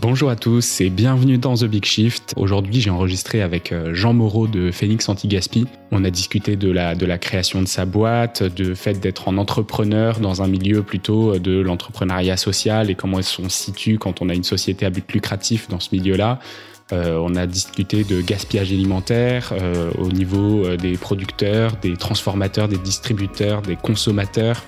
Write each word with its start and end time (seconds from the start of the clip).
Bonjour 0.00 0.30
à 0.30 0.36
tous 0.36 0.80
et 0.80 0.88
bienvenue 0.88 1.36
dans 1.36 1.56
The 1.56 1.64
Big 1.64 1.84
Shift. 1.84 2.32
Aujourd'hui, 2.36 2.80
j'ai 2.80 2.88
enregistré 2.88 3.42
avec 3.42 3.70
euh, 3.70 3.92
Jean 3.92 4.14
Moreau 4.14 4.46
de 4.46 4.70
Phoenix 4.70 5.06
Anti-Gaspi. 5.10 5.66
On 5.90 6.04
a 6.04 6.10
discuté 6.10 6.56
de 6.56 6.70
la, 6.70 7.18
création 7.18 7.60
de 7.60 7.68
sa 7.68 7.84
boîte, 7.84 8.42
de 8.42 8.72
fait 8.72 8.94
d'être 8.94 9.28
en 9.28 9.36
entrepreneur 9.36 10.18
dans 10.18 10.40
un 10.40 10.48
milieu 10.48 10.82
plutôt 10.82 11.38
de 11.38 11.60
l'entrepreneuriat 11.60 12.38
social 12.38 12.88
et 12.88 12.94
comment 12.94 13.18
on 13.18 13.22
se 13.22 13.48
situe 13.50 13.98
quand 13.98 14.22
on 14.22 14.30
a 14.30 14.34
une 14.34 14.42
société 14.42 14.86
à 14.86 14.90
but 14.90 15.12
lucratif 15.12 15.68
dans 15.68 15.80
ce 15.80 15.90
milieu-là. 15.92 16.38
Euh, 16.92 17.18
on 17.22 17.34
a 17.34 17.46
discuté 17.46 18.04
de 18.04 18.20
gaspillage 18.20 18.72
alimentaire 18.72 19.52
euh, 19.52 19.90
au 19.98 20.08
niveau 20.08 20.64
euh, 20.64 20.76
des 20.76 20.96
producteurs, 20.96 21.76
des 21.76 21.96
transformateurs, 21.96 22.68
des 22.68 22.78
distributeurs, 22.78 23.62
des 23.62 23.76
consommateurs, 23.76 24.62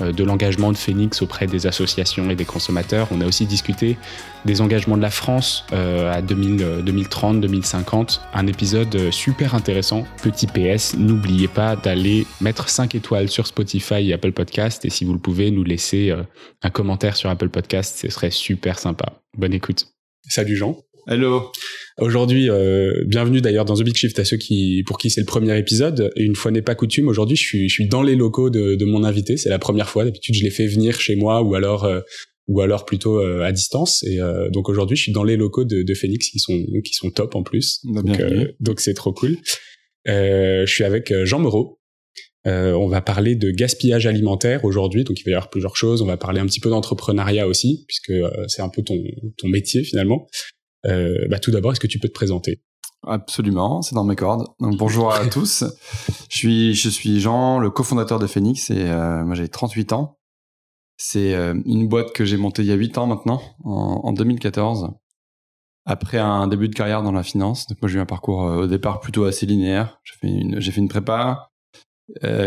euh, 0.00 0.12
de 0.12 0.24
l'engagement 0.24 0.72
de 0.72 0.76
Phoenix 0.76 1.22
auprès 1.22 1.46
des 1.46 1.66
associations 1.66 2.28
et 2.28 2.34
des 2.34 2.44
consommateurs. 2.44 3.08
On 3.12 3.20
a 3.20 3.26
aussi 3.26 3.46
discuté 3.46 3.96
des 4.44 4.60
engagements 4.60 4.96
de 4.96 5.02
la 5.02 5.10
France 5.10 5.64
euh, 5.72 6.12
à 6.12 6.20
2030, 6.20 7.40
2050. 7.40 8.20
Un 8.32 8.46
épisode 8.46 9.12
super 9.12 9.54
intéressant. 9.54 10.04
Petit 10.22 10.46
PS, 10.46 10.96
n'oubliez 10.96 11.48
pas 11.48 11.76
d'aller 11.76 12.26
mettre 12.40 12.68
5 12.68 12.94
étoiles 12.94 13.28
sur 13.28 13.46
Spotify 13.46 14.10
et 14.10 14.12
Apple 14.12 14.32
Podcast. 14.32 14.84
Et 14.84 14.90
si 14.90 15.04
vous 15.04 15.12
le 15.12 15.20
pouvez, 15.20 15.50
nous 15.52 15.64
laisser 15.64 16.10
euh, 16.10 16.24
un 16.62 16.70
commentaire 16.70 17.16
sur 17.16 17.30
Apple 17.30 17.48
Podcast, 17.48 17.98
ce 18.00 18.10
serait 18.10 18.32
super 18.32 18.80
sympa. 18.80 19.20
Bonne 19.36 19.54
écoute. 19.54 19.86
Salut 20.28 20.56
Jean. 20.56 20.76
Hello. 21.06 21.52
Aujourd'hui, 21.98 22.48
euh, 22.48 23.04
bienvenue 23.06 23.42
d'ailleurs 23.42 23.66
dans 23.66 23.74
The 23.74 23.82
Big 23.82 23.94
Shift 23.94 24.18
à 24.18 24.24
ceux 24.24 24.38
qui, 24.38 24.82
pour 24.86 24.96
qui 24.96 25.10
c'est 25.10 25.20
le 25.20 25.26
premier 25.26 25.56
épisode. 25.58 26.10
Et 26.16 26.22
une 26.22 26.34
fois 26.34 26.50
n'est 26.50 26.62
pas 26.62 26.74
coutume, 26.74 27.08
aujourd'hui, 27.08 27.36
je 27.36 27.42
suis, 27.42 27.68
je 27.68 27.74
suis 27.74 27.86
dans 27.86 28.02
les 28.02 28.16
locaux 28.16 28.48
de, 28.48 28.74
de 28.74 28.84
mon 28.86 29.04
invité. 29.04 29.36
C'est 29.36 29.50
la 29.50 29.58
première 29.58 29.90
fois. 29.90 30.04
D'habitude, 30.04 30.34
je 30.34 30.42
l'ai 30.42 30.50
fait 30.50 30.66
venir 30.66 30.98
chez 30.98 31.14
moi 31.14 31.42
ou 31.42 31.54
alors, 31.54 31.84
euh, 31.84 32.00
ou 32.48 32.62
alors 32.62 32.86
plutôt 32.86 33.20
euh, 33.20 33.42
à 33.42 33.52
distance. 33.52 34.02
Et 34.04 34.18
euh, 34.18 34.48
donc 34.48 34.70
aujourd'hui, 34.70 34.96
je 34.96 35.02
suis 35.02 35.12
dans 35.12 35.24
les 35.24 35.36
locaux 35.36 35.64
de, 35.64 35.82
de 35.82 35.94
Phoenix 35.94 36.30
qui 36.30 36.38
sont, 36.38 36.58
qui 36.82 36.94
sont 36.94 37.10
top 37.10 37.34
en 37.34 37.42
plus. 37.42 37.80
Bah, 37.84 38.00
Donc, 38.00 38.20
euh, 38.20 38.46
donc 38.60 38.80
c'est 38.80 38.94
trop 38.94 39.12
cool. 39.12 39.36
Euh, 40.08 40.64
je 40.64 40.72
suis 40.72 40.84
avec 40.84 41.12
Jean 41.24 41.38
Moreau. 41.38 41.80
Euh, 42.46 42.72
on 42.72 42.88
va 42.88 43.00
parler 43.00 43.36
de 43.36 43.50
gaspillage 43.50 44.06
alimentaire 44.06 44.64
aujourd'hui, 44.64 45.04
donc 45.04 45.18
il 45.18 45.24
va 45.24 45.30
y 45.30 45.34
avoir 45.34 45.48
plusieurs 45.48 45.76
choses. 45.76 46.02
On 46.02 46.06
va 46.06 46.18
parler 46.18 46.40
un 46.40 46.46
petit 46.46 46.60
peu 46.60 46.68
d'entrepreneuriat 46.68 47.46
aussi, 47.46 47.84
puisque 47.86 48.10
euh, 48.10 48.30
c'est 48.48 48.60
un 48.60 48.68
peu 48.68 48.82
ton, 48.82 49.02
ton 49.38 49.48
métier 49.48 49.82
finalement. 49.82 50.26
Euh, 50.86 51.14
bah, 51.30 51.38
tout 51.38 51.50
d'abord, 51.50 51.72
est-ce 51.72 51.80
que 51.80 51.86
tu 51.86 51.98
peux 51.98 52.08
te 52.08 52.14
présenter? 52.14 52.60
Absolument, 53.06 53.82
c'est 53.82 53.94
dans 53.94 54.04
mes 54.04 54.16
cordes. 54.16 54.46
Donc 54.60 54.76
bonjour 54.76 55.12
à 55.12 55.26
tous. 55.30 55.64
Je 56.30 56.36
suis, 56.36 56.74
je 56.74 56.88
suis 56.88 57.20
Jean, 57.20 57.58
le 57.58 57.70
cofondateur 57.70 58.18
de 58.18 58.26
Phoenix 58.26 58.70
et 58.70 58.88
euh, 58.88 59.24
moi 59.24 59.34
j'ai 59.34 59.48
38 59.48 59.92
ans. 59.92 60.18
C'est 60.96 61.34
euh, 61.34 61.54
une 61.66 61.88
boîte 61.88 62.12
que 62.12 62.24
j'ai 62.24 62.36
montée 62.36 62.62
il 62.62 62.68
y 62.68 62.72
a 62.72 62.76
8 62.76 62.98
ans 62.98 63.06
maintenant, 63.06 63.42
en, 63.64 64.00
en 64.04 64.12
2014. 64.12 64.90
Après 65.86 66.18
un 66.18 66.48
début 66.48 66.68
de 66.68 66.74
carrière 66.74 67.02
dans 67.02 67.12
la 67.12 67.22
finance, 67.22 67.66
donc 67.66 67.82
moi 67.82 67.90
j'ai 67.90 67.98
eu 67.98 68.00
un 68.00 68.06
parcours 68.06 68.46
euh, 68.46 68.62
au 68.62 68.66
départ 68.66 69.00
plutôt 69.00 69.24
assez 69.24 69.44
linéaire. 69.44 69.98
J'ai 70.04 70.14
fait 70.20 70.28
une, 70.28 70.60
j'ai 70.60 70.72
fait 70.72 70.80
une 70.80 70.88
prépa, 70.88 71.50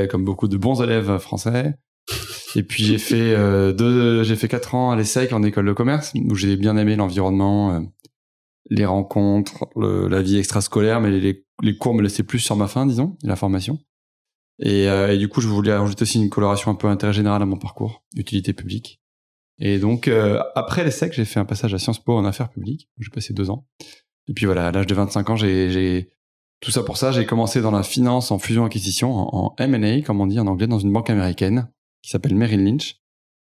comme 0.10 0.24
beaucoup 0.24 0.48
de 0.48 0.58
bons 0.58 0.82
élèves 0.82 1.18
français. 1.20 1.76
Et 2.56 2.64
puis 2.64 2.84
j'ai 2.84 2.98
fait 2.98 3.36
deux, 3.74 4.24
j'ai 4.24 4.36
fait 4.36 4.48
quatre 4.48 4.74
ans 4.74 4.92
à 4.92 4.96
l'ESSEC 4.96 5.34
en 5.34 5.44
école 5.44 5.66
de 5.66 5.74
commerce 5.74 6.14
où 6.16 6.36
j'ai 6.36 6.56
bien 6.56 6.78
aimé 6.78 6.96
l'environnement, 6.96 7.84
les 8.70 8.86
rencontres, 8.86 9.68
la 9.76 10.22
vie 10.22 10.38
extrascolaire, 10.38 11.02
mais 11.02 11.12
les, 11.12 11.78
cours 11.78 11.94
me 11.94 12.02
laissaient 12.02 12.24
plus 12.24 12.40
sur 12.40 12.56
ma 12.56 12.68
fin, 12.68 12.86
disons, 12.86 13.18
la 13.24 13.36
formation. 13.36 13.80
Et, 14.60 14.90
euh, 14.90 15.14
et 15.14 15.18
du 15.18 15.28
coup, 15.28 15.42
je 15.42 15.48
voulais 15.48 15.76
rajouter 15.76 16.04
aussi 16.04 16.22
une 16.22 16.30
coloration 16.30 16.72
un 16.72 16.76
peu 16.76 16.88
intérêt 16.88 17.14
général 17.14 17.42
à 17.42 17.46
mon 17.46 17.58
parcours, 17.58 18.04
utilité 18.16 18.54
publique. 18.54 19.02
Et 19.60 19.80
donc, 19.80 20.08
euh, 20.08 20.42
après 20.56 20.84
l'ESSEC, 20.84 21.14
j'ai 21.14 21.26
fait 21.26 21.40
un 21.40 21.46
passage 21.46 21.74
à 21.74 21.80
Sciences 21.80 22.04
Po 22.04 22.14
en 22.14 22.26
affaires 22.26 22.50
publiques. 22.50 22.90
J'ai 23.00 23.10
passé 23.10 23.34
deux 23.34 23.50
ans. 23.50 23.68
Et 24.28 24.34
puis 24.34 24.46
voilà, 24.46 24.68
à 24.68 24.72
l'âge 24.72 24.88
de 24.88 24.94
25 24.94 25.30
ans, 25.30 25.36
j'ai, 25.36 25.70
j'ai 25.70 26.12
tout 26.60 26.72
ça 26.72 26.84
pour 26.84 26.98
ça. 26.98 27.12
J'ai 27.12 27.26
commencé 27.26 27.62
dans 27.62 27.72
la 27.72 27.84
finance 27.84 28.32
en 28.32 28.40
fusion-acquisition, 28.40 29.16
en, 29.16 29.46
en 29.46 29.56
M&A, 29.58 30.02
comme 30.02 30.22
on 30.22 30.28
dit 30.28 30.40
en 30.40 30.48
anglais, 30.48 30.68
dans 30.68 30.80
une 30.80 30.92
banque 30.92 31.10
américaine 31.10 31.72
qui 32.04 32.12
s'appelle 32.12 32.36
Merrill 32.36 32.64
Lynch, 32.64 32.98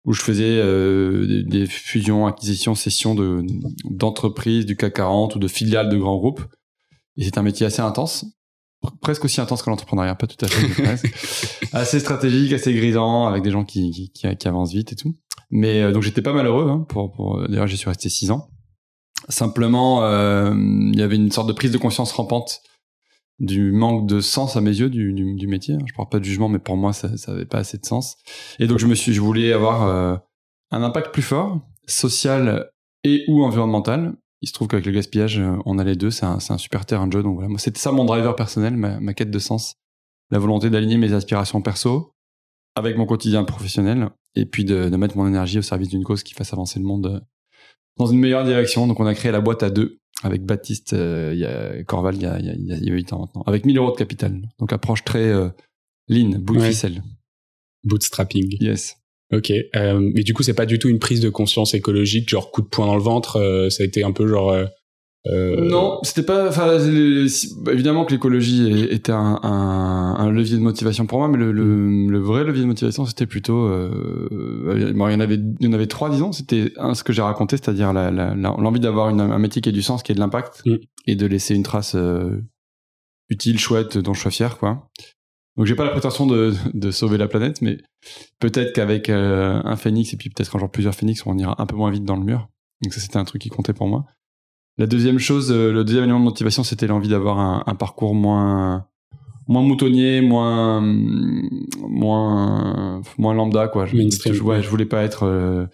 où 0.05 0.13
je 0.13 0.21
faisais 0.23 0.59
euh, 0.59 1.27
des, 1.27 1.43
des 1.43 1.67
fusions, 1.67 2.27
acquisitions, 2.27 2.75
cessions 2.75 3.15
de, 3.15 3.43
d'entreprises 3.85 4.67
du 4.67 4.77
CAC 4.77 4.95
40 4.95 5.37
ou 5.37 5.39
de 5.39 5.49
filiales 5.49 5.89
de 5.89 5.97
grands 5.97 6.17
groupes. 6.19 6.43
Et 7.17 7.25
c'est 7.25 7.39
un 7.39 7.43
métier 7.43 7.65
assez 7.65 7.81
intense, 7.81 8.27
pr- 8.85 8.91
presque 9.01 9.25
aussi 9.25 9.41
intense 9.41 9.63
que 9.63 9.71
l'entrepreneuriat, 9.71 10.15
pas 10.15 10.27
tout 10.27 10.45
à 10.45 10.49
fait, 10.49 11.09
assez 11.73 12.01
stratégique, 12.01 12.53
assez 12.53 12.75
grisant, 12.75 13.27
avec 13.27 13.43
des 13.43 13.51
gens 13.51 13.65
qui, 13.65 13.91
qui, 13.93 14.11
qui, 14.11 14.37
qui 14.37 14.49
avancent 14.49 14.73
vite 14.73 14.93
et 14.93 14.97
tout. 14.97 15.17
Mais 15.51 15.81
euh, 15.83 15.93
donc 15.93 16.03
j'étais 16.03 16.23
pas 16.23 16.33
malheureux. 16.33 16.69
Hein, 16.69 16.85
pour, 16.89 17.13
pour 17.13 17.47
d'ailleurs, 17.49 17.67
j'y 17.67 17.77
suis 17.77 17.89
resté 17.89 18.09
six 18.09 18.31
ans. 18.31 18.49
Simplement, 19.29 20.05
euh, 20.05 20.53
il 20.55 20.99
y 20.99 21.03
avait 21.03 21.17
une 21.17 21.31
sorte 21.31 21.49
de 21.49 21.53
prise 21.55 21.71
de 21.71 21.79
conscience 21.79 22.13
rampante 22.13 22.61
du 23.41 23.73
manque 23.73 24.07
de 24.09 24.21
sens 24.21 24.57
à 24.57 24.61
mes 24.61 24.71
yeux 24.71 24.91
du, 24.91 25.13
du, 25.13 25.47
métier. 25.47 25.77
Je 25.87 25.95
parle 25.95 26.09
pas 26.09 26.19
de 26.19 26.25
jugement, 26.25 26.49
mais 26.49 26.59
pour 26.59 26.77
moi, 26.77 26.93
ça, 26.93 27.17
ça 27.17 27.33
avait 27.33 27.47
pas 27.47 27.59
assez 27.59 27.79
de 27.79 27.85
sens. 27.85 28.17
Et 28.59 28.67
donc 28.67 28.79
je 28.79 28.87
me 28.87 28.95
suis, 28.95 29.13
je 29.13 29.21
voulais 29.21 29.53
avoir 29.53 29.83
euh, 29.89 30.17
un 30.71 30.83
impact 30.83 31.13
plus 31.13 31.23
fort, 31.23 31.61
social 31.87 32.71
et 33.03 33.25
ou 33.29 33.43
environnemental. 33.43 34.15
Il 34.41 34.49
se 34.49 34.53
trouve 34.53 34.69
qu'avec 34.69 34.87
le 34.87 34.93
gaspillage, 34.93 35.39
euh, 35.39 35.57
on 35.65 35.79
a 35.79 35.85
les 35.85 35.97
deux. 35.97 36.11
C'est 36.11 36.27
un, 36.27 36.39
un 36.49 36.59
super 36.59 36.87
terrain 36.87 37.07
de 37.07 37.13
jeu. 37.13 37.23
Donc 37.23 37.37
voilà, 37.37 37.53
c'était 37.59 37.81
ça 37.81 37.93
mon 37.93 38.05
driver 38.05 38.37
personnel, 38.37 38.77
ma, 38.77 39.15
quête 39.15 39.31
de 39.31 39.39
sens, 39.39 39.77
la 40.31 40.39
volonté 40.39 40.71
d'aligner 40.71 40.97
mes 40.97 41.13
aspirations 41.13 41.61
perso 41.61 42.13
avec 42.77 42.97
mon 42.97 43.07
quotidien 43.07 43.45
professionnel 43.45 44.11
et 44.35 44.47
puis 44.47 44.65
de, 44.65 44.89
de 44.89 44.97
mettre 44.97 45.17
mon 45.17 45.29
énergie 45.29 45.59
au 45.59 45.63
service 45.63 45.89
d'une 45.89 46.03
cause 46.03 46.25
qui 46.25 46.35
fasse 46.35 46.53
avancer 46.53 46.81
le 46.81 46.85
monde 46.85 47.07
euh, 47.07 47.21
dans 47.99 48.07
une 48.07 48.19
meilleure 48.19 48.45
direction. 48.45 48.87
Donc 48.87 49.01
on 49.01 49.07
a 49.07 49.15
créé 49.15 49.33
la 49.33 49.41
boîte 49.41 49.63
à 49.63 49.71
deux 49.71 49.99
avec 50.25 50.43
Baptiste 50.43 50.93
euh, 50.95 51.31
il 51.35 51.39
y 51.41 51.45
a, 51.45 51.83
Corval 51.85 52.17
il 52.17 52.23
y 52.23 52.27
a, 52.27 52.39
il 52.41 52.47
y 52.47 52.51
a, 52.51 52.55
il 52.55 52.67
y 52.67 52.73
a- 52.73 52.77
il 52.77 52.85
y 52.85 52.91
a 52.91 52.95
8 52.95 53.13
ans 53.13 53.21
maintenant, 53.21 53.43
avec 53.47 53.65
1000 53.67 53.79
euros 53.79 53.93
de 53.93 53.97
capital. 53.97 54.41
Donc 54.59 54.73
approche 54.73 55.05
très 55.05 55.29
euh, 55.29 55.49
lean, 56.09 56.39
bout 56.41 56.55
de 56.57 56.61
Ouais. 56.61 56.71
ficelle. 56.71 57.03
Bootstrapping. 57.85 58.57
Yes. 58.61 58.97
Ok. 59.33 59.51
Euh, 59.51 59.99
mais 60.15 60.23
du 60.23 60.33
coup, 60.35 60.43
c'est 60.43 60.55
pas 60.55 60.67
du 60.67 60.79
tout 60.79 60.89
une 60.89 60.99
prise 60.99 61.21
de 61.21 61.29
conscience 61.29 61.75
écologique, 61.75 62.29
genre 62.29 62.51
coup 62.51 62.63
de 62.63 62.67
poing 62.69 62.87
dans 62.87 62.97
le 62.97 63.03
ventre. 63.03 63.37
euh, 63.37 63.69
ça 63.71 63.83
a 63.83 63.87
été 63.87 64.03
un 64.05 64.13
peu 64.13 64.27
genre. 64.27 64.51
euh, 64.51 64.65
euh, 65.27 65.69
Non, 65.69 65.99
c'était 66.03 66.23
pas. 66.23 66.49
Enfin, 66.49 66.77
le- 66.79 67.29
si- 67.29 67.55
bah, 67.63 67.73
évidemment 67.73 68.05
que 68.05 68.13
l'écologie 68.13 68.71
était 68.91 69.13
un, 69.13 69.41
un, 69.43 70.17
un 70.19 70.31
levier 70.31 70.57
de 70.57 70.63
motivation 70.63 71.07
pour 71.07 71.19
moi, 71.19 71.29
mais 71.29 71.39
le, 71.39 71.51
le, 71.53 72.07
le 72.09 72.19
vrai 72.19 72.45
levier 72.45 72.63
de 72.63 72.67
motivation, 72.67 73.07
c'était 73.07 73.27
plutôt. 73.27 73.67
Euh, 73.67 74.93
bon, 74.95 75.09
il 75.09 75.13
y 75.13 75.17
en 75.17 75.21
avait, 75.21 75.37
il 75.37 75.67
y 75.67 75.67
en 75.67 75.73
avait 75.73 75.87
trois, 75.87 76.11
disons. 76.11 76.33
C'était 76.33 76.73
ce 76.95 77.03
que 77.05 77.13
j'ai 77.13 77.23
raconté, 77.23 77.57
c'est-à-dire 77.57 77.93
l'envie 77.93 78.81
d'avoir 78.81 79.09
un 79.09 79.39
métier 79.39 79.63
qui 79.63 79.69
ait 79.69 79.73
du 79.73 79.83
sens, 79.83 80.03
qui 80.03 80.13
ait 80.13 80.15
de 80.15 80.21
l'impact, 80.21 80.63
Mm. 80.67 80.77
et 81.07 81.17
de 81.17 81.27
laisser 81.27 81.55
une 81.55 81.63
trace 81.63 81.95
euh, 81.95 82.41
utile, 83.31 83.59
chouette, 83.59 83.97
dont 83.99 84.13
je 84.15 84.21
sois 84.21 84.31
fier, 84.31 84.59
quoi. 84.59 84.89
Donc 85.57 85.67
j'ai 85.67 85.77
pas 85.77 85.85
la 85.85 85.91
prétention 85.91 86.27
de, 86.27 86.53
de 86.75 86.91
sauver 86.91 87.17
la 87.17 87.29
planète, 87.29 87.63
mais 87.63 87.79
peut-être 88.41 88.73
qu'avec 88.75 89.09
un 89.09 89.77
phénix 89.77 90.13
et 90.13 90.17
puis 90.17 90.29
peut-être 90.29 90.57
un 90.57 90.59
jour 90.59 90.69
plusieurs 90.71 90.95
phénix, 90.97 91.25
on 91.27 91.39
ira 91.39 91.55
un 91.63 91.67
peu 91.67 91.77
moins 91.77 91.93
vite 91.93 92.05
dans 92.05 92.17
le 92.17 92.25
mur. 92.25 92.49
Donc 92.83 92.93
ça 92.93 93.01
c'était 93.01 93.19
un 93.19 93.25
truc 93.25 93.41
qui 93.41 93.51
comptait 93.51 93.73
pour 93.73 93.87
moi. 93.87 94.05
La 94.77 94.87
deuxième 94.87 95.19
chose, 95.19 95.53
euh, 95.53 95.73
le 95.73 95.85
deuxième 95.85 96.05
élément 96.05 96.19
de 96.19 96.25
motivation, 96.25 96.65
c'était 96.65 96.87
l'envie 96.87 97.09
d'avoir 97.09 97.39
un, 97.39 97.63
un 97.67 97.75
parcours 97.75 98.15
moins 98.15 98.87
moins 99.47 99.63
moutonnier, 99.63 100.21
moins 100.21 100.81
moins 100.81 103.03
moins 103.19 103.35
lambda 103.35 103.69
quoi. 103.69 103.87
Je, 103.87 104.43
ouais, 104.43 104.63
je 104.63 104.69
voulais 104.69 104.87
pas 104.87 105.03
être 105.03 105.25
euh, 105.25 105.67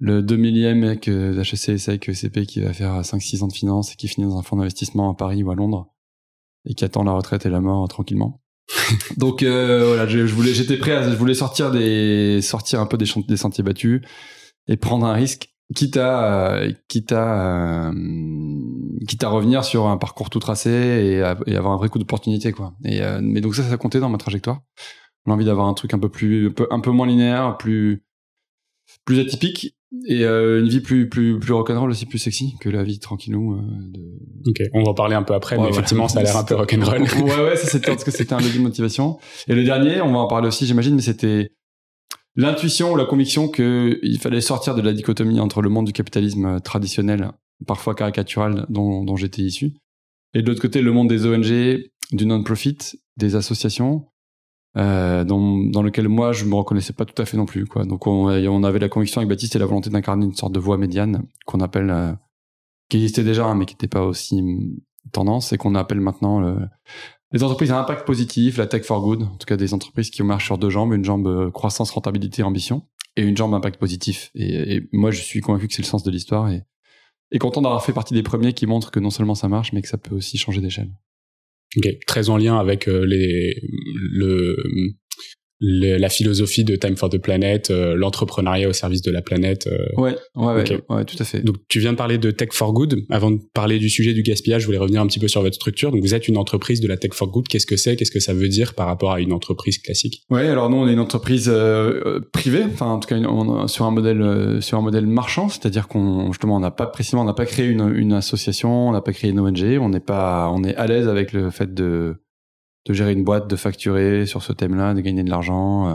le 0.00 0.22
2 0.22 0.36
millième 0.36 0.80
mec 0.80 1.08
euh, 1.08 1.34
d'HEC, 1.34 1.78
SEC, 1.78 2.08
ECP 2.08 2.46
qui 2.46 2.60
va 2.60 2.72
faire 2.72 3.00
5-6 3.00 3.42
ans 3.42 3.48
de 3.48 3.52
finance 3.52 3.92
et 3.92 3.96
qui 3.96 4.08
finit 4.08 4.26
dans 4.26 4.38
un 4.38 4.42
fonds 4.42 4.56
d'investissement 4.56 5.10
à 5.10 5.14
Paris 5.14 5.42
ou 5.42 5.50
à 5.50 5.54
Londres 5.54 5.88
et 6.64 6.74
qui 6.74 6.84
attend 6.84 7.02
la 7.02 7.12
retraite 7.12 7.46
et 7.46 7.50
la 7.50 7.60
mort 7.60 7.84
euh, 7.84 7.88
tranquillement. 7.88 8.40
Donc 9.16 9.42
euh, 9.42 9.86
voilà, 9.88 10.06
je, 10.06 10.26
je 10.26 10.34
voulais, 10.34 10.54
j'étais 10.54 10.76
prêt 10.76 10.92
à, 10.92 11.10
je 11.10 11.16
voulais 11.16 11.34
sortir 11.34 11.70
des, 11.70 12.40
sortir 12.42 12.80
un 12.80 12.86
peu 12.86 12.96
des, 12.96 13.06
des 13.26 13.36
sentiers 13.36 13.64
battus 13.64 14.02
et 14.68 14.76
prendre 14.76 15.06
un 15.06 15.14
risque, 15.14 15.50
quitte 15.74 15.96
à, 15.96 16.54
euh, 16.54 16.72
quitte 16.88 17.12
à, 17.12 17.88
euh, 17.88 17.92
quitte 19.06 19.22
à 19.24 19.28
revenir 19.28 19.64
sur 19.64 19.86
un 19.86 19.96
parcours 19.96 20.30
tout 20.30 20.38
tracé 20.38 20.70
et, 20.70 21.22
à- 21.22 21.36
et 21.46 21.56
avoir 21.56 21.72
un 21.72 21.76
vrai 21.76 21.88
coup 21.88 21.98
d'opportunité 21.98 22.52
quoi. 22.52 22.74
Et 22.84 23.02
euh, 23.02 23.20
mais 23.22 23.40
donc 23.40 23.54
ça, 23.54 23.62
ça 23.62 23.76
comptait 23.76 24.00
dans 24.00 24.08
ma 24.08 24.18
trajectoire. 24.18 24.60
L'envie 25.26 25.44
d'avoir 25.44 25.66
un 25.66 25.74
truc 25.74 25.92
un 25.94 25.98
peu 25.98 26.08
plus, 26.08 26.48
un 26.48 26.52
peu, 26.52 26.66
un 26.70 26.80
peu 26.80 26.90
moins 26.90 27.06
linéaire, 27.06 27.56
plus, 27.58 28.02
plus 29.04 29.20
atypique 29.20 29.74
et 30.06 30.24
euh, 30.24 30.60
une 30.60 30.68
vie 30.68 30.80
plus, 30.80 31.08
plus, 31.08 31.38
plus 31.38 31.52
rock'n'roll 31.52 31.90
aussi, 31.90 32.06
plus 32.06 32.18
sexy 32.18 32.54
que 32.60 32.68
la 32.70 32.82
vie 32.82 32.98
tranquillou 32.98 33.58
de, 33.58 34.00
Ok. 34.46 34.62
On 34.74 34.82
va 34.84 34.90
en 34.90 34.94
parler 34.94 35.14
un 35.16 35.22
peu 35.22 35.34
après, 35.34 35.56
Ouais, 35.56 35.64
mais 35.64 35.68
effectivement, 35.70 36.08
ça 36.08 36.20
a 36.20 36.22
l'air 36.22 36.36
un 36.36 36.44
peu 36.44 36.54
rock'n'roll. 36.56 37.02
ouais, 37.02 37.22
ouais, 37.42 37.56
ça 37.56 37.66
c'était 37.66 37.90
parce 37.90 38.04
que 38.04 38.10
c'était 38.10 38.32
un 38.32 38.38
levier 38.38 38.58
de 38.58 38.62
motivation. 38.62 39.18
Et 39.48 39.54
le 39.54 39.64
dernier, 39.64 40.00
on 40.00 40.12
va 40.12 40.18
en 40.20 40.28
parler 40.28 40.48
aussi, 40.48 40.64
j'imagine, 40.66 40.94
mais 40.94 41.02
c'était 41.02 41.52
l'intuition 42.36 42.92
ou 42.92 42.96
la 42.96 43.04
conviction 43.04 43.48
que 43.48 43.98
il 44.02 44.18
fallait 44.18 44.40
sortir 44.40 44.74
de 44.74 44.82
la 44.82 44.92
dichotomie 44.92 45.40
entre 45.40 45.62
le 45.62 45.68
monde 45.68 45.86
du 45.86 45.92
capitalisme 45.92 46.46
euh, 46.46 46.58
traditionnel, 46.58 47.32
parfois 47.66 47.94
caricatural, 47.94 48.66
dont, 48.68 49.04
dont 49.04 49.16
j'étais 49.16 49.42
issu, 49.42 49.74
et 50.34 50.42
de 50.42 50.46
l'autre 50.46 50.60
côté, 50.60 50.82
le 50.82 50.92
monde 50.92 51.08
des 51.08 51.26
ONG, 51.26 51.90
du 52.12 52.26
non-profit, 52.26 52.78
des 53.16 53.34
associations, 53.34 54.06
euh, 54.76 55.24
dans, 55.24 55.58
dans 55.70 55.82
lequel 55.82 56.08
moi 56.08 56.32
je 56.32 56.44
me 56.44 56.54
reconnaissais 56.54 56.92
pas 56.92 57.04
tout 57.04 57.20
à 57.20 57.24
fait 57.24 57.36
non 57.36 57.46
plus. 57.46 57.66
Quoi. 57.66 57.84
Donc 57.84 58.06
on, 58.06 58.28
on 58.28 58.64
avait 58.64 58.78
la 58.78 58.88
conviction 58.88 59.20
avec 59.20 59.28
Baptiste 59.28 59.56
et 59.56 59.58
la 59.58 59.66
volonté 59.66 59.90
d'incarner 59.90 60.26
une 60.26 60.34
sorte 60.34 60.52
de 60.52 60.60
voie 60.60 60.76
médiane 60.76 61.26
qu'on 61.46 61.60
appelle 61.60 61.90
euh, 61.90 62.12
qui 62.88 62.98
existait 62.98 63.24
déjà, 63.24 63.46
hein, 63.46 63.54
mais 63.54 63.66
qui 63.66 63.74
n'était 63.74 63.88
pas 63.88 64.02
aussi 64.02 64.40
hum, 64.40 64.76
tendance, 65.12 65.52
et 65.52 65.58
qu'on 65.58 65.74
appelle 65.74 66.00
maintenant 66.00 66.40
le, 66.40 66.58
les 67.32 67.42
entreprises 67.42 67.70
à 67.70 67.78
impact 67.78 68.06
positif, 68.06 68.56
la 68.56 68.66
tech 68.66 68.82
for 68.84 69.02
good, 69.02 69.22
en 69.22 69.36
tout 69.36 69.46
cas 69.46 69.56
des 69.56 69.74
entreprises 69.74 70.10
qui 70.10 70.22
marchent 70.22 70.46
sur 70.46 70.58
deux 70.58 70.70
jambes, 70.70 70.92
une 70.94 71.04
jambe 71.04 71.26
euh, 71.26 71.50
croissance, 71.50 71.90
rentabilité, 71.90 72.42
ambition, 72.42 72.86
et 73.16 73.22
une 73.22 73.36
jambe 73.36 73.54
impact 73.54 73.78
positif. 73.78 74.30
Et, 74.34 74.82
moi, 74.92 75.10
je 75.10 75.20
suis 75.20 75.40
convaincu 75.40 75.68
que 75.68 75.74
c'est 75.74 75.82
le 75.82 75.86
sens 75.86 76.02
de 76.02 76.10
l'histoire, 76.10 76.50
et, 76.50 76.62
et 77.30 77.38
content 77.38 77.60
d'avoir 77.60 77.84
fait 77.84 77.92
partie 77.92 78.14
des 78.14 78.22
premiers 78.22 78.54
qui 78.54 78.66
montrent 78.66 78.90
que 78.90 79.00
non 79.00 79.10
seulement 79.10 79.34
ça 79.34 79.48
marche, 79.48 79.72
mais 79.72 79.82
que 79.82 79.88
ça 79.88 79.98
peut 79.98 80.14
aussi 80.14 80.38
changer 80.38 80.60
d'échelle. 80.60 80.90
Ok, 81.76 81.86
très 82.06 82.30
en 82.30 82.38
lien 82.38 82.58
avec 82.58 82.88
euh, 82.88 83.04
les, 83.04 83.60
le, 84.10 84.56
la 85.60 86.08
philosophie 86.08 86.64
de 86.64 86.76
Time 86.76 86.96
for 86.96 87.10
the 87.10 87.18
Planet, 87.18 87.70
euh, 87.70 87.94
l'entrepreneuriat 87.96 88.68
au 88.68 88.72
service 88.72 89.02
de 89.02 89.10
la 89.10 89.22
planète. 89.22 89.66
Euh. 89.66 90.00
Ouais, 90.00 90.16
ouais, 90.36 90.80
ouais, 90.88 91.04
tout 91.04 91.16
à 91.18 91.24
fait. 91.24 91.40
Donc 91.40 91.56
tu 91.68 91.80
viens 91.80 91.92
de 91.92 91.96
parler 91.96 92.18
de 92.18 92.30
Tech 92.30 92.50
for 92.52 92.72
Good. 92.72 93.04
Avant 93.10 93.30
de 93.30 93.40
parler 93.54 93.78
du 93.78 93.88
sujet 93.88 94.12
du 94.12 94.22
gaspillage, 94.22 94.62
je 94.62 94.66
voulais 94.66 94.78
revenir 94.78 95.00
un 95.00 95.06
petit 95.06 95.18
peu 95.18 95.28
sur 95.28 95.42
votre 95.42 95.56
structure. 95.56 95.90
Donc 95.90 96.02
vous 96.02 96.14
êtes 96.14 96.28
une 96.28 96.36
entreprise 96.36 96.80
de 96.80 96.88
la 96.88 96.96
Tech 96.96 97.12
for 97.12 97.28
Good. 97.30 97.48
Qu'est-ce 97.48 97.66
que 97.66 97.76
c'est? 97.76 97.96
Qu'est-ce 97.96 98.12
que 98.12 98.20
ça 98.20 98.34
veut 98.34 98.48
dire 98.48 98.74
par 98.74 98.86
rapport 98.86 99.12
à 99.12 99.20
une 99.20 99.32
entreprise 99.32 99.78
classique? 99.78 100.22
Ouais, 100.30 100.46
alors 100.46 100.70
nous 100.70 100.76
on 100.76 100.88
est 100.88 100.92
une 100.92 101.00
entreprise 101.00 101.50
euh, 101.52 102.20
privée, 102.32 102.62
enfin 102.64 102.86
en 102.86 103.00
tout 103.00 103.08
cas 103.08 103.16
on, 103.16 103.66
sur 103.66 103.84
un 103.84 103.90
modèle 103.90 104.58
sur 104.60 104.78
un 104.78 104.82
modèle 104.82 105.06
marchand, 105.06 105.48
c'est-à-dire 105.48 105.88
qu'on 105.88 106.32
justement 106.32 106.56
on 106.56 106.60
n'a 106.60 106.70
pas 106.70 106.86
précisément 106.86 107.22
on 107.22 107.26
n'a 107.26 107.34
pas 107.34 107.46
créé 107.46 107.66
une, 107.66 107.92
une 107.96 108.12
association, 108.12 108.88
on 108.88 108.92
n'a 108.92 109.00
pas 109.00 109.12
créé 109.12 109.30
une 109.30 109.40
ONG, 109.40 109.78
on 109.80 109.88
n'est 109.88 110.00
pas 110.00 110.50
on 110.54 110.62
est 110.62 110.76
à 110.76 110.86
l'aise 110.86 111.08
avec 111.08 111.32
le 111.32 111.50
fait 111.50 111.72
de 111.74 112.16
de 112.86 112.92
gérer 112.92 113.12
une 113.12 113.24
boîte, 113.24 113.48
de 113.48 113.56
facturer 113.56 114.26
sur 114.26 114.42
ce 114.42 114.52
thème-là, 114.52 114.94
de 114.94 115.00
gagner 115.00 115.22
de 115.22 115.30
l'argent, 115.30 115.88
euh, 115.88 115.94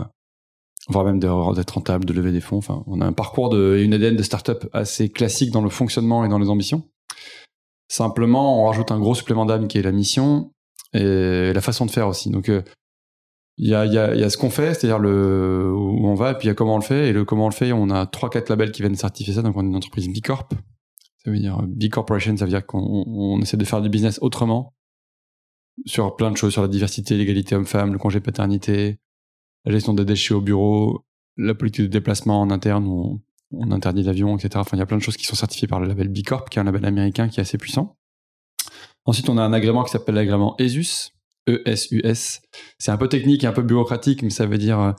voire 0.88 1.04
même 1.04 1.18
d'être 1.18 1.74
rentable, 1.74 2.04
de 2.04 2.12
lever 2.12 2.32
des 2.32 2.40
fonds. 2.40 2.58
Enfin, 2.58 2.82
on 2.86 3.00
a 3.00 3.06
un 3.06 3.12
parcours 3.12 3.48
de, 3.48 3.80
une 3.82 3.94
ADN 3.94 4.16
de 4.16 4.22
start-up 4.22 4.66
assez 4.72 5.08
classique 5.08 5.50
dans 5.50 5.62
le 5.62 5.70
fonctionnement 5.70 6.24
et 6.24 6.28
dans 6.28 6.38
les 6.38 6.48
ambitions. 6.48 6.88
Simplement, 7.88 8.62
on 8.62 8.66
rajoute 8.66 8.90
un 8.90 8.98
gros 8.98 9.14
supplément 9.14 9.46
d'âme 9.46 9.68
qui 9.68 9.78
est 9.78 9.82
la 9.82 9.92
mission 9.92 10.52
et 10.92 11.52
la 11.52 11.60
façon 11.60 11.86
de 11.86 11.90
faire 11.90 12.08
aussi. 12.08 12.30
Donc, 12.30 12.48
euh, 12.48 12.62
il 13.56 13.68
y, 13.68 13.74
a, 13.74 14.30
ce 14.30 14.36
qu'on 14.36 14.50
fait, 14.50 14.74
c'est-à-dire 14.74 14.98
où 14.98 16.08
on 16.08 16.14
va, 16.14 16.32
et 16.32 16.34
puis 16.34 16.46
il 16.46 16.48
y 16.48 16.50
a 16.50 16.54
comment 16.54 16.74
on 16.74 16.78
le 16.78 16.84
fait. 16.84 17.08
Et 17.08 17.12
le 17.12 17.24
comment 17.24 17.44
on 17.44 17.48
le 17.48 17.54
fait, 17.54 17.72
on 17.72 17.88
a 17.88 18.04
trois 18.06 18.28
quatre 18.28 18.48
labels 18.48 18.72
qui 18.72 18.82
viennent 18.82 18.96
certifier 18.96 19.34
ça. 19.34 19.42
Donc, 19.42 19.56
on 19.56 19.62
est 19.62 19.68
une 19.68 19.76
entreprise 19.76 20.08
B 20.08 20.20
Corp. 20.24 20.54
Ça 21.24 21.30
veut 21.30 21.38
dire 21.38 21.62
B 21.62 21.88
Corporation, 21.88 22.36
ça 22.36 22.44
veut 22.44 22.50
dire 22.50 22.66
qu'on 22.66 23.40
essaie 23.40 23.56
de 23.56 23.64
faire 23.64 23.80
du 23.80 23.88
business 23.88 24.18
autrement 24.20 24.73
sur 25.86 26.16
plein 26.16 26.30
de 26.30 26.36
choses, 26.36 26.52
sur 26.52 26.62
la 26.62 26.68
diversité, 26.68 27.16
l'égalité 27.16 27.54
homme-femme, 27.54 27.92
le 27.92 27.98
congé 27.98 28.20
paternité, 28.20 28.98
la 29.64 29.72
gestion 29.72 29.94
des 29.94 30.04
déchets 30.04 30.34
au 30.34 30.40
bureau, 30.40 31.04
la 31.36 31.54
politique 31.54 31.82
de 31.82 31.90
déplacement 31.90 32.40
en 32.40 32.50
interne, 32.50 32.86
où 32.86 33.20
on, 33.52 33.70
interdit 33.70 34.02
l'avion, 34.02 34.36
etc. 34.36 34.50
Enfin, 34.56 34.76
il 34.76 34.80
y 34.80 34.82
a 34.82 34.86
plein 34.86 34.96
de 34.96 35.02
choses 35.02 35.16
qui 35.16 35.24
sont 35.24 35.36
certifiées 35.36 35.68
par 35.68 35.80
le 35.80 35.86
label 35.86 36.08
B 36.08 36.22
Corp, 36.24 36.48
qui 36.48 36.58
est 36.58 36.62
un 36.62 36.64
label 36.64 36.84
américain 36.84 37.28
qui 37.28 37.40
est 37.40 37.42
assez 37.42 37.58
puissant. 37.58 37.96
Ensuite, 39.04 39.28
on 39.28 39.36
a 39.36 39.42
un 39.42 39.52
agrément 39.52 39.84
qui 39.84 39.90
s'appelle 39.90 40.14
l'agrément 40.14 40.56
ESUS, 40.58 41.12
E-S-U-S. 41.48 42.42
C'est 42.78 42.90
un 42.90 42.96
peu 42.96 43.08
technique 43.08 43.44
et 43.44 43.46
un 43.46 43.52
peu 43.52 43.62
bureaucratique, 43.62 44.22
mais 44.22 44.30
ça 44.30 44.46
veut 44.46 44.58
dire 44.58 44.80
euh, 44.80 44.92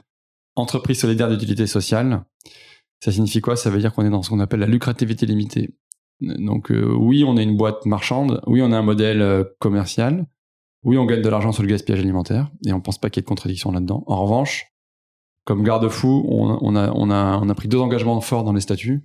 entreprise 0.55 0.99
solidaire 0.99 1.29
d'utilité 1.29 1.67
sociale. 1.67 2.23
Ça 3.03 3.11
signifie 3.11 3.41
quoi? 3.41 3.55
Ça 3.55 3.69
veut 3.69 3.79
dire 3.79 3.93
qu'on 3.93 4.05
est 4.05 4.09
dans 4.09 4.21
ce 4.21 4.29
qu'on 4.29 4.39
appelle 4.39 4.59
la 4.59 4.67
lucrativité 4.67 5.25
limitée. 5.25 5.75
Donc 6.21 6.71
euh, 6.71 6.93
oui, 6.97 7.23
on 7.23 7.37
est 7.37 7.43
une 7.43 7.57
boîte 7.57 7.85
marchande, 7.85 8.41
oui, 8.47 8.61
on 8.61 8.71
a 8.71 8.77
un 8.77 8.83
modèle 8.83 9.21
euh, 9.21 9.43
commercial, 9.59 10.25
oui, 10.85 10.97
on 10.97 11.05
gagne 11.05 11.21
de 11.21 11.29
l'argent 11.29 11.51
sur 11.51 11.63
le 11.63 11.69
gaspillage 11.69 11.99
alimentaire 11.99 12.49
et 12.65 12.71
on 12.71 12.79
pense 12.79 12.99
pas 12.99 13.09
qu'il 13.09 13.19
y 13.19 13.21
ait 13.21 13.25
de 13.25 13.27
contradiction 13.27 13.71
là-dedans. 13.71 14.03
En 14.05 14.23
revanche, 14.23 14.67
comme 15.43 15.63
garde-fou, 15.63 16.25
on, 16.29 16.75
a, 16.75 16.91
on, 16.93 17.11
a, 17.11 17.37
on 17.37 17.49
a 17.49 17.55
pris 17.55 17.67
deux 17.67 17.79
engagements 17.79 18.19
forts 18.21 18.43
dans 18.43 18.53
les 18.53 18.61
statuts. 18.61 19.03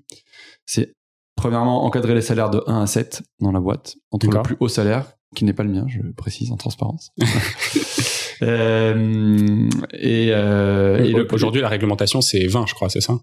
C'est 0.66 0.94
premièrement 1.36 1.84
encadrer 1.84 2.14
les 2.14 2.20
salaires 2.20 2.50
de 2.50 2.62
1 2.66 2.82
à 2.82 2.86
7 2.86 3.22
dans 3.40 3.50
la 3.50 3.60
boîte, 3.60 3.96
entre 4.10 4.26
le 4.26 4.42
plus 4.42 4.56
haut 4.60 4.68
salaire, 4.68 5.12
qui 5.34 5.44
n'est 5.44 5.52
pas 5.54 5.62
le 5.62 5.70
mien, 5.70 5.86
je 5.88 6.00
précise 6.16 6.52
en 6.52 6.56
transparence. 6.56 7.12
euh, 8.42 9.68
et, 9.92 10.28
euh, 10.32 11.24
aujourd'hui, 11.32 11.62
la 11.62 11.68
réglementation, 11.68 12.20
c'est 12.20 12.46
20, 12.46 12.66
je 12.66 12.74
crois, 12.74 12.90
c'est 12.90 13.00
ça? 13.00 13.18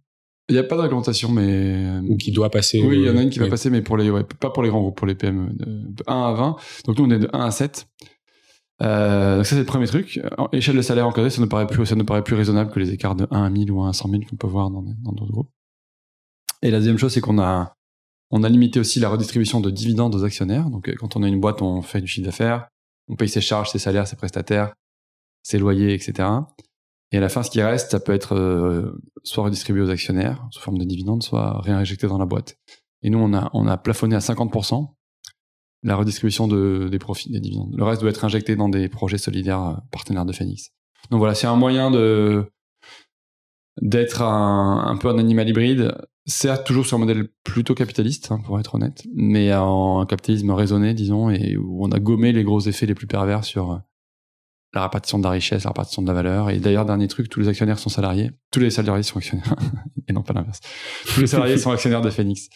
Il 0.49 0.53
n'y 0.53 0.59
a 0.59 0.63
pas 0.63 0.77
de 0.77 0.81
réglementation, 0.81 1.29
mais 1.29 1.99
ou 2.07 2.15
qui 2.15 2.31
doit 2.31 2.49
passer. 2.49 2.81
Oui, 2.81 2.99
il 2.99 3.05
y 3.05 3.09
en 3.09 3.17
a 3.17 3.21
une 3.21 3.29
qui 3.29 3.39
va 3.39 3.49
passer, 3.49 3.69
mais 3.69 3.81
pour 3.81 3.97
les, 3.97 4.09
ouais, 4.09 4.23
pas 4.23 4.49
pour 4.49 4.63
les 4.63 4.69
grands 4.69 4.79
groupes, 4.79 4.95
pour 4.95 5.05
les 5.05 5.15
PME, 5.15 5.49
de 5.51 6.03
1 6.07 6.15
à 6.15 6.33
20. 6.33 6.55
Donc 6.85 6.97
nous, 6.97 7.05
on 7.05 7.11
est 7.11 7.19
de 7.19 7.29
1 7.33 7.39
à 7.39 7.51
7. 7.51 7.85
Euh, 8.83 9.37
donc 9.37 9.45
ça 9.45 9.51
c'est 9.55 9.61
le 9.61 9.65
premier 9.65 9.87
truc. 9.87 10.19
Échelle 10.51 10.75
de 10.75 10.81
salaire 10.81 11.07
encadré, 11.07 11.29
ça 11.29 11.41
ne 11.41 11.47
paraît 11.47 11.67
plus, 11.67 11.85
ça 11.85 11.95
ne 11.95 12.03
paraît 12.03 12.23
plus 12.23 12.35
raisonnable 12.35 12.71
que 12.71 12.79
les 12.79 12.91
écarts 12.91 13.15
de 13.15 13.27
1 13.31 13.43
à 13.43 13.49
1000 13.49 13.71
ou 13.71 13.81
1 13.81 13.89
à 13.89 13.93
100 13.93 14.09
000 14.09 14.23
qu'on 14.29 14.35
peut 14.35 14.47
voir 14.47 14.69
dans 14.69 14.81
d'autres 14.81 15.31
groupes. 15.31 15.49
Et 16.61 16.71
la 16.71 16.77
deuxième 16.77 16.97
chose, 16.97 17.13
c'est 17.13 17.21
qu'on 17.21 17.39
a, 17.39 17.73
on 18.31 18.43
a 18.43 18.49
limité 18.49 18.79
aussi 18.79 18.99
la 18.99 19.09
redistribution 19.09 19.61
de 19.61 19.69
dividendes 19.69 20.15
aux 20.15 20.23
actionnaires. 20.23 20.69
Donc 20.69 20.89
euh, 20.89 20.95
quand 20.97 21.15
on 21.15 21.23
a 21.23 21.27
une 21.27 21.39
boîte, 21.39 21.61
on 21.61 21.81
fait 21.81 22.01
du 22.01 22.07
chiffre 22.07 22.25
d'affaires, 22.25 22.67
on 23.07 23.15
paye 23.15 23.29
ses 23.29 23.41
charges, 23.41 23.71
ses 23.71 23.79
salaires, 23.79 24.07
ses 24.07 24.15
prestataires, 24.15 24.73
ses 25.43 25.59
loyers, 25.59 25.93
etc. 25.93 26.29
Et 27.11 27.17
à 27.17 27.21
la 27.21 27.29
fin, 27.29 27.43
ce 27.43 27.49
qui 27.49 27.61
reste, 27.61 27.91
ça 27.91 27.99
peut 27.99 28.13
être 28.13 28.35
euh, 28.35 28.99
soit 29.23 29.45
redistribué 29.45 29.81
aux 29.81 29.89
actionnaires 29.89 30.45
sous 30.51 30.61
forme 30.61 30.77
de 30.77 30.83
dividendes, 30.83 31.23
soit 31.23 31.61
réinjecté 31.61 32.07
dans 32.07 32.17
la 32.17 32.25
boîte. 32.25 32.57
Et 33.03 33.09
nous, 33.09 33.19
on 33.19 33.33
a, 33.33 33.49
on 33.53 33.67
a 33.67 33.77
plafonné 33.77 34.15
à 34.15 34.19
50% 34.19 34.93
la 35.83 35.95
redistribution 35.95 36.47
de, 36.47 36.87
des 36.89 36.99
profits, 36.99 37.31
des 37.31 37.39
dividendes. 37.39 37.73
Le 37.75 37.83
reste 37.83 38.01
doit 38.01 38.09
être 38.09 38.25
injecté 38.25 38.55
dans 38.55 38.69
des 38.69 38.89
projets 38.89 39.17
solidaires 39.17 39.61
euh, 39.61 39.73
partenaires 39.91 40.25
de 40.25 40.33
Phoenix. 40.33 40.71
Donc 41.11 41.19
voilà, 41.19 41.35
c'est 41.35 41.47
un 41.47 41.55
moyen 41.55 41.91
de 41.91 42.45
d'être 43.79 44.23
un, 44.23 44.97
peu 44.99 45.07
un 45.07 45.19
animal 45.19 45.47
hybride, 45.47 45.95
certes 46.25 46.65
toujours 46.65 46.87
sur 46.87 46.97
un 46.97 46.99
modèle 46.99 47.29
plutôt 47.43 47.75
capitaliste, 47.75 48.31
hein, 48.31 48.41
pour 48.43 48.59
être 48.59 48.73
honnête, 48.73 49.03
mais 49.13 49.53
en 49.53 49.99
un 49.99 50.05
capitalisme 50.07 50.49
raisonné, 50.49 50.95
disons, 50.95 51.29
et 51.29 51.55
où 51.57 51.85
on 51.85 51.91
a 51.91 51.99
gommé 51.99 52.31
les 52.31 52.43
gros 52.43 52.59
effets 52.59 52.87
les 52.87 52.95
plus 52.95 53.05
pervers 53.05 53.43
sur 53.43 53.71
euh, 53.71 53.77
la 54.77 54.83
répartition 54.83 55.17
de 55.17 55.23
la 55.23 55.31
richesse, 55.31 55.63
la 55.63 55.71
répartition 55.71 56.01
de 56.01 56.07
la 56.07 56.13
valeur. 56.13 56.49
Et 56.49 56.59
d'ailleurs, 56.59 56.85
dernier 56.85 57.07
truc, 57.07 57.29
tous 57.29 57.39
les 57.39 57.47
actionnaires 57.47 57.79
sont 57.79 57.89
salariés. 57.89 58.31
Tous 58.51 58.59
les 58.59 58.69
salariés 58.69 59.03
sont 59.03 59.17
actionnaires. 59.17 59.55
et 60.07 60.13
non 60.13 60.21
pas 60.21 60.33
l'inverse. 60.33 60.59
Tous 61.13 61.21
les 61.21 61.27
salariés 61.27 61.57
sont 61.57 61.71
actionnaires 61.71 62.01
de 62.01 62.11
Phoenix. 62.11 62.47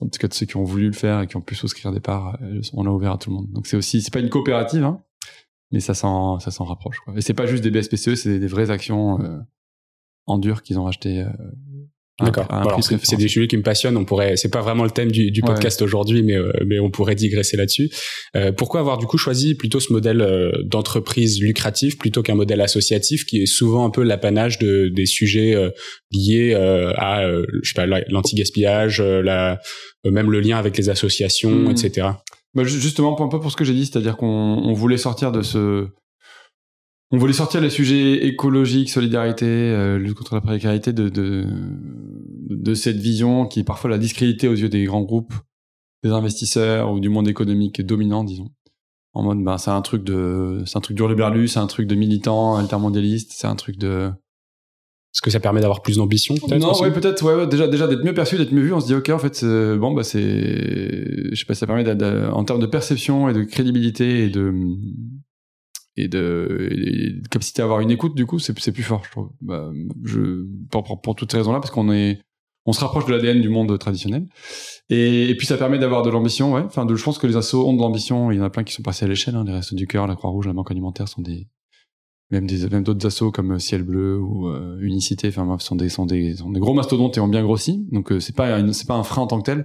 En 0.00 0.06
tout 0.06 0.18
cas, 0.18 0.28
de 0.28 0.34
ceux 0.34 0.46
qui 0.46 0.56
ont 0.56 0.64
voulu 0.64 0.86
le 0.86 0.92
faire 0.92 1.22
et 1.22 1.26
qui 1.26 1.36
ont 1.36 1.40
pu 1.40 1.56
souscrire 1.56 1.92
des 1.92 2.00
parts, 2.00 2.38
euh, 2.42 2.60
on 2.72 2.84
l'a 2.84 2.92
ouvert 2.92 3.12
à 3.12 3.18
tout 3.18 3.30
le 3.30 3.36
monde. 3.36 3.50
Donc 3.50 3.66
c'est 3.66 3.76
aussi, 3.76 4.00
c'est 4.00 4.12
pas 4.12 4.20
une 4.20 4.30
coopérative, 4.30 4.84
hein, 4.84 5.02
mais 5.72 5.80
ça 5.80 5.94
s'en, 5.94 6.38
rapproche. 6.60 7.00
Quoi. 7.00 7.14
Et 7.16 7.20
c'est 7.20 7.34
pas 7.34 7.46
juste 7.46 7.64
des 7.64 7.70
BSPCE, 7.70 8.14
c'est 8.14 8.38
des, 8.38 8.46
vraies 8.46 8.70
actions 8.70 9.20
euh, 9.20 9.38
en 10.26 10.38
dur 10.38 10.62
qu'ils 10.62 10.78
ont 10.78 10.86
achetées 10.86 11.22
euh, 11.22 11.30
D'accord. 12.18 12.46
c'est 13.02 13.16
des 13.16 13.28
sujets 13.28 13.46
qui 13.46 13.58
me 13.58 13.62
passionnent. 13.62 13.96
On 13.98 14.06
pourrait, 14.06 14.36
c'est 14.36 14.48
pas 14.48 14.62
vraiment 14.62 14.84
le 14.84 14.90
thème 14.90 15.12
du, 15.12 15.30
du 15.30 15.42
podcast 15.42 15.82
aujourd'hui, 15.82 16.22
mais 16.22 16.34
euh, 16.34 16.50
mais 16.64 16.80
on 16.80 16.90
pourrait 16.90 17.14
digresser 17.14 17.58
là-dessus. 17.58 17.90
Euh, 18.34 18.52
pourquoi 18.52 18.80
avoir 18.80 18.96
du 18.96 19.04
coup 19.04 19.18
choisi 19.18 19.54
plutôt 19.54 19.80
ce 19.80 19.92
modèle 19.92 20.22
euh, 20.22 20.50
d'entreprise 20.64 21.42
lucrative 21.42 21.98
plutôt 21.98 22.22
qu'un 22.22 22.34
modèle 22.34 22.62
associatif 22.62 23.26
qui 23.26 23.42
est 23.42 23.46
souvent 23.46 23.84
un 23.84 23.90
peu 23.90 24.02
l'apanage 24.02 24.58
de 24.58 24.88
des 24.88 25.04
sujets 25.04 25.54
euh, 25.54 25.68
liés 26.10 26.54
à, 26.54 27.22
je 27.62 27.68
sais 27.68 27.74
pas, 27.74 27.86
l'anti-gaspillage, 28.08 29.02
la 29.02 29.58
même 30.04 30.30
le 30.30 30.40
lien 30.40 30.56
avec 30.56 30.78
les 30.78 30.88
associations, 30.88 31.50
hmm. 31.50 31.70
etc. 31.70 32.08
Bah 32.54 32.64
justement, 32.64 33.20
un 33.22 33.28
peu 33.28 33.40
pour 33.40 33.50
ce 33.50 33.56
que 33.56 33.64
j'ai 33.64 33.74
dit, 33.74 33.84
c'est-à-dire 33.84 34.16
qu'on 34.16 34.26
on 34.26 34.72
voulait 34.72 34.96
sortir 34.96 35.32
de 35.32 35.42
ce 35.42 35.88
on 37.12 37.18
voulait 37.18 37.32
sortir 37.32 37.60
les 37.60 37.70
sujets 37.70 38.26
écologiques, 38.26 38.90
solidarité, 38.90 39.46
euh, 39.46 39.98
lutte 39.98 40.14
contre 40.14 40.34
la 40.34 40.40
précarité 40.40 40.92
de, 40.92 41.08
de, 41.08 41.46
de 42.50 42.74
cette 42.74 42.96
vision 42.96 43.46
qui 43.46 43.60
est 43.60 43.64
parfois 43.64 43.90
la 43.90 43.98
discrédité 43.98 44.48
aux 44.48 44.54
yeux 44.54 44.68
des 44.68 44.84
grands 44.84 45.02
groupes, 45.02 45.34
des 46.02 46.10
investisseurs 46.10 46.90
ou 46.92 46.98
du 46.98 47.08
monde 47.08 47.28
économique 47.28 47.80
dominant, 47.80 48.24
disons. 48.24 48.48
En 49.12 49.22
mode, 49.22 49.42
ben, 49.42 49.56
c'est 49.56 49.70
un 49.70 49.80
truc 49.82 50.04
de, 50.04 50.62
c'est 50.66 50.76
un 50.76 50.80
truc 50.80 50.96
d'hurluberlu, 50.96 51.48
c'est 51.48 51.60
un 51.60 51.66
truc 51.66 51.86
de 51.86 51.94
militant, 51.94 52.56
altermondialiste, 52.56 53.32
c'est 53.34 53.46
un 53.46 53.54
truc 53.54 53.78
de, 53.78 54.10
est-ce 55.16 55.22
que 55.22 55.30
ça 55.30 55.40
permet 55.40 55.60
d'avoir 55.60 55.80
plus 55.80 55.96
d'ambition 55.96 56.34
peut-être 56.34 56.60
Non, 56.60 56.78
ouais, 56.82 56.92
peut-être. 56.92 57.22
Ouais, 57.24 57.46
déjà, 57.46 57.66
déjà 57.68 57.86
d'être 57.86 58.04
mieux 58.04 58.12
perçu, 58.12 58.36
d'être 58.36 58.52
mieux 58.52 58.60
vu. 58.60 58.74
On 58.74 58.80
se 58.80 58.86
dit, 58.86 58.94
ok, 58.94 59.08
en 59.08 59.18
fait, 59.18 59.42
bon, 59.44 59.94
bah 59.94 60.02
c'est, 60.02 60.20
je 60.20 61.34
sais 61.34 61.46
pas, 61.46 61.54
ça 61.54 61.66
permet 61.66 61.88
en 62.30 62.44
termes 62.44 62.60
de 62.60 62.66
perception 62.66 63.30
et 63.30 63.32
de 63.32 63.44
crédibilité 63.44 64.24
et 64.24 64.28
de 64.28 64.52
et 65.96 66.08
de, 66.08 67.22
capacité 67.30 67.62
à 67.62 67.64
avoir 67.64 67.80
une 67.80 67.90
écoute 67.90 68.14
du 68.14 68.26
coup 68.26 68.38
c'est 68.38 68.52
plus 68.52 68.82
fort 68.82 69.02
je 69.04 69.10
trouve. 69.10 69.30
Bah, 69.40 69.70
je 70.04 70.46
pour, 70.70 71.00
pour, 71.00 71.14
toutes 71.14 71.32
ces 71.32 71.38
raisons 71.38 71.52
là 71.52 71.60
parce 71.60 71.70
qu'on 71.70 71.92
est 71.92 72.20
on 72.66 72.72
se 72.72 72.80
rapproche 72.80 73.06
de 73.06 73.12
l'ADN 73.12 73.40
du 73.40 73.48
monde 73.48 73.78
traditionnel. 73.78 74.26
Et, 74.90 75.34
puis 75.38 75.46
ça 75.46 75.56
permet 75.56 75.78
d'avoir 75.78 76.02
de 76.02 76.10
l'ambition 76.10 76.52
ouais. 76.52 76.62
Enfin 76.62 76.84
de, 76.84 76.94
je 76.96 77.02
pense 77.02 77.18
que 77.18 77.26
les 77.26 77.36
assos 77.36 77.66
ont 77.66 77.74
de 77.74 77.80
l'ambition. 77.80 78.32
Il 78.32 78.38
y 78.38 78.40
en 78.40 78.44
a 78.44 78.50
plein 78.50 78.64
qui 78.64 78.74
sont 78.74 78.82
passés 78.82 79.04
à 79.04 79.08
l'échelle 79.08 79.36
hein. 79.36 79.44
les 79.46 79.52
restos 79.52 79.76
du 79.76 79.86
cœur 79.86 80.06
la 80.06 80.16
Croix 80.16 80.30
Rouge 80.30 80.46
la 80.46 80.52
Banque 80.52 80.70
alimentaire 80.70 81.08
sont 81.08 81.22
des 81.22 81.48
même 82.30 82.46
des 82.46 82.68
même 82.68 82.82
d'autres 82.82 83.06
assos 83.06 83.30
comme 83.30 83.58
Ciel 83.60 83.84
Bleu 83.84 84.18
ou 84.18 84.48
euh, 84.48 84.78
Unicité. 84.80 85.28
Enfin 85.28 85.56
sont 85.60 85.76
des 85.76 85.88
sont 85.88 86.06
des 86.06 86.36
sont 86.36 86.50
des 86.50 86.60
gros 86.60 86.74
mastodontes 86.74 87.16
et 87.16 87.20
ont 87.20 87.28
bien 87.28 87.42
grossi. 87.42 87.86
Donc 87.92 88.10
euh, 88.12 88.20
c'est 88.20 88.34
pas 88.34 88.60
c'est 88.72 88.88
pas 88.88 88.96
un 88.96 89.04
frein 89.04 89.22
en 89.22 89.26
tant 89.28 89.40
que 89.40 89.46
tel. 89.46 89.64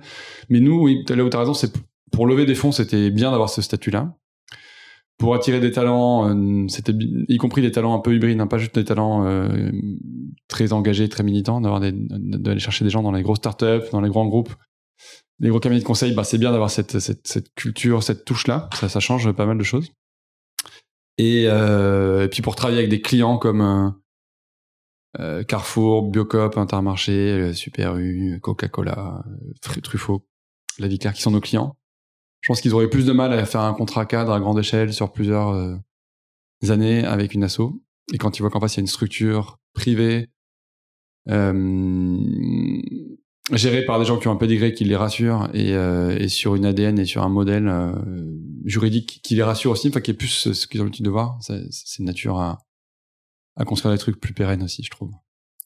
Mais 0.50 0.60
nous 0.60 0.80
oui 0.80 1.04
là 1.10 1.24
où 1.24 1.30
t'as 1.30 1.40
raison 1.40 1.56
c'est 1.56 1.74
pour 2.12 2.28
lever 2.28 2.46
des 2.46 2.56
fonds 2.56 2.72
c'était 2.72 3.10
bien 3.10 3.32
d'avoir 3.32 3.50
ce 3.50 3.62
statut 3.62 3.90
là 3.90 4.16
pour 5.18 5.36
attirer 5.36 5.60
des 5.60 5.72
talents, 5.72 6.30
euh, 6.30 6.68
y 7.28 7.38
compris 7.38 7.62
des 7.62 7.72
talents 7.72 7.94
un 7.94 8.00
peu 8.00 8.16
hybrides, 8.16 8.42
hein, 8.42 8.48
pas 8.48 8.58
juste 8.58 8.74
des 8.74 8.84
talents 8.84 9.26
euh, 9.26 9.72
très 10.48 10.74
engagés, 10.74 11.08
très 11.10 11.24
militants, 11.24 11.62
d'aller 11.62 12.60
chercher 12.60 12.84
des 12.84 12.90
gens 12.90 13.04
dans 13.04 13.12
les 13.12 13.22
grosses 13.22 13.38
startups, 13.38 13.88
dans 13.92 14.02
les 14.02 14.10
grands 14.10 14.26
groupes, 14.26 14.54
les 15.40 15.50
gros 15.50 15.60
cabinets 15.60 15.82
de 15.82 15.86
conseil, 15.86 16.14
bah, 16.14 16.24
c'est 16.24 16.40
bien 16.40 16.52
d'avoir 16.52 16.72
cette, 16.72 16.98
culture, 17.56 18.02
cette 18.02 18.26
touche-là. 18.26 18.70
Ça, 18.74 19.00
change 19.00 19.32
pas 19.32 19.46
mal 19.46 19.58
de 19.58 19.64
choses. 19.64 19.92
Et, 21.18 21.46
euh, 21.48 22.26
et 22.26 22.28
puis 22.28 22.42
pour 22.42 22.56
travailler 22.56 22.80
avec 22.80 22.90
des 22.90 23.02
clients 23.02 23.38
comme 23.38 23.96
Carrefour, 25.48 26.10
Biocop, 26.10 26.58
Intermarché, 26.58 27.54
Super 27.54 27.98
U, 27.98 28.40
Coca-Cola, 28.42 29.24
Truffaut, 29.62 30.26
La 30.80 30.88
Vie 30.88 30.98
Claire, 30.98 31.14
qui 31.14 31.22
sont 31.22 31.32
nos 31.32 31.42
clients. 31.42 31.76
Je 32.42 32.48
pense 32.48 32.62
qu'ils 32.62 32.74
auraient 32.74 32.90
plus 32.90 33.06
de 33.06 33.14
mal 33.14 33.34
à 33.34 33.46
faire 33.46 33.62
un 33.62 33.74
contrat 33.74 34.06
cadre 34.06 34.32
à 34.32 34.40
grande 34.40 34.60
échelle 34.60 34.94
sur 34.94 35.12
plusieurs 35.12 35.50
euh, 35.50 35.76
années 36.70 37.04
avec 37.06 37.34
une 37.34 37.44
asso. 37.44 37.82
Et 38.14 38.18
quand 38.18 38.38
ils 38.38 38.42
voient 38.42 38.50
qu'en 38.50 38.60
face 38.60 38.76
il 38.76 38.78
y 38.78 38.82
a 38.82 38.82
une 38.82 38.88
structure 38.88 39.60
privée 39.74 40.30
euh, 41.30 42.18
gérée 43.54 43.86
par 43.86 44.00
des 44.00 44.06
gens 44.06 44.18
qui 44.18 44.28
ont 44.28 44.32
un 44.32 44.38
pédigré 44.38 44.74
qui 44.74 44.86
les 44.86 44.96
rassure 44.96 45.50
et, 45.54 45.74
euh, 45.74 46.18
et 46.18 46.28
sur 46.28 46.56
une 46.56 46.66
ADN 46.66 47.00
et 47.00 47.06
sur 47.06 47.24
un 47.24 47.30
modèle 47.30 47.68
euh, 47.68 47.92
juridique 48.66 49.22
qui 49.24 49.36
les 49.36 49.44
rassure 49.44 49.72
aussi, 49.72 49.90
enfin 49.90 50.02
qui 50.02 50.12
est 50.12 50.16
plus 50.16 50.54
ce 50.54 50.68
qu'ils 50.68 50.82
ont 50.82 50.86
l'habitude 50.86 51.06
de 51.06 51.10
voir, 51.10 51.38
c'est 51.42 52.00
nature 52.00 52.40
à, 52.40 52.60
à 53.56 53.66
construire 53.66 53.94
des 53.94 54.00
trucs 54.00 54.20
plus 54.20 54.34
pérennes 54.34 54.64
aussi, 54.64 54.84
je 54.84 54.90
trouve. 54.90 55.12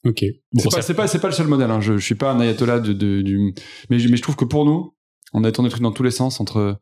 Ok. 0.04 0.24
c'est 0.58 0.94
pas, 0.94 1.08
pas, 1.08 1.20
pas 1.20 1.28
le 1.28 1.34
seul 1.34 1.48
modèle. 1.48 1.72
Hein. 1.72 1.82
Je, 1.82 1.98
je 1.98 2.06
suis 2.06 2.16
pas 2.16 2.32
un 2.32 2.40
ayatollah 2.40 2.80
de, 2.80 2.94
de, 2.94 3.22
du, 3.22 3.56
mais, 3.90 3.98
mais 3.98 4.18
je 4.18 4.22
trouve 4.22 4.36
que 4.36 4.46
pour 4.46 4.64
nous, 4.66 4.95
on 5.36 5.44
a 5.44 5.52
tourné 5.52 5.68
des 5.68 5.72
trucs 5.72 5.84
dans 5.84 5.92
tous 5.92 6.04
les 6.04 6.12
sens 6.12 6.40
entre 6.40 6.80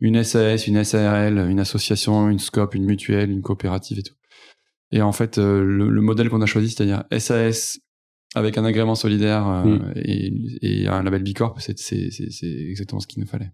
une 0.00 0.22
SAS, 0.22 0.68
une 0.68 0.82
SARL, 0.84 1.38
une 1.50 1.58
association, 1.58 2.30
une 2.30 2.38
SCOP, 2.38 2.76
une 2.76 2.84
mutuelle, 2.84 3.30
une 3.30 3.42
coopérative 3.42 3.98
et 3.98 4.02
tout. 4.04 4.14
Et 4.92 5.02
en 5.02 5.12
fait, 5.12 5.36
euh, 5.38 5.62
le, 5.64 6.00
modèle 6.00 6.30
qu'on 6.30 6.40
a 6.40 6.46
choisi, 6.46 6.70
c'est-à-dire 6.70 7.04
SAS 7.18 7.80
avec 8.34 8.56
un 8.56 8.64
agrément 8.64 8.94
solidaire 8.94 9.48
euh, 9.48 9.64
mm. 9.64 9.92
et, 9.96 10.32
et, 10.62 10.86
un 10.86 11.02
label 11.02 11.24
Bicorp, 11.24 11.56
c'est 11.58 11.74
exactement 12.70 13.00
ce 13.00 13.08
qu'il 13.08 13.20
nous 13.20 13.26
fallait. 13.26 13.50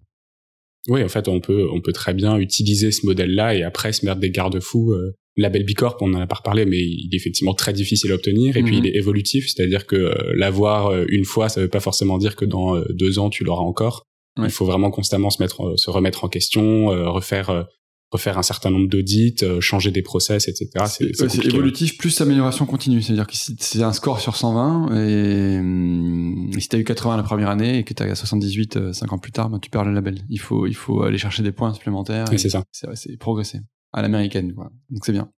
Oui, 0.89 1.03
en 1.03 1.09
fait, 1.09 1.27
on 1.29 1.41
peut, 1.41 1.67
on 1.73 1.81
peut 1.81 1.93
très 1.93 2.13
bien 2.13 2.37
utiliser 2.37 2.93
ce 2.93 3.07
modèle-là 3.07 3.55
et 3.55 3.63
après 3.63 3.93
se 3.93 4.05
mettre 4.05 4.21
des 4.21 4.31
garde-fous. 4.31 4.93
Euh, 4.93 5.17
label 5.39 5.65
Bicorp, 5.65 5.97
on 6.03 6.13
en 6.13 6.21
a 6.21 6.27
pas 6.27 6.37
reparlé, 6.37 6.67
mais 6.67 6.79
il 6.79 7.09
est 7.11 7.17
effectivement 7.17 7.55
très 7.55 7.73
difficile 7.73 8.13
à 8.13 8.17
obtenir 8.17 8.57
et 8.59 8.63
puis 8.63 8.77
mm-hmm. 8.77 8.79
il 8.79 8.87
est 8.89 8.97
évolutif, 8.97 9.49
c'est-à-dire 9.49 9.87
que 9.87 10.15
l'avoir 10.37 10.95
une 11.09 11.25
fois, 11.25 11.49
ça 11.49 11.61
veut 11.61 11.69
pas 11.69 11.81
forcément 11.81 12.19
dire 12.19 12.37
que 12.37 12.45
dans 12.45 12.81
deux 12.91 13.19
ans 13.19 13.31
tu 13.31 13.43
l'auras 13.43 13.63
encore. 13.63 14.07
Il 14.39 14.51
faut 14.51 14.67
vraiment 14.67 14.91
constamment 14.91 15.31
se 15.31 15.43
mettre, 15.43 15.75
se 15.77 15.91
remettre 15.91 16.25
en 16.25 16.29
question, 16.29 16.87
refaire 17.13 17.67
refaire 18.15 18.39
un 18.39 18.43
certain 18.43 18.71
nombre 18.71 18.89
d'audits, 18.89 19.35
euh, 19.43 19.61
changer 19.61 19.91
des 19.91 20.03
process, 20.03 20.47
etc. 20.47 20.71
C'est 20.87 21.45
évolutif 21.45 21.99
plus 21.99 22.21
amélioration 22.21 22.65
continue. 22.65 23.03
C'est-à-dire 23.03 23.27
que 23.27 23.35
si 23.35 23.57
c'est 23.59 23.83
un 23.83 23.93
score 23.93 24.21
sur 24.21 24.37
120 24.37 24.95
et, 24.95 25.59
hum, 25.59 26.51
si 26.59 26.69
tu 26.69 26.77
as 26.77 26.79
eu 26.79 26.85
80 26.85 27.17
la 27.17 27.23
première 27.25 27.51
année 27.51 27.79
et 27.79 27.85
que 27.85 27.93
tu 27.93 28.03
as 28.03 28.15
78 28.15 28.93
5 28.93 29.13
ans 29.13 29.19
plus 29.19 29.33
tard, 29.33 29.51
ben, 29.51 29.59
tu 29.59 29.69
perds 29.69 29.85
le 29.85 29.93
label. 29.93 30.23
Il 30.31 30.39
faut, 30.39 30.67
il 30.67 30.75
faut 30.75 31.03
aller 31.03 31.19
chercher 31.19 31.43
des 31.43 31.53
points 31.53 31.75
supplémentaires. 31.75 32.33
Et 32.33 32.39
c'est 32.39 32.51
ça. 32.51 32.63
C'est 32.73 33.17
progresser 33.19 33.61
à 33.93 34.01
l'américaine. 34.01 34.55
Donc 34.91 35.05
c'est 35.05 35.13
bien. 35.13 35.31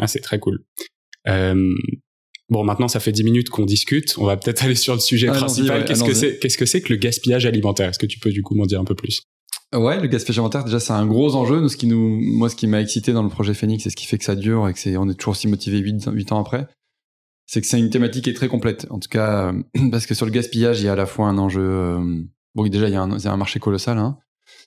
Ah, 0.00 0.08
c'est 0.08 0.20
très 0.20 0.40
cool. 0.40 0.64
Euh, 1.28 1.72
bon, 2.50 2.64
maintenant, 2.64 2.88
ça 2.88 3.00
fait 3.00 3.12
10 3.12 3.24
minutes 3.24 3.50
qu'on 3.50 3.64
discute. 3.64 4.14
On 4.18 4.24
va 4.24 4.36
peut-être 4.36 4.62
aller 4.64 4.74
sur 4.74 4.94
le 4.94 5.00
sujet 5.00 5.28
principal. 5.28 5.84
qu'est-ce 5.84 6.04
que 6.04 6.14
c'est, 6.14 6.38
qu'est-ce 6.38 6.58
que 6.58 6.66
c'est 6.66 6.80
que 6.80 6.92
le 6.92 6.98
gaspillage 6.98 7.46
alimentaire? 7.46 7.90
Est-ce 7.90 7.98
que 7.98 8.06
tu 8.06 8.18
peux, 8.18 8.30
du 8.30 8.42
coup, 8.42 8.54
m'en 8.54 8.66
dire 8.66 8.80
un 8.80 8.84
peu 8.84 8.94
plus? 8.94 9.22
Ouais, 9.74 10.00
le 10.00 10.06
gaspillage 10.06 10.38
alimentaire, 10.38 10.64
déjà, 10.64 10.80
c'est 10.80 10.92
un 10.92 11.06
gros 11.06 11.34
enjeu. 11.34 11.60
Nous, 11.60 11.68
ce 11.68 11.76
qui 11.76 11.86
nous, 11.86 12.20
moi, 12.20 12.48
ce 12.48 12.56
qui 12.56 12.66
m'a 12.66 12.80
excité 12.80 13.12
dans 13.12 13.22
le 13.22 13.28
projet 13.28 13.54
Phoenix 13.54 13.86
et 13.86 13.90
ce 13.90 13.96
qui 13.96 14.06
fait 14.06 14.18
que 14.18 14.24
ça 14.24 14.36
dure 14.36 14.68
et 14.68 14.72
que 14.72 14.78
c'est, 14.78 14.96
on 14.96 15.08
est 15.08 15.14
toujours 15.14 15.32
aussi 15.32 15.48
motivé 15.48 15.78
8, 15.78 16.10
8 16.12 16.32
ans 16.32 16.40
après, 16.40 16.68
c'est 17.46 17.60
que 17.60 17.66
c'est 17.66 17.78
une 17.78 17.90
thématique 17.90 18.24
qui 18.24 18.30
est 18.30 18.34
très 18.34 18.48
complète. 18.48 18.86
En 18.90 18.98
tout 18.98 19.08
cas, 19.08 19.52
euh, 19.52 19.62
parce 19.90 20.06
que 20.06 20.14
sur 20.14 20.26
le 20.26 20.32
gaspillage, 20.32 20.80
il 20.80 20.86
y 20.86 20.88
a 20.88 20.92
à 20.92 20.96
la 20.96 21.06
fois 21.06 21.28
un 21.28 21.38
enjeu, 21.38 21.62
euh, 21.62 22.22
bon, 22.54 22.66
déjà, 22.68 22.88
il 22.88 22.92
y 22.92 22.96
a 22.96 23.02
un, 23.02 23.26
un 23.26 23.36
marché 23.36 23.60
colossal, 23.60 23.98
hein. 23.98 24.18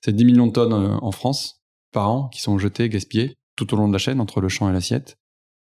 C'est 0.03 0.15
10 0.15 0.25
millions 0.25 0.47
de 0.47 0.51
tonnes 0.51 0.73
euh, 0.73 0.97
en 1.01 1.11
France 1.11 1.61
par 1.93 2.09
an 2.09 2.29
qui 2.29 2.41
sont 2.41 2.57
jetées, 2.57 2.89
gaspillées 2.89 3.35
tout 3.55 3.73
au 3.73 3.77
long 3.77 3.87
de 3.87 3.93
la 3.93 3.99
chaîne 3.99 4.19
entre 4.19 4.41
le 4.41 4.49
champ 4.49 4.69
et 4.69 4.73
l'assiette. 4.73 5.17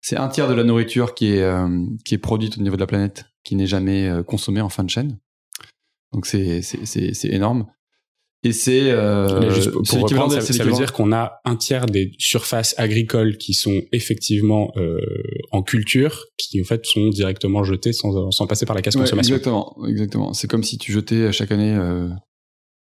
C'est 0.02 0.16
un 0.16 0.28
tiers 0.28 0.48
de 0.48 0.54
la 0.54 0.64
nourriture 0.64 1.14
qui 1.14 1.28
est, 1.28 1.48
qui 2.04 2.14
est 2.14 2.18
produite 2.18 2.58
au 2.58 2.60
niveau 2.60 2.76
de 2.76 2.80
la 2.80 2.86
planète, 2.86 3.24
qui 3.44 3.54
n'est 3.54 3.66
jamais 3.68 4.10
consommée 4.26 4.60
en 4.60 4.68
fin 4.68 4.84
de 4.84 4.90
chaîne. 4.90 5.18
Donc 6.12 6.26
c'est, 6.26 6.60
c'est, 6.60 6.84
c'est, 6.84 7.14
c'est 7.14 7.28
énorme. 7.28 7.66
Et 8.44 8.52
c'est 8.52 8.90
euh, 8.90 9.50
ça, 9.84 10.64
veut 10.64 10.72
dire 10.72 10.92
qu'on 10.92 11.12
a 11.12 11.40
un 11.44 11.54
tiers 11.54 11.86
des 11.86 12.12
surfaces 12.18 12.74
agricoles 12.76 13.36
qui 13.38 13.54
sont 13.54 13.80
effectivement 13.92 14.72
euh, 14.76 14.98
en 15.52 15.62
culture, 15.62 16.24
qui 16.36 16.60
en 16.60 16.64
fait 16.64 16.84
sont 16.84 17.08
directement 17.10 17.62
jetées 17.62 17.92
sans, 17.92 18.32
sans 18.32 18.48
passer 18.48 18.66
par 18.66 18.74
la 18.74 18.82
casse 18.82 18.96
consommation. 18.96 19.36
Exactement, 19.36 19.76
exactement. 19.86 20.32
C'est 20.32 20.48
comme 20.48 20.64
si 20.64 20.76
tu 20.76 20.90
jetais 20.90 21.30
chaque 21.32 21.52
année 21.52 21.72
euh, 21.72 22.08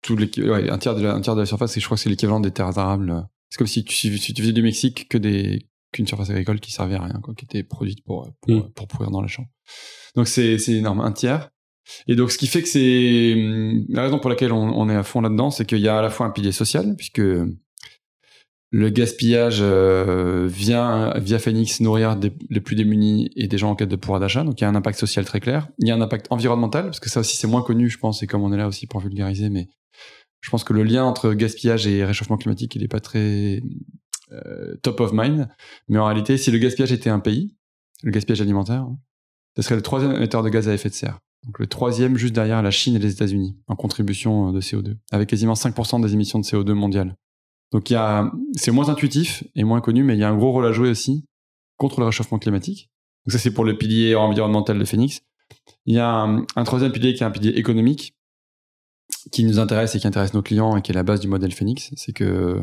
tout 0.02 0.18
ouais, 0.18 0.72
un 0.72 0.78
tiers 0.80 0.96
de 0.96 1.04
la, 1.04 1.14
un 1.14 1.22
tiers 1.22 1.36
de 1.36 1.42
la 1.42 1.46
surface. 1.46 1.78
Et 1.78 1.80
je 1.80 1.86
crois 1.86 1.98
que 1.98 2.02
c'est 2.02 2.10
l'équivalent 2.10 2.40
des 2.40 2.52
terres 2.52 2.76
arables. 2.80 3.28
C'est 3.52 3.58
comme 3.58 3.68
si 3.68 3.84
tu, 3.84 4.18
si 4.18 4.34
tu 4.34 4.42
faisais 4.42 4.54
du 4.54 4.64
Mexique 4.64 5.08
que 5.08 5.20
des 5.20 5.68
qu'une 5.94 6.08
surface 6.08 6.30
agricole 6.30 6.60
qui 6.60 6.72
servait 6.72 6.96
à 6.96 7.04
rien, 7.04 7.20
quoi, 7.22 7.34
qui 7.34 7.46
était 7.46 7.64
produite 7.64 8.04
pour 8.04 8.30
pour, 8.42 8.52
mm. 8.54 8.72
pour 8.74 8.88
pourrir 8.88 9.12
dans 9.12 9.22
les 9.22 9.30
champs. 9.30 9.48
Donc 10.16 10.28
c'est 10.28 10.58
énorme, 10.68 11.00
un 11.00 11.12
tiers. 11.14 11.50
Et 12.08 12.16
donc, 12.16 12.32
ce 12.32 12.38
qui 12.38 12.48
fait 12.48 12.62
que 12.62 12.70
c'est 12.70 13.34
hum, 13.36 13.86
la 13.90 14.04
raison 14.04 14.20
pour 14.20 14.30
laquelle 14.30 14.52
on, 14.52 14.90
est 14.90 14.96
à 14.96 15.04
fond 15.04 15.22
là-dedans, 15.22 15.52
c'est 15.52 15.66
qu'il 15.66 15.80
y 15.80 15.88
a 15.88 15.98
à 15.98 16.02
la 16.02 16.10
fois 16.10 16.26
un 16.26 16.30
pilier 16.30 16.52
social, 16.52 16.96
puisque 16.96 17.22
le 18.76 18.90
gaspillage 18.90 19.60
euh, 19.62 20.48
vient 20.48 21.14
via 21.18 21.40
Phoenix 21.40 21.80
nourrir 21.80 22.18
les 22.50 22.60
plus 22.62 22.76
démunis 22.76 23.30
et 23.36 23.48
des 23.48 23.58
gens 23.58 23.72
en 23.72 23.76
quête 23.76 23.90
de 23.90 23.96
pouvoir 23.96 24.20
d'achat. 24.20 24.44
Donc, 24.44 24.60
il 24.60 24.64
y 24.64 24.66
a 24.66 24.70
un 24.70 24.76
impact 24.76 25.00
social 25.00 25.26
très 25.26 25.40
clair. 25.40 25.68
Il 25.80 25.88
y 25.88 25.92
a 25.92 25.96
un 25.96 26.02
impact 26.02 26.28
environnemental, 26.30 26.86
parce 26.86 27.00
que 27.00 27.10
ça 27.10 27.20
aussi 27.20 27.36
c'est 27.36 27.48
moins 27.48 27.62
connu, 27.62 27.90
je 27.90 27.98
pense, 27.98 28.24
et 28.24 28.28
comme 28.28 28.44
on 28.44 28.52
est 28.54 28.58
là 28.58 28.68
aussi 28.68 28.88
pour 28.88 29.00
vulgariser, 29.00 29.50
mais 29.50 29.68
je 30.42 30.50
pense 30.50 30.64
que 30.64 30.74
le 30.74 30.84
lien 30.84 31.06
entre 31.06 31.34
gaspillage 31.34 31.88
et 31.88 32.04
réchauffement 32.04 32.38
climatique, 32.38 32.76
il 32.76 32.82
n'est 32.82 32.88
pas 32.88 33.00
très 33.00 33.58
euh, 33.58 33.62
top 34.82 35.00
of 35.00 35.12
mind. 35.14 35.50
Mais 35.88 36.00
en 36.00 36.06
réalité, 36.06 36.38
si 36.38 36.52
le 36.52 36.58
gaspillage 36.58 36.92
était 36.92 37.10
un 37.10 37.20
pays, 37.20 37.56
le 38.04 38.12
gaspillage 38.12 38.42
alimentaire, 38.42 38.88
ce 39.56 39.62
serait 39.62 39.76
le 39.76 39.82
troisième 39.82 40.12
émetteur 40.14 40.44
de 40.44 40.50
gaz 40.50 40.68
à 40.68 40.74
effet 40.74 40.90
de 40.90 40.94
serre. 40.94 41.20
Donc 41.46 41.60
le 41.60 41.68
troisième 41.68 42.18
juste 42.18 42.34
derrière 42.34 42.62
la 42.62 42.72
Chine 42.72 42.96
et 42.96 43.00
les 43.00 43.12
États-Unis 43.12 43.58
en 43.68 43.76
contribution 43.76 44.50
euh, 44.50 44.52
de 44.54 44.62
CO2, 44.62 44.96
avec 45.12 45.30
quasiment 45.30 45.54
5% 45.54 46.02
des 46.02 46.14
émissions 46.14 46.40
de 46.40 46.46
CO2 46.46 46.72
mondiales. 46.74 47.18
Donc 47.72 47.90
il 47.90 47.94
y 47.94 47.96
a, 47.96 48.32
c'est 48.56 48.72
moins 48.72 48.90
intuitif 48.90 49.44
et 49.56 49.64
moins 49.64 49.82
connu, 49.82 50.04
mais 50.04 50.16
il 50.16 50.20
y 50.20 50.24
a 50.24 50.30
un 50.30 50.38
gros 50.38 50.52
rôle 50.52 50.66
à 50.66 50.72
jouer 50.72 50.90
aussi 50.90 51.26
contre 51.78 52.00
le 52.00 52.06
réchauffement 52.06 52.40
climatique. 52.40 52.90
Donc 53.26 53.34
ça 53.34 53.40
c'est 53.40 53.54
pour 53.54 53.66
le 53.66 53.78
pilier 53.78 54.16
environnemental 54.16 54.80
de 54.80 54.86
Phoenix. 54.86 55.22
Il 55.86 55.96
y 55.96 56.00
a 56.00 56.22
un, 56.56 56.64
troisième 56.64 56.92
pilier 56.92 57.14
qui 57.14 57.24
est 57.24 57.26
un 57.26 57.32
pilier 57.32 57.52
économique 57.52 58.16
qui 59.32 59.44
nous 59.44 59.60
intéresse 59.60 59.96
et 59.96 60.00
qui 60.00 60.08
intéresse 60.08 60.34
nos 60.34 60.42
clients 60.42 60.78
et 60.78 60.82
qui 60.82 60.92
est 60.92 60.96
la 60.96 61.04
base 61.04 61.20
du 61.20 61.28
modèle 61.28 61.54
Phoenix, 61.54 61.92
c'est 61.96 62.14
que 62.14 62.62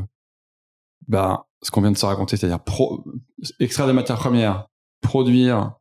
bah 1.06 1.46
ce 1.62 1.70
qu'on 1.70 1.80
vient 1.80 1.92
de 1.92 1.96
se 1.96 2.06
raconter, 2.06 2.36
c'est-à-dire 2.36 2.60
extraire 3.58 3.86
des 3.86 3.92
matières 3.92 4.18
premières, 4.18 4.66
produire 5.00 5.72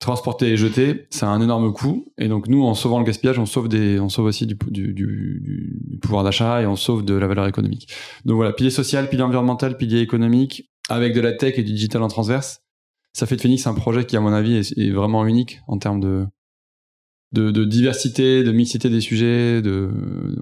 transporter 0.00 0.48
et 0.52 0.56
jeter, 0.56 1.06
c'est 1.10 1.24
un 1.24 1.40
énorme 1.40 1.72
coût. 1.72 2.12
Et 2.18 2.28
donc 2.28 2.48
nous, 2.48 2.62
en 2.62 2.74
sauvant 2.74 2.98
le 2.98 3.04
gaspillage, 3.04 3.38
on 3.38 3.46
sauve 3.46 3.68
des, 3.68 3.98
on 3.98 4.08
sauve 4.08 4.26
aussi 4.26 4.46
du, 4.46 4.56
pouvoir 6.02 6.24
d'achat 6.24 6.62
et 6.62 6.66
on 6.66 6.76
sauve 6.76 7.04
de 7.04 7.14
la 7.14 7.26
valeur 7.26 7.46
économique. 7.46 7.88
Donc 8.24 8.36
voilà, 8.36 8.52
pilier 8.52 8.70
social, 8.70 9.08
pilier 9.08 9.22
environnemental, 9.22 9.76
pilier 9.76 10.00
économique, 10.00 10.70
avec 10.88 11.14
de 11.14 11.20
la 11.20 11.32
tech 11.32 11.58
et 11.58 11.62
du 11.62 11.72
digital 11.72 12.02
en 12.02 12.08
transverse. 12.08 12.60
Ça 13.12 13.26
fait 13.26 13.36
de 13.36 13.40
Phoenix 13.40 13.66
un 13.66 13.74
projet 13.74 14.04
qui, 14.04 14.16
à 14.16 14.20
mon 14.20 14.32
avis, 14.32 14.56
est, 14.56 14.90
vraiment 14.90 15.24
unique 15.24 15.60
en 15.68 15.78
termes 15.78 16.00
de, 16.00 16.26
de, 17.32 17.50
de, 17.50 17.64
diversité, 17.64 18.44
de 18.44 18.52
mixité 18.52 18.90
des 18.90 19.00
sujets. 19.00 19.62
De, 19.62 19.90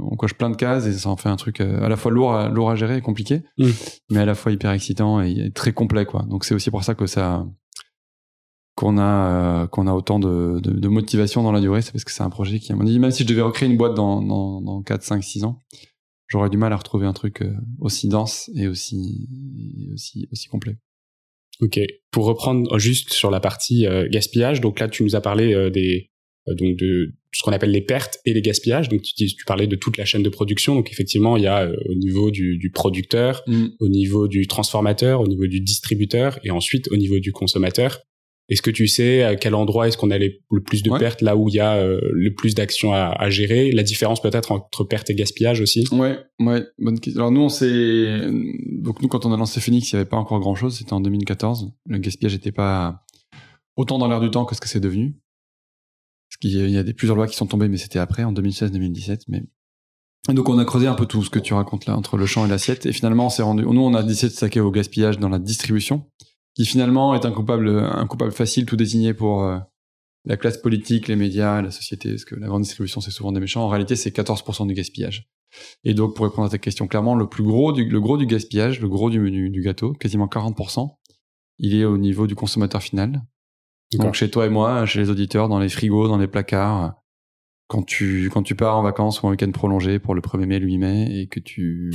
on 0.00 0.16
coche 0.16 0.34
plein 0.34 0.50
de 0.50 0.56
cases 0.56 0.86
et 0.86 0.92
ça 0.92 1.08
en 1.08 1.16
fait 1.16 1.28
un 1.28 1.36
truc 1.36 1.60
euh, 1.60 1.82
à 1.82 1.88
la 1.88 1.96
fois 1.96 2.10
lourd, 2.10 2.34
à, 2.34 2.48
lourd 2.48 2.70
à 2.70 2.76
gérer 2.76 2.98
et 2.98 3.00
compliqué, 3.00 3.42
mmh. 3.58 3.68
mais 4.10 4.20
à 4.20 4.26
la 4.26 4.34
fois 4.34 4.52
hyper 4.52 4.70
excitant 4.72 5.20
et 5.20 5.50
très 5.52 5.72
complet, 5.72 6.04
quoi. 6.04 6.22
Donc 6.28 6.44
c'est 6.44 6.54
aussi 6.54 6.70
pour 6.70 6.84
ça 6.84 6.94
que 6.94 7.06
ça, 7.06 7.46
qu'on 8.74 8.98
a 8.98 9.62
euh, 9.62 9.66
qu'on 9.66 9.86
a 9.86 9.92
autant 9.92 10.18
de, 10.18 10.60
de, 10.60 10.88
motivation 10.88 11.42
dans 11.42 11.52
la 11.52 11.60
durée, 11.60 11.82
c'est 11.82 11.92
parce 11.92 12.04
que 12.04 12.12
c'est 12.12 12.22
un 12.22 12.30
projet 12.30 12.58
qui, 12.58 12.72
à 12.72 12.76
mon 12.76 12.86
avis, 12.86 12.98
même 12.98 13.10
si 13.10 13.22
je 13.22 13.28
devais 13.28 13.42
recréer 13.42 13.68
une 13.68 13.76
boîte 13.76 13.94
dans, 13.94 14.22
dans, 14.22 14.60
dans 14.60 14.82
4, 14.82 15.02
5, 15.02 15.22
6 15.22 15.44
ans, 15.44 15.62
j'aurais 16.28 16.50
du 16.50 16.56
mal 16.56 16.72
à 16.72 16.76
retrouver 16.76 17.06
un 17.06 17.12
truc 17.12 17.42
euh, 17.42 17.54
aussi 17.80 18.08
dense 18.08 18.50
et 18.54 18.68
aussi, 18.68 19.28
aussi, 19.92 20.28
aussi 20.32 20.48
complet. 20.48 20.78
Ok. 21.60 21.78
Pour 22.10 22.24
reprendre 22.24 22.78
juste 22.78 23.12
sur 23.12 23.30
la 23.30 23.40
partie 23.40 23.86
euh, 23.86 24.08
gaspillage, 24.10 24.60
donc 24.60 24.80
là, 24.80 24.88
tu 24.88 25.04
nous 25.04 25.16
as 25.16 25.20
parlé 25.20 25.70
des 25.70 26.10
donc 26.46 26.76
de 26.76 27.12
ce 27.32 27.42
qu'on 27.42 27.52
appelle 27.52 27.70
les 27.70 27.80
pertes 27.80 28.18
et 28.24 28.34
les 28.34 28.42
gaspillages. 28.42 28.88
Donc 28.88 29.02
tu, 29.02 29.14
tu 29.14 29.44
parlais 29.46 29.66
de 29.66 29.76
toute 29.76 29.96
la 29.96 30.04
chaîne 30.04 30.22
de 30.22 30.28
production. 30.28 30.74
Donc 30.74 30.90
effectivement, 30.90 31.36
il 31.36 31.44
y 31.44 31.46
a 31.46 31.70
au 31.88 31.94
niveau 31.94 32.30
du, 32.30 32.58
du 32.58 32.70
producteur, 32.70 33.42
mm. 33.46 33.66
au 33.80 33.88
niveau 33.88 34.28
du 34.28 34.46
transformateur, 34.46 35.20
au 35.20 35.26
niveau 35.26 35.46
du 35.46 35.60
distributeur 35.60 36.38
et 36.44 36.50
ensuite 36.50 36.88
au 36.90 36.96
niveau 36.96 37.18
du 37.18 37.32
consommateur. 37.32 38.00
Est-ce 38.48 38.60
que 38.60 38.70
tu 38.70 38.86
sais 38.86 39.22
à 39.22 39.36
quel 39.36 39.54
endroit 39.54 39.88
est-ce 39.88 39.96
qu'on 39.96 40.10
a 40.10 40.18
le 40.18 40.62
plus 40.66 40.82
de 40.82 40.90
pertes, 40.98 41.22
là 41.22 41.36
où 41.36 41.48
il 41.48 41.54
y 41.54 41.60
a 41.60 41.76
euh, 41.76 42.00
le 42.12 42.34
plus 42.34 42.54
d'actions 42.54 42.92
à, 42.92 43.30
gérer? 43.30 43.70
La 43.72 43.82
différence 43.82 44.20
peut-être 44.20 44.52
entre 44.52 44.84
perte 44.84 45.08
et 45.08 45.14
gaspillage 45.14 45.60
aussi? 45.60 45.86
Ouais, 45.92 46.18
ouais, 46.40 46.62
bonne 46.78 46.98
question. 47.00 47.22
Alors 47.22 47.32
nous, 47.32 47.40
on 47.40 47.48
s'est... 47.48 48.20
Donc 48.68 49.00
nous, 49.00 49.08
quand 49.08 49.24
on 49.24 49.32
a 49.32 49.36
lancé 49.36 49.60
Phoenix, 49.60 49.92
il 49.92 49.94
n'y 49.94 50.00
avait 50.00 50.08
pas 50.08 50.18
encore 50.18 50.40
grand-chose, 50.40 50.76
c'était 50.76 50.92
en 50.92 51.00
2014. 51.00 51.70
Le 51.86 51.98
gaspillage 51.98 52.34
n'était 52.34 52.52
pas 52.52 53.00
autant 53.76 53.98
dans 53.98 54.08
l'air 54.08 54.20
du 54.20 54.30
temps 54.30 54.44
que 54.44 54.54
ce 54.54 54.60
que 54.60 54.68
c'est 54.68 54.80
devenu. 54.80 55.14
Qu'il 56.40 56.70
y 56.70 56.78
a 56.78 56.82
des 56.82 56.94
plusieurs 56.94 57.16
lois 57.16 57.28
qui 57.28 57.36
sont 57.36 57.46
tombées, 57.46 57.68
mais 57.68 57.76
c'était 57.76 57.98
après, 57.98 58.24
en 58.24 58.32
2016-2017. 58.32 59.22
Mais 59.28 59.44
donc 60.28 60.48
on 60.48 60.58
a 60.58 60.64
creusé 60.64 60.86
un 60.86 60.94
peu 60.94 61.06
tout 61.06 61.24
ce 61.24 61.30
que 61.30 61.40
tu 61.40 61.52
racontes 61.52 61.86
là 61.86 61.96
entre 61.96 62.16
le 62.16 62.26
champ 62.26 62.46
et 62.46 62.48
l'assiette, 62.48 62.86
et 62.86 62.92
finalement 62.92 63.26
on 63.26 63.28
s'est 63.28 63.42
rendu. 63.42 63.64
Nous 63.64 63.80
on 63.80 63.94
a 63.94 64.04
décidé 64.04 64.28
de 64.28 64.34
s'attaquer 64.34 64.60
au 64.60 64.70
gaspillage 64.70 65.18
dans 65.18 65.28
la 65.28 65.40
distribution, 65.40 66.06
qui 66.54 66.64
finalement 66.64 67.14
est 67.14 67.24
un 67.24 67.32
coupable, 67.32 67.68
un 67.68 68.06
coupable 68.06 68.30
facile 68.30 68.64
tout 68.64 68.76
désigné 68.76 69.14
pour 69.14 69.42
euh, 69.42 69.58
la 70.24 70.36
classe 70.36 70.58
politique, 70.58 71.08
les 71.08 71.16
médias, 71.16 71.60
la 71.60 71.72
société, 71.72 72.10
parce 72.10 72.24
que 72.24 72.36
la 72.36 72.46
grande 72.46 72.62
distribution 72.62 73.00
c'est 73.00 73.10
souvent 73.10 73.32
des 73.32 73.40
méchants. 73.40 73.64
En 73.64 73.68
réalité 73.68 73.96
c'est 73.96 74.14
14% 74.14 74.68
du 74.68 74.74
gaspillage. 74.74 75.28
Et 75.82 75.92
donc 75.92 76.14
pour 76.14 76.24
répondre 76.24 76.46
à 76.46 76.50
ta 76.50 76.58
question 76.58 76.86
clairement, 76.86 77.16
le 77.16 77.28
plus 77.28 77.42
gros 77.42 77.72
du, 77.72 77.84
le 77.84 78.00
gros 78.00 78.16
du 78.16 78.26
gaspillage, 78.26 78.80
le 78.80 78.88
gros 78.88 79.10
du, 79.10 79.28
du, 79.28 79.50
du 79.50 79.60
gâteau, 79.60 79.92
quasiment 79.92 80.26
40%, 80.26 80.88
il 81.58 81.74
est 81.74 81.84
au 81.84 81.98
niveau 81.98 82.28
du 82.28 82.36
consommateur 82.36 82.80
final. 82.80 83.22
Donc 83.98 84.14
chez 84.14 84.30
toi 84.30 84.46
et 84.46 84.48
moi, 84.48 84.86
chez 84.86 85.00
les 85.00 85.10
auditeurs, 85.10 85.48
dans 85.48 85.58
les 85.58 85.68
frigos, 85.68 86.08
dans 86.08 86.18
les 86.18 86.28
placards, 86.28 86.94
quand 87.68 87.82
tu 87.82 88.30
quand 88.32 88.42
tu 88.42 88.54
pars 88.54 88.76
en 88.76 88.82
vacances 88.82 89.22
ou 89.22 89.26
en 89.26 89.30
week-end 89.30 89.50
prolongé 89.50 89.98
pour 89.98 90.14
le 90.14 90.20
1er 90.20 90.46
mai, 90.46 90.58
le 90.58 90.66
8 90.66 90.78
mai, 90.78 91.20
et 91.20 91.26
que 91.26 91.40
tu 91.40 91.92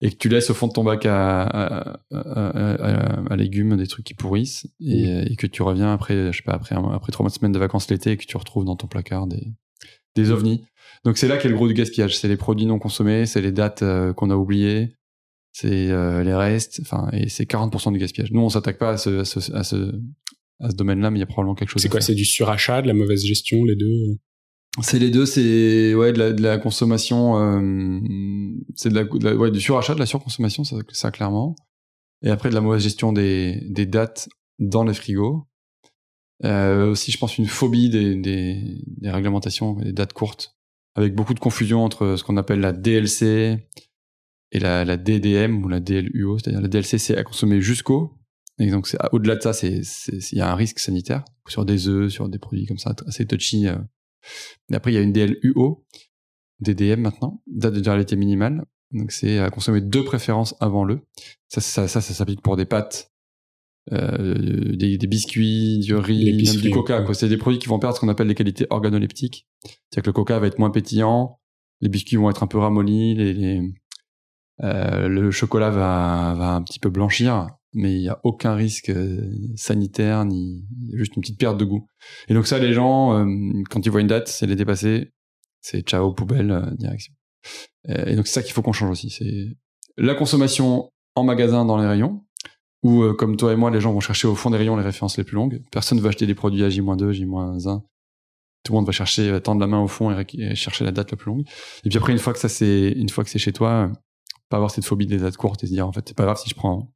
et 0.00 0.10
que 0.10 0.16
tu 0.16 0.28
laisses 0.28 0.50
au 0.50 0.54
fond 0.54 0.66
de 0.66 0.72
ton 0.72 0.84
bac 0.84 1.06
à, 1.06 1.42
à, 1.42 1.96
à, 2.12 3.32
à 3.32 3.36
légumes 3.36 3.76
des 3.76 3.86
trucs 3.86 4.04
qui 4.04 4.12
pourrissent 4.12 4.66
et, 4.80 5.32
et, 5.32 5.36
que 5.36 5.46
tu 5.46 5.62
reviens 5.62 5.92
après 5.92 6.30
je 6.30 6.36
sais 6.36 6.42
pas 6.42 6.52
après 6.52 6.74
après 6.74 7.12
trois 7.12 7.24
mois 7.24 7.30
de 7.30 7.34
semaine 7.34 7.52
de 7.52 7.58
vacances 7.58 7.88
l'été 7.88 8.10
et 8.10 8.16
que 8.16 8.26
tu 8.26 8.36
retrouves 8.36 8.64
dans 8.64 8.76
ton 8.76 8.86
placard 8.86 9.26
des 9.26 9.46
des 10.16 10.30
ovnis. 10.30 10.64
Donc 11.04 11.16
c'est 11.16 11.28
là 11.28 11.38
qu'est 11.38 11.48
le 11.48 11.54
gros 11.54 11.66
du 11.68 11.74
gaspillage. 11.74 12.18
C'est 12.18 12.28
les 12.28 12.36
produits 12.36 12.66
non 12.66 12.78
consommés 12.78 13.26
c'est 13.26 13.40
les 13.40 13.52
dates 13.52 13.82
euh, 13.82 14.12
qu'on 14.12 14.30
a 14.30 14.36
oubliées 14.36 14.94
c'est 15.52 15.90
euh, 15.90 16.22
les 16.24 16.34
restes 16.34 16.80
enfin 16.82 17.08
et 17.12 17.28
c'est 17.28 17.48
40% 17.48 17.92
du 17.92 17.98
gaspillage. 17.98 18.32
Nous 18.32 18.42
on 18.42 18.50
s'attaque 18.50 18.78
pas 18.78 18.90
à 18.90 18.96
ce, 18.98 19.20
à 19.20 19.24
ce, 19.24 19.52
à 19.52 19.64
ce, 19.64 19.94
à 20.60 20.70
ce 20.70 20.76
domaine 20.76 21.00
là 21.00 21.10
mais 21.10 21.18
il 21.18 21.20
y 21.20 21.24
a 21.24 21.26
probablement 21.26 21.54
quelque 21.54 21.70
chose 21.70 21.82
c'est 21.82 21.88
quoi 21.88 22.00
c'est 22.00 22.14
du 22.14 22.24
surachat 22.24 22.82
de 22.82 22.86
la 22.86 22.94
mauvaise 22.94 23.24
gestion 23.24 23.64
les 23.64 23.76
deux 23.76 24.18
c'est 24.82 24.98
les 24.98 25.10
deux, 25.10 25.24
c'est 25.24 25.94
ouais 25.94 26.12
de 26.12 26.18
la, 26.18 26.32
de 26.32 26.42
la 26.42 26.58
consommation, 26.58 27.38
euh, 27.38 28.00
c'est 28.74 28.88
de 28.88 28.94
la, 28.94 29.36
ouais 29.36 29.50
du 29.50 29.60
surachat, 29.60 29.94
de 29.94 30.00
la 30.00 30.06
surconsommation, 30.06 30.64
ça, 30.64 30.76
ça 30.90 31.10
clairement. 31.12 31.54
Et 32.22 32.30
après 32.30 32.48
de 32.48 32.54
la 32.54 32.60
mauvaise 32.60 32.82
gestion 32.82 33.12
des, 33.12 33.60
des 33.68 33.86
dates 33.86 34.28
dans 34.58 34.84
les 34.84 34.94
frigos. 34.94 35.46
Euh, 36.44 36.90
aussi, 36.90 37.12
je 37.12 37.18
pense 37.18 37.38
une 37.38 37.46
phobie 37.46 37.88
des, 37.88 38.16
des, 38.16 38.82
des 38.86 39.10
réglementations, 39.10 39.74
des 39.74 39.92
dates 39.92 40.12
courtes, 40.12 40.56
avec 40.96 41.14
beaucoup 41.14 41.34
de 41.34 41.40
confusion 41.40 41.84
entre 41.84 42.16
ce 42.16 42.24
qu'on 42.24 42.36
appelle 42.36 42.60
la 42.60 42.72
DLC 42.72 43.68
et 44.50 44.58
la, 44.58 44.84
la 44.84 44.96
DDM 44.96 45.64
ou 45.64 45.68
la 45.68 45.78
DLUO, 45.78 46.38
c'est-à-dire 46.38 46.60
la 46.60 46.68
DLC 46.68 46.98
c'est 46.98 47.16
à 47.16 47.22
consommer 47.22 47.60
jusqu'au. 47.60 48.12
Et 48.58 48.70
donc 48.70 48.86
c'est 48.86 48.98
au-delà 49.12 49.36
de 49.36 49.40
ça, 49.40 49.52
c'est 49.52 49.82
il 50.32 50.38
y 50.38 50.40
a 50.40 50.50
un 50.50 50.54
risque 50.54 50.78
sanitaire 50.78 51.24
sur 51.48 51.64
des 51.64 51.88
œufs, 51.88 52.10
sur 52.12 52.28
des 52.28 52.38
produits 52.38 52.66
comme 52.66 52.78
ça 52.78 52.94
assez 53.06 53.26
touchy. 53.26 53.68
Euh, 53.68 53.76
et 54.70 54.76
après, 54.76 54.92
il 54.92 54.94
y 54.94 54.98
a 54.98 55.02
une 55.02 55.12
DLUO, 55.12 55.84
DDM 56.60 57.00
maintenant, 57.00 57.42
date 57.46 57.74
de 57.74 57.80
durabilité 57.80 58.16
minimale. 58.16 58.64
Donc 58.92 59.10
c'est 59.10 59.38
à 59.38 59.50
consommer 59.50 59.80
deux 59.80 60.04
préférences 60.04 60.54
avant 60.60 60.84
le. 60.84 61.00
Ça, 61.48 61.60
ça, 61.60 61.88
ça, 61.88 62.00
ça 62.00 62.14
s'applique 62.14 62.42
pour 62.42 62.56
des 62.56 62.64
pâtes, 62.64 63.12
euh, 63.92 64.34
des, 64.76 64.98
des, 64.98 65.06
biscuits, 65.06 65.80
du 65.80 65.96
riz, 65.96 66.32
même 66.32 66.60
du 66.60 66.70
coca. 66.70 67.04
C'est 67.12 67.28
des 67.28 67.36
produits 67.36 67.58
qui 67.58 67.68
vont 67.68 67.80
perdre 67.80 67.96
ce 67.96 68.00
qu'on 68.00 68.08
appelle 68.08 68.28
les 68.28 68.34
qualités 68.36 68.66
organoleptiques. 68.70 69.48
C'est-à-dire 69.64 70.02
que 70.04 70.08
le 70.10 70.12
coca 70.12 70.38
va 70.38 70.46
être 70.46 70.60
moins 70.60 70.70
pétillant, 70.70 71.40
les 71.80 71.88
biscuits 71.88 72.16
vont 72.16 72.30
être 72.30 72.44
un 72.44 72.46
peu 72.46 72.58
ramollis, 72.58 73.16
les, 73.16 73.34
les 73.34 73.74
euh, 74.62 75.08
le 75.08 75.32
chocolat 75.32 75.70
va, 75.70 76.34
va 76.38 76.54
un 76.54 76.62
petit 76.62 76.78
peu 76.78 76.88
blanchir 76.88 77.48
mais 77.74 77.92
il 77.92 78.02
y 78.02 78.08
a 78.08 78.20
aucun 78.22 78.54
risque 78.54 78.88
euh, 78.88 79.30
sanitaire 79.56 80.24
ni 80.24 80.64
juste 80.92 81.16
une 81.16 81.22
petite 81.22 81.38
perte 81.38 81.58
de 81.58 81.64
goût. 81.64 81.86
Et 82.28 82.34
donc 82.34 82.46
ça, 82.46 82.58
les 82.58 82.72
gens, 82.72 83.18
euh, 83.18 83.62
quand 83.68 83.84
ils 83.84 83.90
voient 83.90 84.00
une 84.00 84.06
date, 84.06 84.28
c'est 84.28 84.46
les 84.46 84.56
dépasser, 84.56 85.12
c'est 85.60 85.82
ciao 85.82 86.12
poubelle 86.12 86.50
euh, 86.52 86.70
direction. 86.78 87.12
Et 87.88 88.16
donc 88.16 88.26
c'est 88.26 88.34
ça 88.34 88.42
qu'il 88.42 88.54
faut 88.54 88.62
qu'on 88.62 88.72
change 88.72 88.90
aussi, 88.90 89.10
c'est 89.10 89.58
la 89.98 90.14
consommation 90.14 90.88
en 91.14 91.24
magasin 91.24 91.66
dans 91.66 91.76
les 91.76 91.86
rayons, 91.86 92.24
où 92.82 93.12
comme 93.12 93.36
toi 93.36 93.52
et 93.52 93.56
moi, 93.56 93.70
les 93.70 93.80
gens 93.80 93.92
vont 93.92 94.00
chercher 94.00 94.26
au 94.26 94.34
fond 94.34 94.50
des 94.50 94.56
rayons 94.56 94.76
les 94.76 94.82
références 94.82 95.18
les 95.18 95.24
plus 95.24 95.34
longues. 95.34 95.62
Personne 95.70 95.98
ne 95.98 96.02
va 96.02 96.08
acheter 96.08 96.26
des 96.26 96.34
produits 96.34 96.64
à 96.64 96.70
J-2, 96.70 97.12
J-1. 97.12 97.82
Tout 98.62 98.72
le 98.72 98.76
monde 98.76 98.86
va 98.86 98.92
chercher, 98.92 99.38
tendre 99.42 99.60
la 99.60 99.66
main 99.66 99.80
au 99.80 99.88
fond 99.88 100.10
et, 100.10 100.54
chercher 100.54 100.84
la 100.84 100.92
date 100.92 101.10
la 101.10 101.18
plus 101.18 101.30
longue. 101.30 101.42
Et 101.84 101.90
puis 101.90 101.98
après, 101.98 102.12
une 102.12 102.18
fois 102.18 102.32
que 102.32 102.38
ça 102.38 102.48
c'est, 102.48 102.92
une 102.92 103.10
fois 103.10 103.22
que 103.22 103.30
c'est 103.30 103.38
chez 103.38 103.52
toi, 103.52 103.92
pas 104.48 104.56
avoir 104.56 104.70
cette 104.70 104.86
phobie 104.86 105.06
des 105.06 105.18
dates 105.18 105.36
courtes 105.36 105.62
et 105.62 105.66
se 105.66 105.72
dire 105.72 105.86
en 105.86 105.92
fait 105.92 106.04
c'est 106.08 106.16
pas 106.16 106.24
grave 106.24 106.38
si 106.38 106.48
je 106.48 106.54
prends 106.54 106.90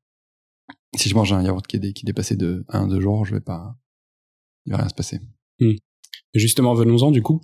si 0.97 1.09
je 1.09 1.15
mange 1.15 1.33
un 1.33 1.43
yaourt 1.43 1.67
qui 1.67 1.77
est, 1.77 1.93
qui 1.93 2.05
est 2.05 2.07
dépassé 2.07 2.37
de 2.37 2.65
1 2.69 2.89
2 2.89 3.01
jours, 3.01 3.25
je 3.25 3.35
vais 3.35 3.41
pas, 3.41 3.77
il 4.67 4.73
va 4.73 4.79
rien 4.79 4.89
se 4.89 4.95
passer. 4.95 5.21
Hmm. 5.61 5.75
Justement, 6.35 6.75
venons-en 6.75 7.11
du 7.11 7.23
coup. 7.23 7.41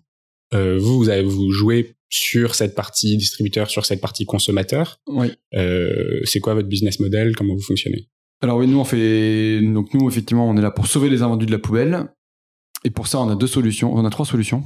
Euh, 0.52 0.78
vous, 0.78 0.98
vous 0.98 1.09
avez 1.09 1.22
vous 1.22 1.50
joué 1.50 1.96
sur 2.09 2.54
cette 2.54 2.74
partie 2.74 3.16
distributeur, 3.16 3.70
sur 3.70 3.85
cette 3.87 4.00
partie 4.00 4.24
consommateur. 4.24 5.00
Oui. 5.09 5.33
Euh, 5.54 6.20
c'est 6.24 6.40
quoi 6.40 6.54
votre 6.54 6.68
business 6.68 7.00
model? 7.00 7.35
Comment 7.35 7.54
vous 7.54 7.62
fonctionnez? 7.62 8.09
Alors 8.40 8.59
oui, 8.59 8.66
nous 8.66 8.78
on 8.78 8.85
fait 8.85 9.61
donc 9.61 9.94
nous 9.94 10.09
effectivement 10.09 10.48
on 10.48 10.57
est 10.57 10.61
là 10.61 10.70
pour 10.70 10.87
sauver 10.87 11.09
les 11.09 11.22
invendus 11.22 11.46
de 11.46 11.50
la 11.50 11.59
poubelle. 11.59 12.12
Et 12.85 12.90
pour 12.90 13.07
ça, 13.07 13.18
on 13.20 13.28
a 13.30 13.35
deux 13.35 13.46
solutions. 13.46 13.94
On 13.94 14.04
a 14.04 14.11
trois 14.11 14.26
solutions. 14.26 14.64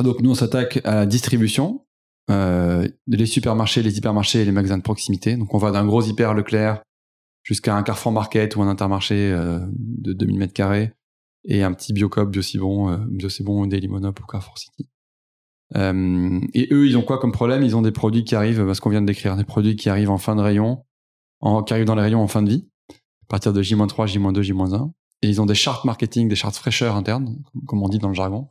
Donc 0.00 0.20
nous 0.20 0.30
on 0.30 0.34
s'attaque 0.34 0.80
à 0.84 0.94
la 0.94 1.06
distribution, 1.06 1.84
euh, 2.30 2.86
les 3.06 3.26
supermarchés, 3.26 3.82
les 3.82 3.98
hypermarchés 3.98 4.42
et 4.42 4.44
les 4.44 4.52
magasins 4.52 4.78
de 4.78 4.82
proximité. 4.82 5.36
Donc 5.36 5.52
on 5.52 5.58
va 5.58 5.72
d'un 5.72 5.84
gros 5.84 6.02
hyper 6.02 6.34
Leclerc 6.34 6.82
jusqu'à 7.46 7.76
un 7.76 7.82
Carrefour 7.84 8.10
Market 8.10 8.56
ou 8.56 8.62
un 8.62 8.68
Intermarché 8.68 9.30
euh, 9.32 9.60
de 9.70 10.12
2000 10.12 10.36
mètres 10.36 10.52
carrés 10.52 10.92
et 11.44 11.62
un 11.62 11.72
petit 11.72 11.92
Biocop, 11.92 12.28
Biocibon, 12.28 12.90
euh, 12.90 12.96
Biocibon, 13.08 13.66
Daily 13.66 13.86
Monop 13.86 14.18
ou 14.20 14.26
Carrefour 14.26 14.58
City. 14.58 14.88
Euh, 15.76 16.40
et 16.54 16.68
eux, 16.72 16.88
ils 16.88 16.98
ont 16.98 17.02
quoi 17.02 17.18
comme 17.18 17.30
problème? 17.30 17.62
Ils 17.62 17.76
ont 17.76 17.82
des 17.82 17.92
produits 17.92 18.24
qui 18.24 18.34
arrivent, 18.34 18.66
parce 18.66 18.80
qu'on 18.80 18.90
vient 18.90 19.00
de 19.00 19.06
décrire, 19.06 19.36
des 19.36 19.44
produits 19.44 19.76
qui 19.76 19.88
arrivent 19.88 20.10
en 20.10 20.18
fin 20.18 20.34
de 20.34 20.40
rayon, 20.40 20.84
en, 21.40 21.62
qui 21.62 21.72
arrivent 21.72 21.86
dans 21.86 21.94
les 21.94 22.02
rayons 22.02 22.20
en 22.20 22.26
fin 22.26 22.42
de 22.42 22.50
vie, 22.50 22.68
à 22.90 23.26
partir 23.28 23.52
de 23.52 23.62
J-3, 23.62 24.08
J-2, 24.08 24.42
J-1. 24.42 24.90
Et 25.22 25.28
ils 25.28 25.40
ont 25.40 25.46
des 25.46 25.54
chartes 25.54 25.84
marketing, 25.84 26.28
des 26.28 26.34
chartes 26.34 26.56
fraîcheur 26.56 26.96
internes, 26.96 27.38
comme 27.68 27.80
on 27.80 27.88
dit 27.88 27.98
dans 27.98 28.08
le 28.08 28.14
jargon, 28.14 28.48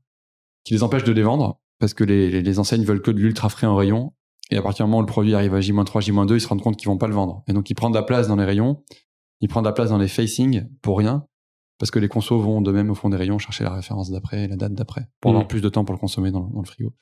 qui 0.63 0.73
les 0.73 0.83
empêchent 0.83 1.03
de 1.03 1.11
les 1.11 1.21
vendre, 1.21 1.59
parce 1.79 1.93
que 1.93 2.05
les, 2.05 2.41
les 2.41 2.59
enseignes 2.59 2.85
veulent 2.85 3.01
que 3.01 3.11
de 3.11 3.19
l'ultra 3.19 3.49
frais 3.49 3.67
en 3.67 3.75
rayon, 3.75 4.13
et 4.51 4.57
à 4.57 4.61
partir 4.61 4.85
du 4.85 4.91
moment 4.91 4.99
où 4.99 5.05
le 5.05 5.07
produit 5.07 5.33
arrive 5.33 5.53
à 5.55 5.61
J-3, 5.61 6.01
J-2, 6.01 6.35
ils 6.35 6.41
se 6.41 6.47
rendent 6.47 6.61
compte 6.61 6.77
qu'ils 6.77 6.87
vont 6.87 6.97
pas 6.97 7.07
le 7.07 7.15
vendre. 7.15 7.43
Et 7.47 7.53
donc, 7.53 7.69
ils 7.69 7.73
prennent 7.73 7.91
de 7.91 7.97
la 7.97 8.03
place 8.03 8.27
dans 8.27 8.35
les 8.35 8.45
rayons, 8.45 8.83
ils 9.41 9.49
prennent 9.49 9.63
de 9.63 9.69
la 9.69 9.73
place 9.73 9.89
dans 9.89 9.97
les 9.97 10.07
facing 10.07 10.67
pour 10.81 10.97
rien, 10.97 11.25
parce 11.79 11.91
que 11.91 11.99
les 11.99 12.07
consos 12.07 12.39
vont 12.39 12.61
de 12.61 12.71
même 12.71 12.89
au 12.89 12.95
fond 12.95 13.09
des 13.09 13.17
rayons 13.17 13.39
chercher 13.39 13.63
la 13.63 13.73
référence 13.73 14.11
d'après 14.11 14.43
et 14.43 14.47
la 14.47 14.55
date 14.55 14.73
d'après, 14.73 15.07
pour 15.19 15.31
avoir 15.31 15.45
mm. 15.45 15.47
plus 15.47 15.61
de 15.61 15.69
temps 15.69 15.83
pour 15.83 15.93
le 15.93 15.99
consommer 15.99 16.31
dans, 16.31 16.51
le 16.55 16.65
frigo. 16.65 16.93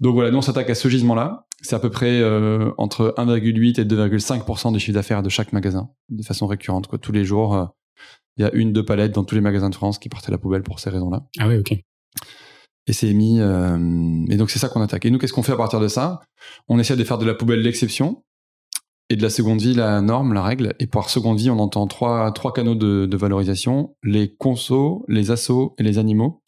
Donc 0.00 0.14
voilà, 0.14 0.32
nous 0.32 0.38
on 0.38 0.42
s'attaque 0.42 0.68
à 0.70 0.74
ce 0.74 0.88
gisement-là. 0.88 1.46
C'est 1.62 1.76
à 1.76 1.78
peu 1.78 1.90
près 1.90 2.20
euh, 2.20 2.72
entre 2.76 3.14
1,8 3.16 3.80
et 3.80 3.84
2,5% 3.84 4.72
du 4.72 4.80
chiffre 4.80 4.94
d'affaires 4.94 5.22
de 5.22 5.28
chaque 5.28 5.52
magasin, 5.52 5.90
de 6.10 6.22
façon 6.22 6.46
récurrente. 6.46 6.88
Quoi. 6.88 6.98
Tous 6.98 7.12
les 7.12 7.24
jours, 7.24 7.54
euh, 7.54 7.64
il 8.36 8.42
y 8.42 8.44
a 8.44 8.52
une, 8.52 8.72
deux 8.72 8.84
palettes 8.84 9.12
dans 9.12 9.24
tous 9.24 9.36
les 9.36 9.40
magasins 9.40 9.70
de 9.70 9.74
France 9.74 9.98
qui 9.98 10.08
partent 10.08 10.28
à 10.28 10.32
la 10.32 10.38
poubelle 10.38 10.64
pour 10.64 10.80
ces 10.80 10.90
raisons-là. 10.90 11.24
Ah 11.38 11.46
oui, 11.46 11.56
ok 11.56 11.78
et 12.86 12.92
c'est 12.92 13.12
mis 13.14 13.40
euh, 13.40 14.24
et 14.28 14.36
donc 14.36 14.50
c'est 14.50 14.58
ça 14.58 14.68
qu'on 14.68 14.82
attaque. 14.82 15.06
Et 15.06 15.10
nous 15.10 15.18
qu'est-ce 15.18 15.32
qu'on 15.32 15.42
fait 15.42 15.52
à 15.52 15.56
partir 15.56 15.80
de 15.80 15.88
ça? 15.88 16.20
On 16.68 16.78
essaie 16.78 16.96
de 16.96 17.04
faire 17.04 17.18
de 17.18 17.24
la 17.24 17.34
poubelle 17.34 17.60
l'exception 17.60 18.22
et 19.10 19.16
de 19.16 19.22
la 19.22 19.30
seconde 19.30 19.60
vie 19.60 19.74
la 19.74 20.00
norme 20.00 20.34
la 20.34 20.42
règle. 20.42 20.74
Et 20.80 20.86
par 20.86 21.08
seconde 21.08 21.38
vie 21.38 21.50
on 21.50 21.58
entend 21.58 21.86
trois 21.86 22.30
trois 22.32 22.52
canaux 22.52 22.74
de, 22.74 23.06
de 23.06 23.16
valorisation 23.16 23.96
les 24.02 24.34
consos 24.34 25.04
les 25.08 25.30
assos 25.30 25.74
et 25.78 25.82
les 25.82 25.98
animaux. 25.98 26.42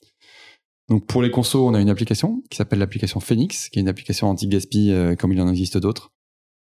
Donc 0.89 1.07
pour 1.07 1.23
les 1.23 1.31
consos 1.31 1.67
on 1.67 1.75
a 1.75 1.81
une 1.81 1.91
application 1.91 2.43
qui 2.51 2.59
s'appelle 2.59 2.81
l'application 2.81 3.21
Phoenix 3.21 3.71
qui 3.71 3.79
est 3.79 3.83
une 3.83 3.89
application 3.89 4.29
anti-gaspi 4.29 4.93
euh, 4.93 5.17
comme 5.17 5.33
il 5.33 5.41
en 5.41 5.49
existe 5.49 5.79
d'autres 5.79 6.13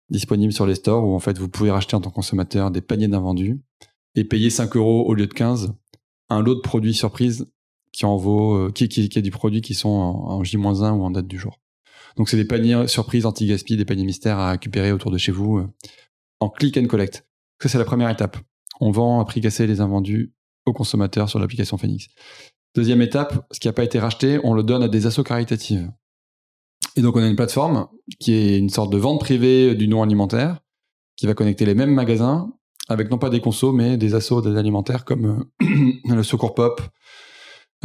disponible 0.09 0.53
sur 0.53 0.67
les 0.67 0.75
stores 0.75 1.07
où 1.07 1.15
en 1.15 1.19
fait 1.19 1.39
vous 1.39 1.49
pouvez 1.49 1.71
racheter 1.71 1.95
en 1.95 2.01
tant 2.01 2.11
que 2.11 2.15
consommateur 2.15 2.69
des 2.69 2.81
paniers 2.81 3.07
d'invendus 3.07 3.59
et 4.15 4.23
payer 4.23 4.51
5 4.51 4.75
euros 4.75 5.05
au 5.07 5.15
lieu 5.15 5.25
de 5.25 5.33
15 5.33 5.73
un 6.29 6.41
lot 6.41 6.55
de 6.55 6.61
produits 6.61 6.93
surprise 6.93 7.47
qui 7.93 8.05
en 8.05 8.17
vaut, 8.17 8.55
euh, 8.55 8.71
qui, 8.71 8.89
qui, 8.89 9.21
du 9.21 9.31
produit 9.31 9.61
qui 9.61 9.75
sont 9.75 9.89
en, 9.89 10.43
J-1 10.43 10.91
ou 10.91 11.03
en 11.03 11.11
date 11.11 11.27
du 11.27 11.39
jour. 11.39 11.59
Donc 12.17 12.27
c'est 12.27 12.37
des 12.37 12.45
paniers 12.45 12.87
surprises 12.87 13.25
anti-gaspi, 13.25 13.77
des 13.77 13.85
paniers 13.85 14.03
mystères 14.03 14.39
à 14.39 14.51
récupérer 14.51 14.91
autour 14.91 15.11
de 15.11 15.17
chez 15.17 15.31
vous 15.31 15.59
euh, 15.59 15.67
en 16.39 16.49
click 16.49 16.77
and 16.77 16.87
collect. 16.87 17.25
Ça 17.61 17.69
c'est 17.69 17.77
la 17.77 17.85
première 17.85 18.09
étape. 18.09 18.37
On 18.81 18.91
vend 18.91 19.21
à 19.21 19.25
prix 19.25 19.39
cassé 19.39 19.67
les 19.67 19.79
invendus 19.79 20.33
aux 20.65 20.73
consommateurs 20.73 21.29
sur 21.29 21.39
l'application 21.39 21.77
Phoenix. 21.77 22.07
Deuxième 22.75 23.01
étape, 23.01 23.47
ce 23.51 23.59
qui 23.59 23.67
n'a 23.67 23.73
pas 23.73 23.83
été 23.83 23.99
racheté, 23.99 24.39
on 24.43 24.53
le 24.53 24.63
donne 24.63 24.81
à 24.81 24.87
des 24.87 25.05
assos 25.05 25.23
caritatives. 25.23 25.89
Et 26.95 27.01
donc 27.01 27.15
on 27.15 27.21
a 27.21 27.27
une 27.27 27.35
plateforme 27.35 27.87
qui 28.19 28.33
est 28.33 28.57
une 28.57 28.69
sorte 28.69 28.91
de 28.91 28.97
vente 28.97 29.19
privée 29.19 29.75
du 29.75 29.87
non 29.87 30.01
alimentaire 30.01 30.59
qui 31.15 31.27
va 31.27 31.35
connecter 31.35 31.65
les 31.65 31.75
mêmes 31.75 31.93
magasins 31.93 32.51
avec 32.89 33.09
non 33.09 33.17
pas 33.17 33.29
des 33.29 33.39
consos 33.39 33.71
mais 33.71 33.97
des 33.97 34.15
assos 34.15 34.45
alimentaires 34.45 35.05
comme 35.05 35.47
euh, 35.61 35.93
le 36.15 36.23
Secours 36.23 36.53
Pop, 36.53 36.81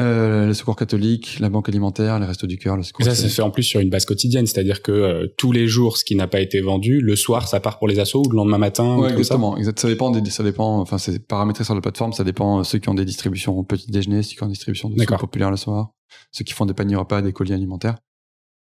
euh, 0.01 0.47
le 0.47 0.55
Secours 0.55 0.77
catholique, 0.77 1.39
la 1.41 1.51
Banque 1.51 1.69
alimentaire, 1.69 2.19
les 2.21 2.27
Restos 2.27 2.47
du 2.47 2.57
Cœur, 2.57 2.77
le 2.77 2.83
Secours. 2.83 3.05
ça, 3.05 3.15
se 3.15 3.27
fait 3.27 3.43
en 3.43 3.51
plus 3.51 3.65
sur 3.65 3.81
une 3.81 3.91
base 3.91 4.05
quotidienne, 4.05 4.47
c'est-à-dire 4.47 4.83
que 4.83 4.93
euh, 4.93 5.27
tous 5.37 5.51
les 5.51 5.67
jours, 5.67 5.97
ce 5.97 6.05
qui 6.05 6.15
n'a 6.15 6.29
pas 6.29 6.41
été 6.41 6.61
vendu, 6.61 7.01
le 7.01 7.17
soir, 7.17 7.49
ça 7.49 7.59
part 7.59 7.79
pour 7.79 7.89
les 7.89 7.99
assos 7.99 8.23
ou 8.25 8.31
le 8.31 8.37
lendemain 8.37 8.59
matin. 8.59 8.97
Ouais, 8.97 9.11
exactement. 9.11 9.57
Ça. 9.63 9.73
ça 9.75 9.89
dépend 9.89 10.11
des, 10.11 10.31
ça 10.31 10.45
dépend. 10.45 10.79
Enfin, 10.79 10.99
c'est 10.99 11.27
paramétré 11.27 11.65
sur 11.65 11.75
la 11.75 11.81
plateforme. 11.81 12.13
Ça 12.13 12.23
dépend 12.23 12.61
euh, 12.61 12.63
ceux 12.63 12.79
qui 12.79 12.89
ont 12.89 12.95
des 12.95 13.05
distributions 13.05 13.59
au 13.59 13.65
petit 13.65 13.91
déjeuner, 13.91 14.23
ceux 14.23 14.37
qui 14.37 14.43
ont 14.43 14.47
des 14.47 14.53
distributions 14.53 14.89
de 14.89 15.17
populaires 15.17 15.51
le 15.51 15.57
soir. 15.57 15.91
ceux 16.31 16.45
qui 16.45 16.53
font 16.53 16.67
des 16.67 16.75
paniers 16.75 16.97
repas, 16.97 17.21
des 17.21 17.33
colis 17.33 17.53
alimentaires. 17.53 17.97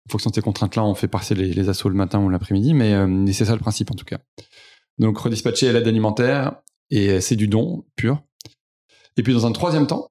En 0.09 0.11
fonction 0.11 0.31
de 0.31 0.35
ces 0.35 0.41
contraintes-là, 0.41 0.83
on 0.83 0.95
fait 0.95 1.07
passer 1.07 1.35
les, 1.35 1.53
les 1.53 1.69
assauts 1.69 1.87
le 1.87 1.95
matin 1.95 2.19
ou 2.19 2.29
l'après-midi, 2.29 2.73
mais, 2.73 3.07
mais 3.07 3.31
c'est 3.33 3.45
ça 3.45 3.53
le 3.53 3.59
principe 3.59 3.91
en 3.91 3.95
tout 3.95 4.03
cas. 4.03 4.17
Donc 4.97 5.17
redispatcher 5.17 5.69
à 5.69 5.73
l'aide 5.73 5.87
alimentaire, 5.87 6.55
et 6.89 7.21
c'est 7.21 7.35
du 7.35 7.47
don 7.47 7.85
pur. 7.95 8.21
Et 9.15 9.23
puis 9.23 9.33
dans 9.33 9.45
un 9.45 9.51
troisième 9.51 9.87
temps, 9.87 10.10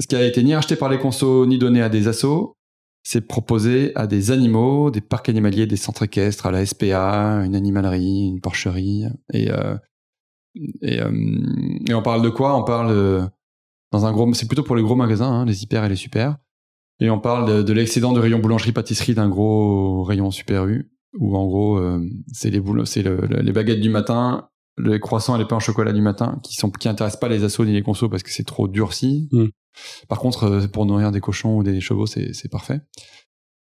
ce 0.00 0.06
qui 0.06 0.16
a 0.16 0.24
été 0.24 0.42
ni 0.42 0.54
acheté 0.54 0.76
par 0.76 0.88
les 0.88 0.98
consos 0.98 1.46
ni 1.46 1.58
donné 1.58 1.82
à 1.82 1.88
des 1.88 2.08
assos, 2.08 2.56
c'est 3.02 3.26
proposé 3.26 3.92
à 3.94 4.06
des 4.06 4.30
animaux, 4.30 4.90
des 4.90 5.00
parcs 5.00 5.28
animaliers, 5.28 5.66
des 5.66 5.76
centres 5.76 6.02
équestres, 6.02 6.46
à 6.46 6.50
la 6.50 6.64
SPA, 6.64 7.42
une 7.44 7.54
animalerie, 7.54 8.28
une 8.28 8.40
porcherie. 8.40 9.04
Et, 9.32 9.50
euh, 9.50 9.76
euh, 10.84 11.10
on 11.92 12.02
parle 12.02 12.22
de 12.22 12.28
quoi? 12.28 12.56
On 12.56 12.64
parle 12.64 12.90
euh, 12.90 13.26
dans 13.92 14.06
un 14.06 14.12
gros, 14.12 14.32
c'est 14.34 14.46
plutôt 14.46 14.62
pour 14.62 14.76
les 14.76 14.82
gros 14.82 14.96
magasins, 14.96 15.30
hein, 15.30 15.44
les 15.44 15.62
hyper 15.62 15.84
et 15.84 15.88
les 15.88 15.96
super. 15.96 16.36
Et 17.00 17.08
on 17.08 17.18
parle 17.18 17.48
de, 17.48 17.62
de 17.62 17.72
l'excédent 17.72 18.12
de 18.12 18.20
rayon 18.20 18.38
boulangerie-pâtisserie 18.38 19.14
d'un 19.14 19.28
gros 19.28 20.02
rayon 20.04 20.30
super 20.30 20.66
U, 20.66 20.90
où 21.18 21.36
en 21.36 21.46
gros, 21.46 21.80
c'est 22.32 22.50
les, 22.50 22.60
baguettes 23.52 23.80
du 23.80 23.88
matin, 23.88 24.50
les 24.76 25.00
croissants 25.00 25.36
et 25.36 25.38
les 25.38 25.46
pains 25.46 25.56
au 25.56 25.60
chocolat 25.60 25.94
du 25.94 26.02
matin, 26.02 26.38
qui 26.42 26.54
sont 26.56 26.70
qui 26.70 26.88
intéressent 26.90 27.18
pas 27.18 27.28
les 27.28 27.42
assos 27.42 27.64
ni 27.64 27.72
les 27.72 27.82
consos 27.82 28.10
parce 28.10 28.22
que 28.22 28.30
c'est 28.30 28.44
trop 28.44 28.68
durci. 28.68 29.30
Mm. 29.32 29.46
Par 30.08 30.18
contre, 30.18 30.44
euh, 30.44 30.66
pour 30.66 30.86
nourrir 30.86 31.12
des 31.12 31.20
cochons 31.20 31.58
ou 31.58 31.62
des 31.62 31.80
chevaux, 31.80 32.06
c'est 32.06 32.50
parfait. 32.50 32.80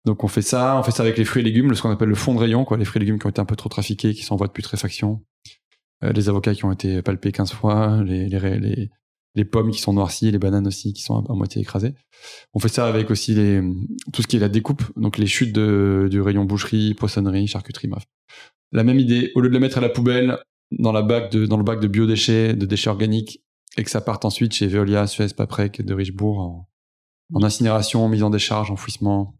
Donc 0.05 0.23
on 0.23 0.27
fait 0.27 0.43
ça, 0.43 0.77
on 0.77 0.83
fait 0.83 0.91
ça 0.91 1.01
avec 1.01 1.17
les 1.17 1.25
fruits 1.25 1.41
et 1.41 1.45
légumes, 1.45 1.73
ce 1.73 1.81
qu'on 1.81 1.89
appelle 1.89 2.09
le 2.09 2.15
fond 2.15 2.35
de 2.35 2.39
rayon, 2.39 2.63
quoi, 2.63 2.77
les 2.77 2.85
fruits 2.85 3.01
et 3.01 3.05
légumes 3.05 3.19
qui 3.19 3.25
ont 3.25 3.29
été 3.29 3.41
un 3.41 3.45
peu 3.45 3.55
trop 3.55 3.69
trafiqués, 3.69 4.13
qui 4.13 4.23
sont 4.23 4.35
en 4.35 4.37
voie 4.37 4.47
de 4.47 4.51
putréfaction, 4.51 5.23
euh, 6.03 6.11
les 6.11 6.29
avocats 6.29 6.53
qui 6.53 6.63
ont 6.65 6.71
été 6.71 7.01
palpés 7.01 7.31
15 7.31 7.51
fois, 7.51 8.03
les, 8.03 9.45
pommes 9.45 9.71
qui 9.71 9.79
sont 9.79 9.93
noircies, 9.93 10.31
les 10.31 10.37
bananes 10.37 10.67
aussi 10.67 10.93
qui 10.93 11.01
sont 11.01 11.25
à, 11.25 11.33
moitié 11.33 11.61
écrasées. 11.61 11.95
On 12.53 12.59
fait 12.59 12.69
ça 12.69 12.85
avec 12.85 13.09
aussi 13.09 13.35
tout 14.13 14.21
ce 14.21 14.27
qui 14.27 14.37
est 14.37 14.39
la 14.39 14.49
découpe, 14.49 14.83
donc 14.95 15.17
les 15.17 15.27
chutes 15.27 15.53
de, 15.53 16.07
du 16.11 16.21
rayon 16.21 16.45
boucherie, 16.45 16.93
poissonnerie, 16.93 17.47
charcuterie, 17.47 17.87
bref. 17.87 18.03
La 18.71 18.83
même 18.83 18.99
idée, 18.99 19.31
au 19.35 19.41
lieu 19.41 19.49
de 19.49 19.53
le 19.53 19.59
mettre 19.59 19.79
à 19.79 19.81
la 19.81 19.89
poubelle, 19.89 20.37
dans, 20.71 20.91
la 20.91 21.01
dans 21.01 21.57
le 21.57 21.63
bac 21.63 21.79
de 21.79 21.87
biodéchets, 21.87 22.53
de 22.53 22.65
déchets 22.65 22.89
organiques, 22.89 23.41
et 23.77 23.83
que 23.83 23.89
ça 23.89 24.01
parte 24.01 24.25
ensuite 24.25 24.53
chez 24.53 24.67
Veolia, 24.67 25.07
Suez, 25.07 25.27
Paprec, 25.35 25.81
de 25.81 25.93
Richebourg 25.93 26.39
en, 26.39 26.69
en 27.33 27.43
incinération, 27.43 28.07
mise 28.07 28.23
en 28.23 28.29
décharge, 28.29 28.71
enfouissement, 28.71 29.35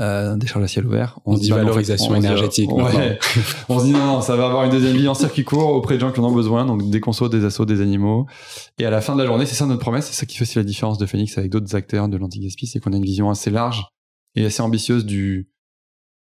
euh, 0.00 0.36
décharge 0.36 0.64
à 0.64 0.68
ciel 0.68 0.86
ouvert. 0.86 1.20
On, 1.24 1.36
se 1.36 1.42
dit 1.42 1.50
valorisation 1.50 2.14
énergétique. 2.14 2.70
on 3.68 3.78
se 3.78 3.84
dit 3.84 3.92
non, 3.92 4.04
non, 4.04 4.20
ça 4.20 4.36
va 4.36 4.46
avoir 4.46 4.64
une 4.64 4.70
deuxième 4.70 4.96
vie 4.96 5.08
en 5.08 5.14
circuit 5.14 5.44
court 5.44 5.70
auprès 5.70 5.94
de 5.94 6.00
gens 6.00 6.12
qui 6.12 6.20
en 6.20 6.24
ont 6.24 6.32
besoin, 6.32 6.66
donc 6.66 6.90
des 6.90 7.00
consos, 7.00 7.28
des 7.28 7.44
assauts, 7.44 7.66
des 7.66 7.80
animaux. 7.80 8.26
Et 8.78 8.84
à 8.84 8.90
la 8.90 9.00
fin 9.00 9.14
de 9.14 9.20
la 9.20 9.26
journée, 9.26 9.46
c'est 9.46 9.54
ça 9.54 9.66
notre 9.66 9.80
promesse, 9.80 10.06
c'est 10.06 10.14
ça 10.14 10.26
qui 10.26 10.36
fait 10.36 10.42
aussi 10.42 10.58
la 10.58 10.64
différence 10.64 10.98
de 10.98 11.06
Phoenix 11.06 11.38
avec 11.38 11.50
d'autres 11.50 11.74
acteurs 11.74 12.08
de 12.08 12.16
l'anti-gaspi, 12.16 12.66
c'est 12.66 12.80
qu'on 12.80 12.92
a 12.92 12.96
une 12.96 13.04
vision 13.04 13.30
assez 13.30 13.50
large 13.50 13.86
et 14.34 14.44
assez 14.44 14.62
ambitieuse 14.62 15.06
du. 15.06 15.48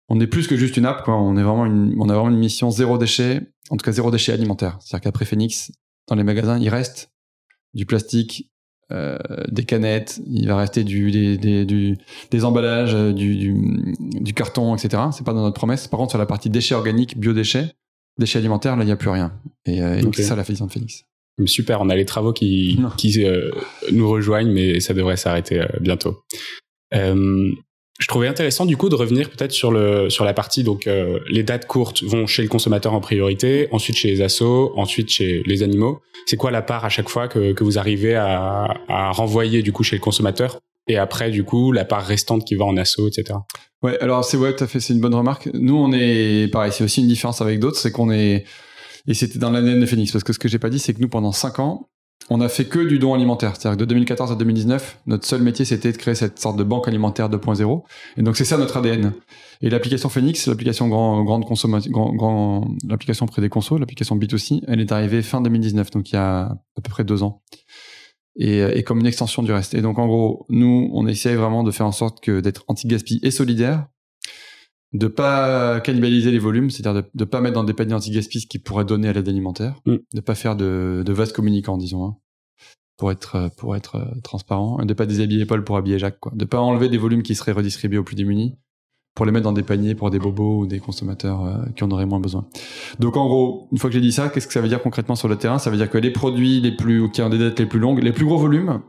On 0.07 0.19
est 0.19 0.27
plus 0.27 0.47
que 0.47 0.55
juste 0.55 0.77
une 0.77 0.85
app, 0.85 1.03
quoi. 1.03 1.15
On 1.15 1.35
est 1.35 1.43
vraiment 1.43 1.65
une, 1.65 1.95
on 1.99 2.09
a 2.09 2.13
vraiment 2.13 2.29
une 2.29 2.37
mission 2.37 2.69
zéro 2.69 2.97
déchet, 2.97 3.41
en 3.71 3.77
tout 3.77 3.83
cas 3.83 3.91
zéro 3.91 4.11
déchet 4.11 4.33
alimentaire. 4.33 4.77
C'est-à-dire 4.81 5.05
qu'après 5.05 5.25
Phoenix, 5.25 5.71
dans 6.07 6.15
les 6.15 6.23
magasins, 6.23 6.59
il 6.59 6.69
reste 6.69 7.09
du 7.75 7.85
plastique, 7.85 8.49
euh, 8.91 9.17
des 9.49 9.63
canettes, 9.63 10.21
il 10.27 10.47
va 10.47 10.57
rester 10.57 10.83
du, 10.83 11.11
des, 11.11 11.37
des, 11.37 11.65
du, 11.65 11.97
des 12.31 12.45
emballages, 12.45 12.93
euh, 12.93 13.13
du, 13.13 13.35
du, 13.35 13.95
du, 13.99 14.33
carton, 14.33 14.75
etc. 14.75 15.03
C'est 15.11 15.25
pas 15.25 15.33
dans 15.33 15.41
notre 15.41 15.55
promesse. 15.55 15.87
Par 15.87 15.99
contre, 15.99 16.11
sur 16.11 16.19
la 16.19 16.25
partie 16.25 16.49
déchets 16.49 16.75
organiques, 16.75 17.17
biodéchets, 17.17 17.73
déchets 18.19 18.39
alimentaires, 18.39 18.75
là, 18.75 18.83
il 18.83 18.87
n'y 18.87 18.91
a 18.91 18.95
plus 18.95 19.09
rien. 19.09 19.33
Et, 19.65 19.81
euh, 19.81 20.01
donc, 20.01 20.15
c'est 20.15 20.23
ça 20.23 20.35
la 20.35 20.43
de 20.43 20.71
Phoenix. 20.71 21.03
Super, 21.45 21.81
on 21.81 21.89
a 21.89 21.95
les 21.95 22.05
travaux 22.05 22.31
qui, 22.31 22.79
qui 22.97 23.25
euh, 23.25 23.51
nous 23.91 24.09
rejoignent, 24.09 24.51
mais 24.51 24.79
ça 24.79 24.93
devrait 24.93 25.17
s'arrêter 25.17 25.65
bientôt. 25.81 26.23
Euh, 26.93 27.51
je 27.97 28.07
trouvais 28.07 28.27
intéressant 28.27 28.65
du 28.65 28.75
coup 28.75 28.89
de 28.89 28.95
revenir 28.95 29.29
peut-être 29.29 29.53
sur 29.53 29.71
le 29.71 30.09
sur 30.09 30.25
la 30.25 30.33
partie 30.33 30.63
donc 30.63 30.85
euh, 30.85 31.19
les 31.29 31.43
dates 31.43 31.65
courtes 31.65 32.03
vont 32.03 32.27
chez 32.27 32.41
le 32.41 32.49
consommateur 32.49 32.93
en 32.93 32.99
priorité, 32.99 33.69
ensuite 33.71 33.95
chez 33.95 34.09
les 34.09 34.21
assos, 34.21 34.73
ensuite 34.75 35.09
chez 35.09 35.43
les 35.45 35.63
animaux. 35.63 36.01
C'est 36.25 36.35
quoi 36.35 36.51
la 36.51 36.61
part 36.61 36.83
à 36.83 36.89
chaque 36.89 37.07
fois 37.07 37.27
que, 37.27 37.53
que 37.53 37.63
vous 37.63 37.77
arrivez 37.77 38.15
à, 38.15 38.67
à 38.89 39.11
renvoyer 39.11 39.61
du 39.61 39.71
coup 39.71 39.83
chez 39.83 39.95
le 39.95 40.01
consommateur 40.01 40.59
et 40.87 40.97
après 40.97 41.31
du 41.31 41.43
coup 41.43 41.71
la 41.71 41.85
part 41.85 42.05
restante 42.05 42.43
qui 42.45 42.55
va 42.55 42.65
en 42.65 42.75
asso, 42.75 43.07
etc. 43.07 43.39
Ouais, 43.81 43.97
alors 43.99 44.25
c'est 44.25 44.37
ouais, 44.37 44.53
tout 44.55 44.63
à 44.63 44.67
fait, 44.67 44.79
c'est 44.79 44.93
une 44.93 44.99
bonne 44.99 45.15
remarque. 45.15 45.49
Nous 45.53 45.75
on 45.75 45.93
est 45.93 46.51
pareil, 46.51 46.71
c'est 46.73 46.83
aussi 46.83 47.01
une 47.01 47.07
différence 47.07 47.41
avec 47.41 47.59
d'autres, 47.59 47.77
c'est 47.77 47.91
qu'on 47.91 48.11
est 48.11 48.43
et 49.07 49.13
c'était 49.13 49.39
dans 49.39 49.51
l'année 49.51 49.79
de 49.79 49.85
Phoenix 49.85 50.11
parce 50.11 50.23
que 50.23 50.33
ce 50.33 50.39
que 50.39 50.49
j'ai 50.49 50.59
pas 50.59 50.69
dit 50.69 50.79
c'est 50.79 50.93
que 50.93 50.99
nous 50.99 51.09
pendant 51.09 51.31
cinq 51.31 51.59
ans 51.59 51.87
on 52.29 52.41
a 52.41 52.49
fait 52.49 52.65
que 52.65 52.79
du 52.79 52.97
don 52.97 53.13
alimentaire. 53.13 53.55
C'est-à-dire 53.55 53.77
que 53.77 53.83
de 53.83 53.85
2014 53.85 54.31
à 54.31 54.35
2019, 54.35 54.99
notre 55.05 55.25
seul 55.25 55.41
métier, 55.41 55.63
c'était 55.63 55.91
de 55.91 55.97
créer 55.97 56.15
cette 56.15 56.39
sorte 56.39 56.57
de 56.57 56.63
banque 56.63 56.87
alimentaire 56.87 57.29
2.0. 57.29 57.83
Et 58.17 58.23
donc, 58.23 58.35
c'est 58.35 58.45
ça 58.45 58.57
notre 58.57 58.77
ADN. 58.77 59.13
Et 59.61 59.69
l'application 59.69 60.09
Phoenix, 60.09 60.47
l'application 60.47 60.87
grand, 60.87 61.23
grande 61.23 61.45
consommation, 61.45 61.91
grand, 61.91 62.13
grand, 62.13 62.67
l'application 62.87 63.27
près 63.27 63.41
des 63.41 63.49
consos, 63.49 63.77
l'application 63.77 64.17
B2C, 64.17 64.61
elle 64.67 64.81
est 64.81 64.91
arrivée 64.91 65.21
fin 65.21 65.41
2019, 65.41 65.91
donc 65.91 66.11
il 66.11 66.15
y 66.15 66.17
a 66.17 66.45
à 66.45 66.81
peu 66.81 66.89
près 66.89 67.03
deux 67.03 67.23
ans. 67.23 67.43
Et, 68.37 68.59
et 68.59 68.83
comme 68.83 68.99
une 68.99 69.05
extension 69.05 69.43
du 69.43 69.53
reste. 69.53 69.75
Et 69.75 69.81
donc, 69.81 69.97
en 69.99 70.07
gros, 70.07 70.45
nous, 70.49 70.89
on 70.93 71.07
essaye 71.07 71.35
vraiment 71.35 71.63
de 71.63 71.71
faire 71.71 71.85
en 71.85 71.93
sorte 71.93 72.21
que 72.21 72.41
d'être 72.41 72.63
anti-gaspi 72.67 73.19
et 73.23 73.31
solidaire, 73.31 73.87
de 74.95 75.07
pas 75.07 75.79
cannibaliser 75.81 76.31
les 76.31 76.39
volumes, 76.39 76.69
c'est-à-dire 76.69 77.03
de, 77.03 77.07
de 77.13 77.25
pas 77.25 77.41
mettre 77.41 77.55
dans 77.55 77.63
des 77.63 77.73
paniers 77.73 77.93
anti-gaspi 77.93 78.41
ce 78.41 78.47
qui 78.47 78.59
pourrait 78.59 78.85
donner 78.85 79.09
à 79.09 79.13
l'aide 79.13 79.27
alimentaire, 79.27 79.81
mm. 79.85 79.95
de 80.13 80.21
pas 80.21 80.35
faire 80.35 80.55
de, 80.55 81.03
de 81.05 81.13
vases 81.13 81.33
communicants, 81.33 81.77
disons, 81.77 82.05
hein, 82.05 82.17
pour 82.97 83.11
être 83.11 83.49
pour 83.57 83.75
être 83.75 83.95
euh, 83.95 84.19
transparent, 84.23 84.83
de 84.83 84.93
pas 84.93 85.05
déshabiller 85.05 85.45
Paul 85.45 85.63
pour 85.63 85.77
habiller 85.77 85.99
Jacques, 85.99 86.19
quoi, 86.19 86.31
de 86.35 86.45
pas 86.45 86.59
enlever 86.59 86.89
des 86.89 86.97
volumes 86.97 87.23
qui 87.23 87.35
seraient 87.35 87.51
redistribués 87.51 87.97
aux 87.97 88.03
plus 88.03 88.15
démunis 88.15 88.57
pour 89.15 89.25
les 89.25 89.31
mettre 89.31 89.45
dans 89.45 89.53
des 89.53 89.63
paniers 89.63 89.95
pour 89.95 90.09
des 90.09 90.19
bobos 90.19 90.59
ou 90.59 90.67
des 90.67 90.79
consommateurs 90.79 91.45
euh, 91.45 91.65
qui 91.75 91.83
en 91.83 91.91
auraient 91.91 92.05
moins 92.05 92.19
besoin. 92.19 92.47
Donc 92.99 93.17
en 93.17 93.27
gros, 93.27 93.67
une 93.71 93.77
fois 93.77 93.89
que 93.89 93.93
j'ai 93.93 94.01
dit 94.01 94.11
ça, 94.11 94.29
qu'est-ce 94.29 94.47
que 94.47 94.53
ça 94.53 94.61
veut 94.61 94.67
dire 94.67 94.81
concrètement 94.81 95.15
sur 95.15 95.27
le 95.27 95.37
terrain? 95.37 95.57
Ça 95.59 95.69
veut 95.69 95.77
dire 95.77 95.89
que 95.89 95.97
les 95.97 96.11
produits 96.11 96.59
les 96.61 96.75
plus 96.75 97.09
qui 97.11 97.21
ont 97.21 97.29
des 97.29 97.37
dates 97.37 97.59
les 97.59 97.65
plus 97.65 97.79
longues, 97.79 98.03
les 98.03 98.11
plus 98.11 98.25
gros 98.25 98.37
volumes, 98.37 98.81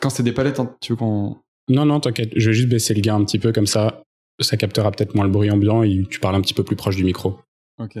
quand 0.00 0.10
c'est 0.10 0.24
des 0.24 0.32
palettes, 0.32 0.58
hein, 0.58 0.74
tu 0.80 0.92
veux 0.92 0.96
qu'on 0.96 1.36
non, 1.68 1.86
non, 1.86 2.00
t'inquiète. 2.00 2.32
Je 2.36 2.50
vais 2.50 2.54
juste 2.54 2.68
baisser 2.68 2.92
le 2.94 3.00
gain 3.00 3.16
un 3.16 3.24
petit 3.24 3.38
peu 3.38 3.52
comme 3.52 3.66
ça 3.66 4.02
ça 4.42 4.56
captera 4.56 4.90
peut-être 4.90 5.14
moins 5.14 5.24
le 5.24 5.30
bruit 5.30 5.50
ambiant 5.50 5.82
et 5.82 6.06
tu 6.10 6.20
parles 6.20 6.34
un 6.34 6.40
petit 6.40 6.54
peu 6.54 6.64
plus 6.64 6.76
proche 6.76 6.96
du 6.96 7.04
micro. 7.04 7.38
Ok. 7.78 7.98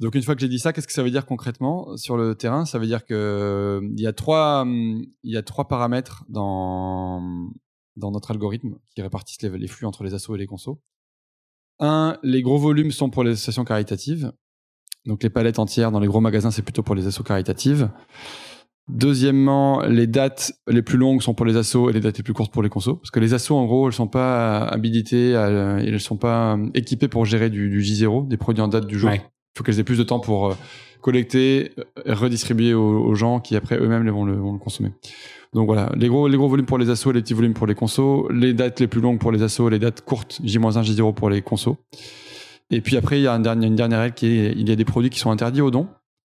Donc 0.00 0.14
une 0.14 0.22
fois 0.22 0.34
que 0.34 0.40
j'ai 0.40 0.48
dit 0.48 0.58
ça, 0.58 0.72
qu'est-ce 0.72 0.86
que 0.86 0.92
ça 0.92 1.02
veut 1.02 1.10
dire 1.10 1.26
concrètement 1.26 1.96
sur 1.96 2.16
le 2.16 2.34
terrain? 2.34 2.64
Ça 2.64 2.78
veut 2.78 2.86
dire 2.86 3.04
que 3.04 3.80
il 3.82 4.00
y 4.00 4.06
a 4.06 4.12
trois 4.12 4.64
il 4.66 5.32
y 5.32 5.36
a 5.36 5.42
trois 5.42 5.66
paramètres 5.66 6.24
dans 6.28 7.50
dans 7.96 8.12
notre 8.12 8.30
algorithme 8.30 8.78
qui 8.94 9.02
répartissent 9.02 9.42
les, 9.42 9.66
flux 9.66 9.86
entre 9.86 10.04
les 10.04 10.14
assos 10.14 10.36
et 10.36 10.38
les 10.38 10.46
consos. 10.46 10.80
Un, 11.80 12.16
les 12.22 12.42
gros 12.42 12.58
volumes 12.58 12.92
sont 12.92 13.10
pour 13.10 13.24
les 13.24 13.32
associations 13.32 13.64
caritatives. 13.64 14.32
Donc 15.04 15.22
les 15.22 15.30
palettes 15.30 15.58
entières 15.58 15.90
dans 15.90 16.00
les 16.00 16.06
gros 16.06 16.20
magasins, 16.20 16.50
c'est 16.50 16.62
plutôt 16.62 16.82
pour 16.82 16.94
les 16.94 17.06
assos 17.06 17.24
caritatives. 17.24 17.90
Deuxièmement, 18.88 19.82
les 19.82 20.06
dates 20.06 20.52
les 20.66 20.80
plus 20.80 20.96
longues 20.96 21.20
sont 21.20 21.34
pour 21.34 21.44
les 21.44 21.56
assos 21.56 21.90
et 21.90 21.92
les 21.92 22.00
dates 22.00 22.16
les 22.16 22.22
plus 22.22 22.32
courtes 22.32 22.52
pour 22.52 22.62
les 22.62 22.70
consos. 22.70 22.96
Parce 22.96 23.10
que 23.10 23.20
les 23.20 23.34
assos, 23.34 23.54
en 23.54 23.66
gros, 23.66 23.88
elles 23.88 23.94
sont 23.94 24.08
pas 24.08 24.60
habilitées, 24.60 25.36
à, 25.36 25.78
elles 25.80 26.00
sont 26.00 26.16
pas 26.16 26.56
euh, 26.56 26.70
équipées 26.74 27.08
pour 27.08 27.26
gérer 27.26 27.50
du, 27.50 27.68
du 27.68 27.80
J0, 27.80 28.28
des 28.28 28.38
produits 28.38 28.62
en 28.62 28.68
date 28.68 28.86
du 28.86 28.98
jour. 28.98 29.10
Il 29.12 29.20
faut 29.56 29.64
qu'elles 29.64 29.78
aient 29.78 29.84
plus 29.84 29.98
de 29.98 30.04
temps 30.04 30.20
pour 30.20 30.48
euh, 30.48 30.54
collecter, 31.02 31.72
redistribuer 32.06 32.72
aux, 32.74 33.14
gens 33.14 33.40
qui 33.40 33.56
après 33.56 33.76
eux-mêmes 33.78 34.08
vont 34.08 34.24
le, 34.24 34.36
vont 34.36 34.52
le 34.52 34.58
consommer. 34.58 34.90
Donc 35.54 35.66
voilà, 35.66 35.90
les 35.94 36.08
gros, 36.08 36.28
les 36.28 36.36
gros 36.36 36.48
volumes 36.48 36.66
pour 36.66 36.78
les 36.78 36.90
assos, 36.90 37.12
les 37.12 37.22
petits 37.22 37.34
volumes 37.34 37.54
pour 37.54 37.66
les 37.66 37.74
consos, 37.74 38.28
les 38.30 38.52
dates 38.52 38.80
les 38.80 38.86
plus 38.86 39.00
longues 39.00 39.18
pour 39.18 39.32
les 39.32 39.42
assos, 39.42 39.68
les 39.68 39.78
dates 39.78 40.02
courtes, 40.02 40.40
J-1, 40.44 40.82
J0 40.82 41.14
pour 41.14 41.30
les 41.30 41.42
consos. 41.42 41.76
Et 42.70 42.80
puis 42.80 42.96
après, 42.96 43.18
il 43.18 43.22
y 43.22 43.26
a 43.26 43.32
une 43.32 43.42
dernière, 43.42 43.68
une 43.68 43.76
dernière 43.76 44.00
règle 44.00 44.14
qui 44.14 44.26
est, 44.26 44.52
il 44.56 44.68
y 44.68 44.72
a 44.72 44.76
des 44.76 44.84
produits 44.84 45.10
qui 45.10 45.18
sont 45.18 45.30
interdits 45.30 45.62
aux 45.62 45.70
dons 45.70 45.88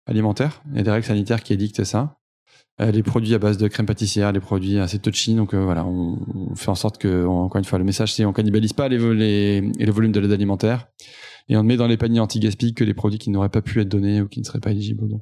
alimentaires. 0.06 0.62
Il 0.70 0.76
y 0.76 0.80
a 0.80 0.82
des 0.82 0.90
règles 0.90 1.06
sanitaires 1.06 1.42
qui 1.42 1.52
édictent 1.52 1.84
ça. 1.84 2.17
Euh, 2.80 2.92
les 2.92 3.02
produits 3.02 3.34
à 3.34 3.38
base 3.38 3.58
de 3.58 3.66
crème 3.66 3.86
pâtissière, 3.86 4.30
les 4.30 4.40
produits 4.40 4.78
assez 4.78 4.98
touchy. 4.98 5.34
Donc 5.34 5.52
euh, 5.52 5.64
voilà, 5.64 5.84
on, 5.84 6.54
fait 6.54 6.70
en 6.70 6.76
sorte 6.76 6.98
que, 6.98 7.26
encore 7.26 7.58
une 7.58 7.64
fois, 7.64 7.78
le 7.78 7.84
message 7.84 8.14
c'est 8.14 8.24
on 8.24 8.32
cannibalise 8.32 8.72
pas 8.72 8.88
les, 8.88 8.98
les, 9.14 9.60
les 9.60 9.90
volumes 9.90 10.12
de 10.12 10.20
l'aide 10.20 10.32
alimentaire 10.32 10.88
et 11.48 11.56
on 11.56 11.62
ne 11.62 11.68
met 11.68 11.76
dans 11.76 11.86
les 11.86 11.96
paniers 11.96 12.20
anti-gaspi 12.20 12.74
que 12.74 12.84
les 12.84 12.94
produits 12.94 13.18
qui 13.18 13.30
n'auraient 13.30 13.48
pas 13.48 13.62
pu 13.62 13.80
être 13.80 13.88
donnés 13.88 14.20
ou 14.20 14.28
qui 14.28 14.40
ne 14.40 14.44
seraient 14.44 14.60
pas 14.60 14.70
éligibles 14.70 15.04
au 15.04 15.08
don. 15.08 15.20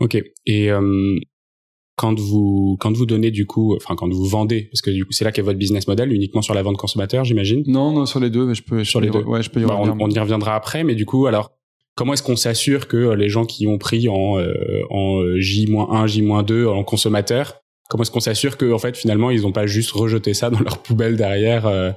Ok. 0.00 0.16
Et 0.46 0.70
euh, 0.70 1.18
quand 1.96 2.18
vous 2.18 2.76
quand 2.80 2.92
vous 2.92 3.06
donnez 3.06 3.30
du 3.30 3.46
coup, 3.46 3.74
enfin 3.76 3.94
quand 3.96 4.08
vous 4.08 4.24
vendez, 4.24 4.68
parce 4.72 4.80
que 4.80 4.90
du 4.90 5.04
coup 5.04 5.12
c'est 5.12 5.24
là 5.24 5.32
qu'est 5.32 5.42
votre 5.42 5.58
business 5.58 5.86
model, 5.86 6.12
uniquement 6.12 6.42
sur 6.42 6.54
la 6.54 6.62
vente 6.62 6.76
consommateur, 6.76 7.24
j'imagine? 7.24 7.62
Non, 7.66 7.92
non, 7.92 8.06
sur 8.06 8.20
les 8.20 8.30
deux, 8.30 8.46
mais 8.46 8.54
je 8.54 8.62
peux. 8.62 8.84
sur 8.84 9.00
les 9.00 9.10
deux. 9.10 9.22
Ouais, 9.22 9.42
je 9.42 9.50
peux 9.50 9.60
y 9.60 9.64
bah, 9.64 9.76
on, 9.78 9.96
on, 10.00 10.10
y 10.10 10.18
reviendra 10.18 10.54
après, 10.54 10.84
mais 10.84 10.94
du 10.94 11.06
coup 11.06 11.26
alors 11.26 11.53
comment 11.94 12.14
est-ce 12.14 12.22
qu'on 12.22 12.36
s'assure 12.36 12.88
que 12.88 13.14
les 13.14 13.28
gens 13.28 13.44
qui 13.44 13.66
ont 13.66 13.78
pris 13.78 14.08
en, 14.08 14.38
euh, 14.38 14.82
en 14.90 15.20
J-1, 15.36 16.06
J-2 16.06 16.66
en 16.66 16.84
consommateur, 16.84 17.60
comment 17.88 18.02
est-ce 18.02 18.10
qu'on 18.10 18.20
s'assure 18.20 18.56
que 18.56 18.76
fait 18.78 18.96
finalement 18.96 19.30
ils 19.30 19.42
n'ont 19.42 19.52
pas 19.52 19.66
juste 19.66 19.92
rejeté 19.92 20.34
ça 20.34 20.50
dans 20.50 20.60
leur 20.60 20.78
poubelle 20.78 21.16
derrière 21.16 21.66
euh, 21.66 21.90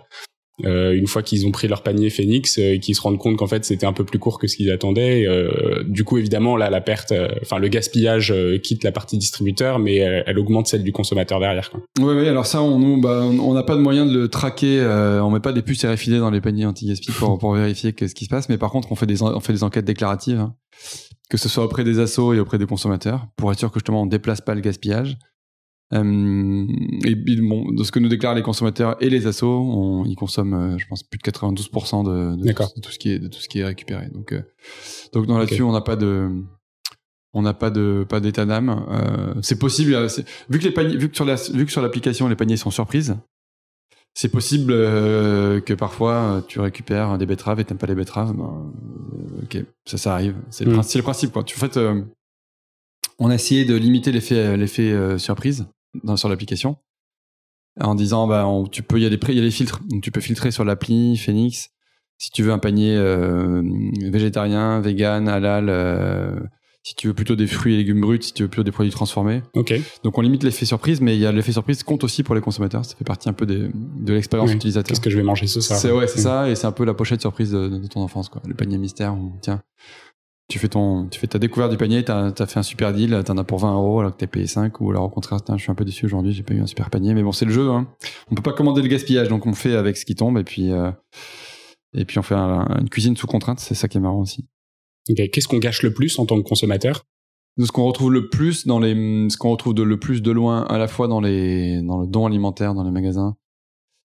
Euh, 0.65 0.93
une 0.93 1.05
fois 1.05 1.21
qu'ils 1.21 1.45
ont 1.45 1.51
pris 1.51 1.67
leur 1.67 1.83
panier 1.83 2.09
Phoenix 2.09 2.57
euh, 2.57 2.73
et 2.73 2.79
qu'ils 2.79 2.95
se 2.95 3.01
rendent 3.01 3.19
compte 3.19 3.37
qu'en 3.37 3.45
fait 3.45 3.63
c'était 3.63 3.85
un 3.85 3.93
peu 3.93 4.03
plus 4.03 4.17
court 4.17 4.39
que 4.39 4.47
ce 4.47 4.55
qu'ils 4.55 4.71
attendaient. 4.71 5.25
Euh, 5.27 5.83
du 5.87 6.03
coup, 6.03 6.17
évidemment, 6.17 6.57
là, 6.57 6.71
la 6.71 6.81
perte, 6.81 7.13
enfin 7.41 7.59
le 7.59 7.67
gaspillage 7.67 8.33
quitte 8.63 8.83
la 8.83 8.91
partie 8.91 9.17
distributeur, 9.17 9.77
mais 9.79 9.97
elle 9.97 10.39
augmente 10.39 10.67
celle 10.67 10.83
du 10.83 10.91
consommateur 10.91 11.39
derrière. 11.39 11.71
Oui. 11.99 12.27
Alors 12.27 12.45
ça, 12.45 12.61
on 12.61 12.79
nous, 12.79 12.99
bah, 12.99 13.21
on 13.23 13.53
n'a 13.53 13.63
pas 13.63 13.75
de 13.75 13.81
moyen 13.81 14.05
de 14.05 14.17
le 14.17 14.27
traquer. 14.29 14.81
on 15.21 15.29
met 15.29 15.39
pas 15.39 15.53
des 15.53 15.61
puces 15.61 15.85
RFID 15.85 16.17
dans 16.17 16.31
les 16.31 16.41
paniers 16.41 16.65
anti-gaspi 16.65 17.11
pour, 17.11 17.37
pour 17.37 17.53
vérifier 17.53 17.93
ce 17.99 18.13
qui 18.13 18.25
se 18.25 18.29
passe. 18.29 18.49
Mais 18.49 18.57
par 18.57 18.71
contre, 18.71 18.91
on 18.91 18.95
fait 18.95 19.05
des, 19.05 19.21
on 19.21 19.39
fait 19.39 19.53
des 19.53 19.63
enquêtes 19.63 19.85
déclaratives, 19.85 20.39
hein, 20.39 20.55
que 21.29 21.37
ce 21.37 21.49
soit 21.49 21.63
auprès 21.63 21.83
des 21.83 21.99
assos 21.99 22.33
et 22.33 22.39
auprès 22.39 22.57
des 22.57 22.65
consommateurs, 22.65 23.27
pour 23.35 23.51
être 23.51 23.59
sûr 23.59 23.71
que 23.71 23.79
justement 23.79 24.01
on 24.03 24.07
déplace 24.07 24.41
pas 24.41 24.55
le 24.55 24.61
gaspillage. 24.61 25.17
Euh, 25.93 26.67
et 27.05 27.15
bon, 27.15 27.71
de 27.71 27.83
ce 27.83 27.91
que 27.91 27.99
nous 27.99 28.09
déclarent 28.09 28.35
les 28.35 28.41
consommateurs 28.41 28.97
et 28.99 29.09
les 29.09 29.25
assos, 29.25 29.47
on, 29.47 30.03
ils 30.05 30.15
consomment, 30.15 30.53
euh, 30.53 30.77
je 30.77 30.85
pense, 30.87 31.03
plus 31.03 31.17
de 31.17 31.23
92% 31.23 32.03
de, 32.03 32.35
de, 32.35 32.51
tout, 32.51 32.63
de, 32.75 32.81
tout, 32.81 32.91
ce 32.91 32.99
qui 32.99 33.11
est 33.11 33.19
de 33.19 33.27
tout 33.29 33.39
ce 33.39 33.47
qui 33.47 33.59
est 33.59 33.65
récupéré. 33.65 34.07
Donc, 34.13 34.33
euh, 34.33 34.41
donc 35.13 35.27
dans 35.27 35.37
là-dessus, 35.37 35.61
on 35.61 35.71
n'a 35.71 35.81
pas 35.81 35.95
de, 35.95 36.29
on 37.33 37.41
n'a 37.41 37.53
pas 37.53 37.69
de 37.69 38.05
pas 38.07 38.19
d'état 38.19 38.45
d'âme. 38.45 38.85
Euh, 38.89 39.33
c'est 39.41 39.59
possible, 39.59 39.95
vu 40.49 40.59
que 40.59 40.65
les 40.65 40.71
paniers, 40.71 40.97
vu 40.97 41.09
que 41.09 41.15
sur 41.15 41.23
la, 41.23 41.35
vu 41.35 41.65
que 41.65 41.71
sur 41.71 41.81
l'application 41.81 42.27
les 42.27 42.35
paniers 42.35 42.57
sont 42.57 42.71
surprises, 42.71 43.15
c'est 44.13 44.29
possible 44.29 44.73
que 44.73 45.73
parfois 45.73 46.43
tu 46.49 46.59
récupères 46.59 47.17
des 47.17 47.25
betteraves 47.25 47.61
et 47.61 47.63
t'aimes 47.63 47.77
pas 47.77 47.87
les 47.87 47.95
betteraves. 47.95 48.35
Ben, 48.35 48.73
ok, 49.43 49.63
ça, 49.85 49.97
ça 49.97 50.13
arrive. 50.13 50.35
C'est 50.49 50.65
le, 50.65 50.71
le, 50.71 51.01
principe, 51.01 51.31
quoi. 51.31 51.43
Tu, 51.45 51.55
en 51.55 51.59
fait, 51.59 51.79
on 53.19 53.29
a 53.29 53.35
essayé 53.35 53.63
de 53.63 53.75
limiter 53.75 54.11
l'effet 54.11 54.57
l'effet 54.57 55.17
surprise 55.17 55.65
dans, 56.03 56.17
sur 56.17 56.29
l'application 56.29 56.77
en 57.79 57.95
disant 57.95 58.27
bah 58.27 58.47
tu 58.71 58.83
peux 58.83 58.97
il 58.97 59.03
y 59.03 59.05
a 59.05 59.09
des 59.09 59.19
il 59.29 59.35
y 59.35 59.39
a 59.39 59.43
des 59.43 59.51
filtres. 59.51 59.81
Donc 59.89 60.01
tu 60.01 60.11
peux 60.11 60.21
filtrer 60.21 60.51
sur 60.51 60.65
l'appli 60.65 61.17
Phoenix. 61.17 61.69
Si 62.17 62.31
tu 62.31 62.41
veux 62.41 62.51
un 62.51 62.57
panier 62.57 62.95
euh, 62.95 63.61
végétarien 64.11 64.79
vegan 64.79 65.29
halal 65.29 65.67
euh, 65.69 66.35
si 66.81 66.95
tu 66.95 67.07
veux 67.07 67.13
plutôt 67.13 67.35
des 67.35 67.45
fruits 67.45 67.75
et 67.75 67.77
légumes 67.77 68.01
bruts 68.01 68.21
si 68.21 68.33
tu 68.33 68.43
veux 68.43 68.49
plutôt 68.49 68.63
des 68.63 68.71
produits 68.71 68.91
transformés. 68.91 69.43
Ok. 69.53 69.79
Donc 70.03 70.17
on 70.17 70.21
limite 70.21 70.43
l'effet 70.43 70.65
surprise 70.65 70.99
mais 70.99 71.15
il 71.15 71.19
y 71.19 71.27
a 71.27 71.31
l'effet 71.31 71.51
surprise 71.51 71.83
compte 71.83 72.03
aussi 72.03 72.23
pour 72.23 72.33
les 72.33 72.41
consommateurs. 72.41 72.85
Ça 72.85 72.95
fait 72.95 73.05
partie 73.05 73.29
un 73.29 73.33
peu 73.33 73.45
de 73.45 73.71
l'expérience 74.07 74.51
utilisateur. 74.51 74.89
Qu'est-ce 74.89 75.01
que 75.01 75.11
je 75.11 75.17
vais 75.17 75.23
manger 75.23 75.45
ce 75.45 75.61
soir. 75.61 75.77
C'est 75.77 75.91
ouais 75.91 76.07
c'est 76.07 76.21
ça. 76.21 76.49
Et 76.49 76.55
c'est 76.55 76.67
un 76.67 76.71
peu 76.71 76.85
la 76.85 76.95
pochette 76.95 77.21
surprise 77.21 77.51
de, 77.51 77.87
ton 77.87 78.01
enfance 78.01 78.29
quoi. 78.29 78.41
Le 78.47 78.55
panier 78.55 78.77
mystère 78.77 79.15
tiens 79.41 79.61
tu 80.49 80.59
fais 80.59 80.69
ton, 80.69 81.07
tu 81.07 81.19
fais 81.19 81.27
ta 81.27 81.39
découverte 81.39 81.71
du 81.71 81.77
panier, 81.77 82.03
t'as 82.05 82.31
as 82.37 82.45
fait 82.45 82.59
un 82.59 82.63
super 82.63 82.93
deal, 82.93 83.21
t'en 83.25 83.37
as 83.37 83.43
pour 83.43 83.59
20 83.59 83.73
euros 83.73 83.99
alors 83.99 84.13
que 84.13 84.17
t'es 84.17 84.27
payé 84.27 84.47
5 84.47 84.79
ou 84.79 84.91
alors 84.91 85.03
au 85.03 85.09
contraire, 85.09 85.39
je 85.49 85.57
suis 85.57 85.71
un 85.71 85.75
peu 85.75 85.83
déçu 85.83 86.05
aujourd'hui, 86.05 86.31
j'ai 86.31 86.43
pas 86.43 86.53
eu 86.53 86.61
un 86.61 86.67
super 86.67 86.89
panier, 86.89 87.13
mais 87.13 87.23
bon, 87.23 87.33
c'est 87.33 87.45
le 87.45 87.51
jeu, 87.51 87.69
hein. 87.69 87.87
On 88.31 88.35
peut 88.35 88.41
pas 88.41 88.53
commander 88.53 88.81
le 88.81 88.87
gaspillage, 88.87 89.27
donc 89.27 89.45
on 89.45 89.53
fait 89.53 89.75
avec 89.75 89.97
ce 89.97 90.05
qui 90.05 90.15
tombe 90.15 90.37
et 90.37 90.45
puis, 90.45 90.71
euh, 90.71 90.91
et 91.93 92.05
puis 92.05 92.17
on 92.17 92.23
fait 92.23 92.35
une 92.35 92.89
cuisine 92.89 93.17
sous 93.17 93.27
contrainte, 93.27 93.59
c'est 93.59 93.75
ça 93.75 93.89
qui 93.89 93.97
est 93.97 94.01
marrant 94.01 94.21
aussi. 94.21 94.47
Qu'est-ce 95.05 95.47
qu'on 95.47 95.59
gâche 95.59 95.83
le 95.83 95.93
plus 95.93 96.17
en 96.19 96.25
tant 96.25 96.37
que 96.37 96.47
consommateur? 96.47 97.03
Ce 97.59 97.71
qu'on 97.71 97.85
retrouve 97.85 98.13
le 98.13 98.29
plus 98.29 98.67
dans 98.67 98.79
les, 98.79 98.93
ce 99.29 99.37
qu'on 99.37 99.51
retrouve 99.51 99.73
de, 99.73 99.83
le 99.83 99.99
plus 99.99 100.21
de 100.21 100.31
loin, 100.31 100.63
à 100.65 100.77
la 100.77 100.87
fois 100.87 101.07
dans 101.07 101.19
les, 101.19 101.81
dans 101.81 101.99
le 101.99 102.07
don 102.07 102.25
alimentaire, 102.25 102.73
dans 102.73 102.83
les 102.83 102.91
magasins 102.91 103.35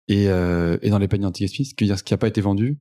et, 0.09 0.29
euh, 0.29 0.79
et 0.83 0.91
dans 0.91 0.99
les 0.99 1.09
paniers 1.09 1.27
anti-gaspi, 1.27 1.65
ce 1.65 1.75
qui 1.75 1.85
dire 1.85 1.99
ce 1.99 2.03
qui 2.03 2.15
a 2.15 2.17
pas 2.17 2.29
été 2.29 2.41
vendu, 2.41 2.79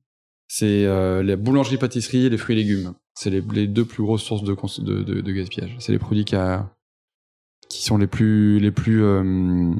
c'est 0.48 0.84
euh, 0.84 1.22
la 1.22 1.36
boulangerie-pâtisserie 1.36 2.26
et 2.26 2.30
les 2.30 2.36
fruits 2.36 2.54
et 2.54 2.62
légumes. 2.62 2.94
C'est 3.14 3.30
les, 3.30 3.42
les, 3.52 3.66
deux 3.66 3.84
plus 3.84 4.02
grosses 4.02 4.22
sources 4.22 4.42
de, 4.42 4.54
de, 4.54 5.02
de, 5.02 5.20
de 5.20 5.32
gaspillage. 5.32 5.74
C'est 5.78 5.92
les 5.92 5.98
produits 5.98 6.24
qui, 6.24 6.36
a, 6.36 6.70
qui 7.68 7.82
sont 7.82 7.96
les 7.96 8.06
plus 8.06 8.58
les 8.58 8.70
plus 8.70 9.02
euh, 9.02 9.72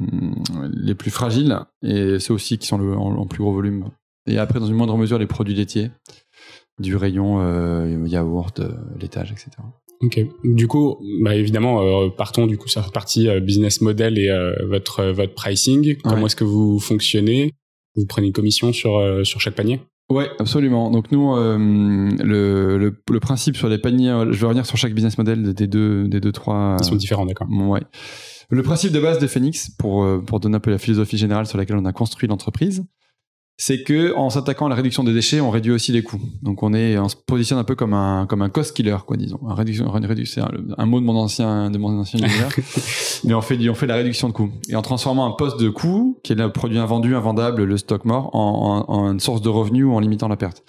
les 0.71 0.95
plus 0.95 1.11
fragiles 1.11 1.59
et 1.81 2.19
ceux 2.19 2.33
aussi 2.33 2.57
qui 2.57 2.67
sont 2.67 2.77
le, 2.77 2.95
en, 2.95 3.25
plus 3.25 3.39
gros 3.39 3.53
volume. 3.53 3.89
Et 4.27 4.37
après, 4.37 4.59
dans 4.59 4.65
une 4.65 4.75
moindre 4.75 4.97
mesure, 4.97 5.19
les 5.19 5.27
produits 5.27 5.53
laitiers, 5.53 5.91
du 6.79 6.95
rayon 6.95 7.41
euh, 7.41 8.05
yaourt, 8.07 8.59
euh, 8.59 8.73
laitage, 8.99 9.31
etc. 9.31 9.49
Ok. 10.01 10.19
Du 10.43 10.67
coup, 10.67 10.97
bah 11.21 11.35
évidemment, 11.35 11.81
euh, 11.81 12.09
partons 12.09 12.47
du 12.47 12.57
coup 12.57 12.67
sur 12.67 12.81
la 12.81 12.89
partie 12.89 13.29
business 13.39 13.81
model 13.81 14.17
et 14.17 14.29
votre 14.67 15.05
votre 15.05 15.33
pricing. 15.33 15.95
Comment 16.03 16.25
est-ce 16.25 16.35
que 16.35 16.43
vous 16.43 16.79
fonctionnez? 16.79 17.53
Vous 17.95 18.05
prenez 18.05 18.27
une 18.27 18.33
commission 18.33 18.73
sur 18.73 19.25
sur 19.25 19.39
chaque 19.39 19.55
panier? 19.55 19.79
Ouais, 20.15 20.31
absolument. 20.39 20.91
Donc 20.91 21.11
nous, 21.11 21.35
euh, 21.35 21.57
le, 21.57 22.77
le, 22.77 22.95
le, 23.11 23.19
principe 23.19 23.57
sur 23.57 23.67
les 23.67 23.77
paniers, 23.77 24.11
euh, 24.11 24.31
je 24.31 24.39
vais 24.39 24.45
revenir 24.45 24.65
sur 24.65 24.77
chaque 24.77 24.93
business 24.93 25.17
model 25.17 25.53
des 25.53 25.67
deux, 25.67 26.07
des 26.07 26.21
deux 26.21 26.31
trois. 26.31 26.77
Ils 26.79 26.85
sont 26.85 26.95
différents, 26.95 27.25
d'accord. 27.25 27.49
Ouais. 27.51 27.81
Le 28.49 28.63
principe 28.63 28.93
de 28.93 29.01
base 29.01 29.19
de 29.19 29.27
Phoenix, 29.27 29.69
pour 29.77 30.05
euh, 30.05 30.23
pour 30.25 30.39
donner 30.39 30.55
un 30.55 30.61
peu 30.61 30.71
la 30.71 30.77
philosophie 30.77 31.17
générale 31.17 31.47
sur 31.47 31.57
laquelle 31.57 31.75
on 31.75 31.83
a 31.83 31.91
construit 31.91 32.29
l'entreprise, 32.29 32.85
c'est 33.57 33.83
que 33.83 34.13
en 34.15 34.29
s'attaquant 34.29 34.65
à 34.65 34.69
la 34.69 34.75
réduction 34.75 35.03
des 35.03 35.13
déchets, 35.13 35.39
on 35.39 35.49
réduit 35.49 35.71
aussi 35.71 35.93
les 35.93 36.03
coûts. 36.03 36.19
Donc 36.41 36.61
on 36.61 36.73
est, 36.73 36.97
on 36.97 37.07
se 37.07 37.15
positionne 37.15 37.57
un 37.57 37.63
peu 37.63 37.75
comme 37.75 37.93
un 37.93 38.25
comme 38.25 38.41
un 38.41 38.49
cost 38.49 38.75
killer, 38.75 38.97
quoi, 39.05 39.15
disons. 39.15 39.39
Un 39.47 39.55
réduction, 39.55 39.85
c'est 40.25 40.41
un, 40.41 40.85
mot 40.85 40.99
de 40.99 41.05
mon 41.05 41.15
ancien 41.15 41.71
de 41.71 41.77
mon 41.77 41.99
ancien 41.99 42.19
univers. 42.19 42.49
mais 43.23 43.33
on 43.33 43.41
fait 43.41 43.57
on 43.69 43.73
fait 43.73 43.87
la 43.87 43.95
réduction 43.95 44.27
de 44.27 44.33
coûts 44.33 44.51
et 44.67 44.75
en 44.75 44.81
transformant 44.81 45.25
un 45.25 45.31
poste 45.31 45.59
de 45.59 45.69
coût 45.69 46.19
qui 46.23 46.33
est 46.33 46.35
le 46.35 46.51
produit 46.51 46.79
invendu, 46.79 47.15
invendable, 47.15 47.63
le 47.63 47.77
stock 47.77 48.03
mort, 48.03 48.35
en, 48.35 48.85
en, 48.87 49.11
une 49.11 49.21
source 49.21 49.41
de 49.41 49.49
revenus 49.49 49.85
ou 49.85 49.93
en 49.93 49.99
limitant 49.99 50.27
la 50.27 50.35
perte. 50.35 50.63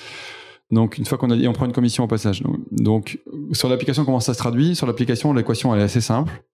Donc 0.71 0.99
une 0.99 1.05
fois 1.05 1.19
qu'on 1.19 1.31
a 1.31 1.37
dit, 1.37 1.49
on 1.49 1.53
prend 1.53 1.67
une 1.67 1.73
commission 1.73 2.05
au 2.05 2.09
passage. 2.09 2.43
Donc, 2.71 3.19
sur 3.53 3.69
l'application, 3.69 4.05
comment 4.05 4.21
ça 4.21 4.33
se 4.33 4.39
traduit? 4.39 4.77
Sur 4.77 4.87
l'application, 4.87 5.33
l'équation 5.33 5.75
elle 5.75 5.81
est 5.81 5.85
assez 5.85 6.01
simple. 6.01 6.45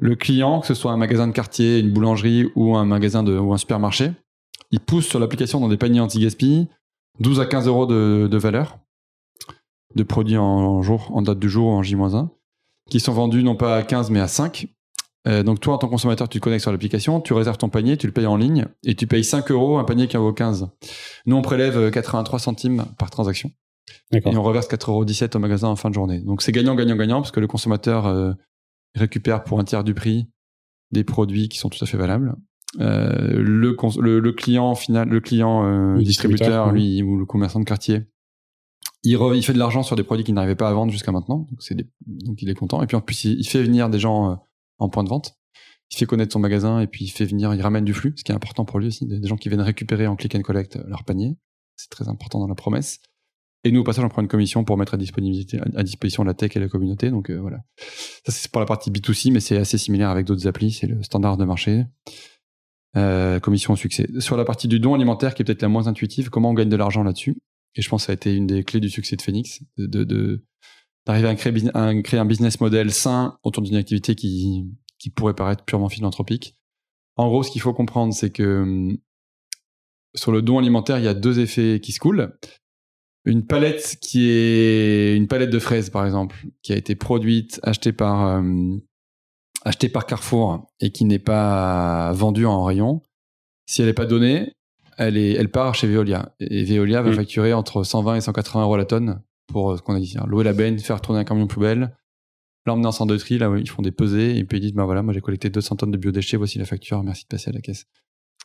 Le 0.00 0.14
client, 0.14 0.60
que 0.60 0.66
ce 0.66 0.74
soit 0.74 0.92
un 0.92 0.96
magasin 0.96 1.26
de 1.26 1.32
quartier, 1.32 1.78
une 1.78 1.92
boulangerie 1.92 2.46
ou 2.54 2.76
un 2.76 2.84
magasin 2.84 3.22
de 3.22 3.36
ou 3.36 3.52
un 3.52 3.58
supermarché 3.58 4.10
ils 4.70 4.80
poussent 4.80 5.06
sur 5.06 5.18
l'application 5.18 5.60
dans 5.60 5.68
des 5.68 5.76
paniers 5.76 6.00
anti-gaspi 6.00 6.68
12 7.20 7.40
à 7.40 7.46
15 7.46 7.68
euros 7.68 7.86
de, 7.86 8.36
valeur 8.36 8.78
de 9.94 10.02
produits 10.02 10.36
en, 10.36 10.82
jour, 10.82 11.10
en 11.14 11.22
date 11.22 11.38
du 11.38 11.48
jour 11.48 11.68
en 11.68 11.82
J-1, 11.82 12.28
qui 12.90 12.98
sont 13.00 13.12
vendus 13.12 13.44
non 13.44 13.54
pas 13.54 13.76
à 13.76 13.82
15 13.82 14.10
mais 14.10 14.20
à 14.20 14.28
5. 14.28 14.66
Euh, 15.26 15.42
donc 15.42 15.60
toi, 15.60 15.74
en 15.74 15.78
tant 15.78 15.86
que 15.86 15.92
consommateur, 15.92 16.28
tu 16.28 16.38
te 16.38 16.44
connectes 16.44 16.62
sur 16.62 16.72
l'application, 16.72 17.20
tu 17.20 17.32
réserves 17.32 17.56
ton 17.56 17.68
panier, 17.68 17.96
tu 17.96 18.06
le 18.06 18.12
payes 18.12 18.26
en 18.26 18.36
ligne 18.36 18.66
et 18.84 18.94
tu 18.94 19.06
payes 19.06 19.24
5 19.24 19.50
euros 19.50 19.78
un 19.78 19.84
panier 19.84 20.08
qui 20.08 20.16
en 20.16 20.22
vaut 20.22 20.32
15. 20.32 20.68
Nous, 21.26 21.36
on 21.36 21.42
prélève 21.42 21.90
83 21.90 22.38
centimes 22.40 22.84
par 22.98 23.10
transaction. 23.10 23.50
Et 24.12 24.36
on 24.36 24.42
reverse 24.42 24.68
4,17 24.68 24.88
euros 24.90 25.04
au 25.34 25.38
magasin 25.38 25.68
en 25.68 25.76
fin 25.76 25.88
de 25.88 25.94
journée. 25.94 26.20
Donc 26.20 26.42
c'est 26.42 26.52
gagnant, 26.52 26.74
gagnant, 26.74 26.96
gagnant 26.96 27.20
parce 27.20 27.30
que 27.30 27.40
le 27.40 27.46
consommateur 27.46 28.06
euh, 28.06 28.32
récupère 28.94 29.44
pour 29.44 29.60
un 29.60 29.64
tiers 29.64 29.84
du 29.84 29.94
prix 29.94 30.28
des 30.90 31.04
produits 31.04 31.48
qui 31.48 31.58
sont 31.58 31.68
tout 31.68 31.82
à 31.82 31.86
fait 31.86 31.96
valables. 31.96 32.34
Euh, 32.80 33.32
le, 33.36 33.76
le, 34.18 34.32
client 34.32 34.74
final, 34.74 35.08
le 35.08 35.20
client 35.20 35.64
euh, 35.64 35.98
distributeur, 35.98 36.72
lui, 36.72 37.02
ou 37.02 37.16
le 37.16 37.26
commerçant 37.26 37.60
de 37.60 37.64
quartier, 37.64 38.02
il, 39.04 39.18
il 39.34 39.42
fait 39.42 39.52
de 39.52 39.58
l'argent 39.58 39.82
sur 39.82 39.96
des 39.96 40.02
produits 40.02 40.24
qu'il 40.24 40.34
n'arrivait 40.34 40.56
pas 40.56 40.68
à 40.68 40.72
vendre 40.72 40.90
jusqu'à 40.90 41.12
maintenant. 41.12 41.46
Donc, 42.06 42.42
il 42.42 42.48
est 42.48 42.54
content. 42.54 42.82
Et 42.82 42.86
puis 42.86 42.96
en 42.96 43.00
plus, 43.00 43.24
il, 43.24 43.46
fait 43.46 43.62
venir 43.62 43.90
des 43.90 43.98
gens 43.98 44.30
euh, 44.30 44.34
en 44.78 44.88
point 44.88 45.04
de 45.04 45.08
vente. 45.08 45.36
Il 45.92 45.96
fait 45.96 46.06
connaître 46.06 46.32
son 46.32 46.40
magasin 46.40 46.80
et 46.80 46.86
puis 46.86 47.04
il 47.04 47.10
fait 47.10 47.26
venir, 47.26 47.54
il 47.54 47.62
ramène 47.62 47.84
du 47.84 47.94
flux, 47.94 48.14
ce 48.16 48.24
qui 48.24 48.32
est 48.32 48.34
important 48.34 48.64
pour 48.64 48.80
lui 48.80 48.88
aussi, 48.88 49.06
des, 49.06 49.24
gens 49.28 49.36
qui 49.36 49.48
viennent 49.48 49.60
récupérer 49.60 50.06
en 50.06 50.16
click 50.16 50.34
and 50.34 50.40
collect 50.40 50.78
leur 50.88 51.04
panier. 51.04 51.36
C'est 51.76 51.90
très 51.90 52.08
important 52.08 52.40
dans 52.40 52.48
la 52.48 52.54
promesse. 52.54 53.00
Et 53.62 53.70
nous, 53.70 53.80
au 53.80 53.84
passage, 53.84 54.04
on 54.04 54.08
prend 54.08 54.20
une 54.20 54.28
commission 54.28 54.64
pour 54.64 54.76
mettre 54.76 54.94
à, 54.94 54.96
disponibilité, 54.96 55.58
à 55.74 55.82
disposition 55.82 56.24
la 56.24 56.34
tech 56.34 56.56
et 56.56 56.60
la 56.60 56.68
communauté. 56.68 57.10
Donc 57.10 57.30
voilà. 57.30 57.58
Ça, 58.26 58.32
c'est 58.32 58.50
pour 58.50 58.60
la 58.60 58.66
partie 58.66 58.90
B2C, 58.90 59.32
mais 59.32 59.40
c'est 59.40 59.56
assez 59.56 59.78
similaire 59.78 60.10
avec 60.10 60.26
d'autres 60.26 60.46
applis. 60.46 60.72
C'est 60.72 60.86
le 60.86 61.02
standard 61.02 61.36
de 61.36 61.44
marché. 61.44 61.84
Euh, 62.96 63.40
commission 63.40 63.72
au 63.72 63.76
succès. 63.76 64.08
Sur 64.20 64.36
la 64.36 64.44
partie 64.44 64.68
du 64.68 64.78
don 64.78 64.94
alimentaire, 64.94 65.34
qui 65.34 65.42
est 65.42 65.44
peut-être 65.44 65.62
la 65.62 65.68
moins 65.68 65.88
intuitive, 65.88 66.30
comment 66.30 66.50
on 66.50 66.54
gagne 66.54 66.68
de 66.68 66.76
l'argent 66.76 67.02
là-dessus? 67.02 67.36
Et 67.74 67.82
je 67.82 67.88
pense 67.88 68.02
que 68.02 68.06
ça 68.06 68.12
a 68.12 68.14
été 68.14 68.34
une 68.34 68.46
des 68.46 68.62
clés 68.62 68.78
du 68.78 68.88
succès 68.88 69.16
de 69.16 69.22
Phoenix, 69.22 69.64
de, 69.78 70.04
de, 70.04 70.44
d'arriver 71.04 71.26
à 71.26 71.34
créer, 71.34 71.52
à 71.74 71.92
créer 72.02 72.20
un 72.20 72.24
business 72.24 72.60
model 72.60 72.92
sain 72.92 73.36
autour 73.42 73.64
d'une 73.64 73.74
activité 73.74 74.14
qui, 74.14 74.70
qui 74.98 75.10
pourrait 75.10 75.34
paraître 75.34 75.64
purement 75.64 75.88
philanthropique. 75.88 76.56
En 77.16 77.26
gros, 77.26 77.42
ce 77.42 77.50
qu'il 77.50 77.60
faut 77.60 77.74
comprendre, 77.74 78.14
c'est 78.14 78.30
que 78.30 78.62
hum, 78.62 78.96
sur 80.14 80.30
le 80.30 80.40
don 80.40 80.58
alimentaire, 80.58 80.98
il 80.98 81.04
y 81.04 81.08
a 81.08 81.14
deux 81.14 81.40
effets 81.40 81.80
qui 81.80 81.90
se 81.90 81.98
coulent. 81.98 82.38
Une 83.24 83.44
palette 83.44 83.96
qui 84.00 84.28
est 84.30 85.16
une 85.16 85.26
palette 85.26 85.50
de 85.50 85.58
fraises, 85.58 85.90
par 85.90 86.04
exemple, 86.04 86.36
qui 86.62 86.72
a 86.72 86.76
été 86.76 86.94
produite, 86.94 87.58
achetée 87.64 87.92
par 87.92 88.38
hum, 88.38 88.80
acheté 89.64 89.88
par 89.88 90.06
Carrefour 90.06 90.66
et 90.80 90.90
qui 90.90 91.04
n'est 91.04 91.18
pas 91.18 92.12
vendu 92.12 92.46
en 92.46 92.64
rayon, 92.64 93.02
si 93.66 93.80
elle 93.80 93.88
n'est 93.88 93.94
pas 93.94 94.06
donnée, 94.06 94.52
elle, 94.98 95.16
est, 95.16 95.32
elle 95.32 95.50
part 95.50 95.74
chez 95.74 95.86
Veolia. 95.86 96.34
Et 96.40 96.64
Veolia 96.64 97.02
va 97.02 97.10
mm. 97.10 97.14
facturer 97.14 97.52
entre 97.52 97.82
120 97.82 98.16
et 98.16 98.20
180 98.20 98.62
euros 98.62 98.76
la 98.76 98.84
tonne 98.84 99.22
pour 99.48 99.72
euh, 99.72 99.76
ce 99.76 99.82
qu'on 99.82 99.94
a 99.94 100.00
dit. 100.00 100.16
Louer 100.26 100.44
la 100.44 100.52
benne, 100.52 100.78
faire 100.78 101.00
tourner 101.00 101.20
un 101.20 101.24
camion 101.24 101.46
poubelle, 101.46 101.96
l'emmener 102.66 102.86
en 102.86 102.92
centre 102.92 103.12
de 103.12 103.18
tri, 103.18 103.38
là 103.38 103.50
où 103.50 103.56
ils 103.56 103.68
font 103.68 103.82
des 103.82 103.92
pesées, 103.92 104.36
et 104.36 104.44
puis 104.44 104.58
ils 104.58 104.60
disent, 104.60 104.74
bah 104.74 104.84
voilà, 104.84 105.02
moi 105.02 105.12
j'ai 105.12 105.20
collecté 105.20 105.50
200 105.50 105.76
tonnes 105.76 105.90
de 105.90 105.96
biodéchets, 105.96 106.36
voici 106.36 106.58
la 106.58 106.64
facture, 106.64 107.02
merci 107.02 107.24
de 107.24 107.28
passer 107.28 107.50
à 107.50 107.52
la 107.52 107.60
caisse. 107.60 107.86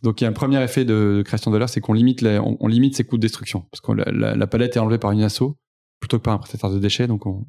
Donc 0.02 0.22
il 0.22 0.24
y 0.24 0.28
a 0.28 0.30
un 0.30 0.34
premier 0.34 0.62
effet 0.64 0.86
de 0.86 1.22
création 1.26 1.52
de 1.52 1.56
valeur, 1.56 1.70
c'est 1.70 1.82
qu'on 1.82 1.94
limite, 1.94 2.24
on, 2.24 2.68
limite 2.68 2.96
ses 2.96 3.04
coûts 3.04 3.18
de 3.18 3.22
destruction. 3.22 3.66
Parce 3.72 3.82
que 3.82 3.92
la, 3.92 4.48
palette 4.48 4.78
est 4.78 4.80
enlevée 4.80 4.98
par 4.98 5.12
une 5.12 5.22
asso 5.22 5.58
plutôt 6.00 6.18
que 6.18 6.24
par 6.24 6.34
un 6.34 6.38
prestataire 6.38 6.70
de 6.70 6.80
déchets, 6.80 7.08
donc 7.08 7.26
on, 7.26 7.46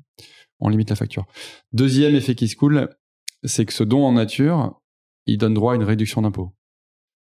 on 0.58 0.68
limite 0.68 0.90
la 0.90 0.96
facture. 0.96 1.26
Deuxième 1.72 2.16
effet 2.16 2.34
qui 2.34 2.48
se 2.48 2.56
coule, 2.56 2.88
c'est 3.44 3.64
que 3.66 3.72
ce 3.72 3.84
don 3.84 4.04
en 4.04 4.12
nature, 4.12 4.80
il 5.26 5.38
donne 5.38 5.54
droit 5.54 5.72
à 5.72 5.76
une 5.76 5.84
réduction 5.84 6.22
d'impôt. 6.22 6.52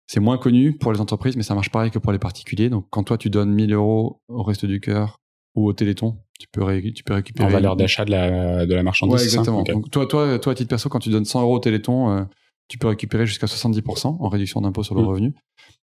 C'est 0.06 0.20
moins 0.20 0.38
connu 0.38 0.76
pour 0.76 0.92
les 0.92 1.00
entreprises, 1.00 1.36
mais 1.36 1.42
ça 1.42 1.54
marche 1.54 1.70
pareil 1.70 1.90
que 1.90 1.98
pour 1.98 2.12
les 2.12 2.18
particuliers. 2.18 2.68
Donc, 2.68 2.86
quand 2.90 3.04
toi, 3.04 3.18
tu 3.18 3.30
donnes 3.30 3.52
1000 3.52 3.72
euros 3.72 4.20
au 4.28 4.42
Resto 4.42 4.66
du 4.66 4.80
Cœur 4.80 5.20
ou 5.54 5.66
au 5.66 5.72
Téléthon, 5.72 6.18
tu 6.38 6.48
peux, 6.50 6.64
tu 6.92 7.04
peux 7.04 7.14
récupérer. 7.14 7.48
En 7.48 7.52
valeur 7.52 7.76
d'achat 7.76 8.04
de 8.04 8.10
la, 8.10 8.66
de 8.66 8.74
la 8.74 8.82
marchandise. 8.82 9.16
Ouais, 9.16 9.22
exactement. 9.22 9.62
Donc, 9.62 9.90
toi, 9.90 10.06
toi, 10.06 10.38
toi, 10.38 10.52
à 10.52 10.54
titre 10.54 10.68
perso, 10.68 10.88
quand 10.88 10.98
tu 10.98 11.10
donnes 11.10 11.24
100 11.24 11.42
euros 11.42 11.56
au 11.56 11.60
Téléthon, 11.60 12.10
euh, 12.10 12.24
tu 12.68 12.78
peux 12.78 12.88
récupérer 12.88 13.26
jusqu'à 13.26 13.46
70% 13.46 14.16
en 14.20 14.28
réduction 14.28 14.60
d'impôt 14.60 14.82
sur 14.82 14.94
le 14.94 15.02
mmh. 15.02 15.06
revenu. 15.06 15.34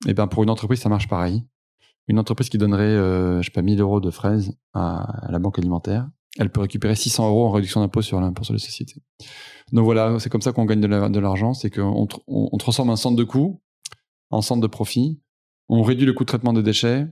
Et 0.06 0.14
ben, 0.14 0.26
pour 0.26 0.42
une 0.42 0.50
entreprise, 0.50 0.80
ça 0.80 0.88
marche 0.88 1.08
pareil. 1.08 1.42
Une 2.08 2.18
entreprise 2.18 2.50
qui 2.50 2.58
donnerait, 2.58 2.84
euh, 2.84 3.40
je 3.40 3.46
sais 3.46 3.52
pas, 3.52 3.62
1000 3.62 3.80
euros 3.80 4.00
de 4.00 4.10
fraises 4.10 4.54
à, 4.74 5.28
la 5.30 5.38
banque 5.38 5.58
alimentaire, 5.58 6.08
elle 6.38 6.50
peut 6.50 6.60
récupérer 6.60 6.96
600 6.96 7.28
euros 7.28 7.46
en 7.46 7.50
réduction 7.50 7.80
d'impôt 7.80 8.02
sur 8.02 8.20
l'impôt 8.20 8.44
sur 8.44 8.52
les 8.52 8.58
sociétés. 8.58 9.00
Donc 9.72 9.84
voilà, 9.84 10.18
c'est 10.18 10.30
comme 10.30 10.42
ça 10.42 10.52
qu'on 10.52 10.64
gagne 10.64 10.80
de 10.80 11.20
l'argent, 11.20 11.54
c'est 11.54 11.70
qu'on 11.70 12.08
on, 12.26 12.58
transforme 12.58 12.90
un 12.90 12.96
centre 12.96 13.16
de 13.16 13.24
coût 13.24 13.60
en 14.30 14.42
centre 14.42 14.60
de 14.60 14.66
profit, 14.66 15.20
on 15.68 15.82
réduit 15.82 16.06
le 16.06 16.12
coût 16.12 16.24
de 16.24 16.28
traitement 16.28 16.52
des 16.52 16.62
déchets, 16.62 17.06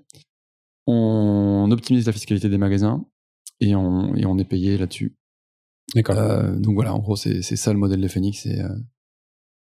on 0.86 1.68
optimise 1.70 2.06
la 2.06 2.12
fiscalité 2.12 2.48
des 2.48 2.58
magasins 2.58 3.04
et 3.60 3.74
on, 3.76 4.14
et 4.16 4.26
on 4.26 4.38
est 4.38 4.44
payé 4.44 4.76
là-dessus. 4.76 5.16
D'accord. 5.94 6.16
Euh, 6.18 6.56
donc 6.56 6.74
voilà, 6.74 6.94
en 6.94 6.98
gros, 6.98 7.16
c'est 7.16 7.42
ça 7.42 7.72
le 7.72 7.78
modèle 7.78 8.00
de 8.00 8.08
Phoenix. 8.08 8.46
Et, 8.46 8.60
euh, 8.60 8.68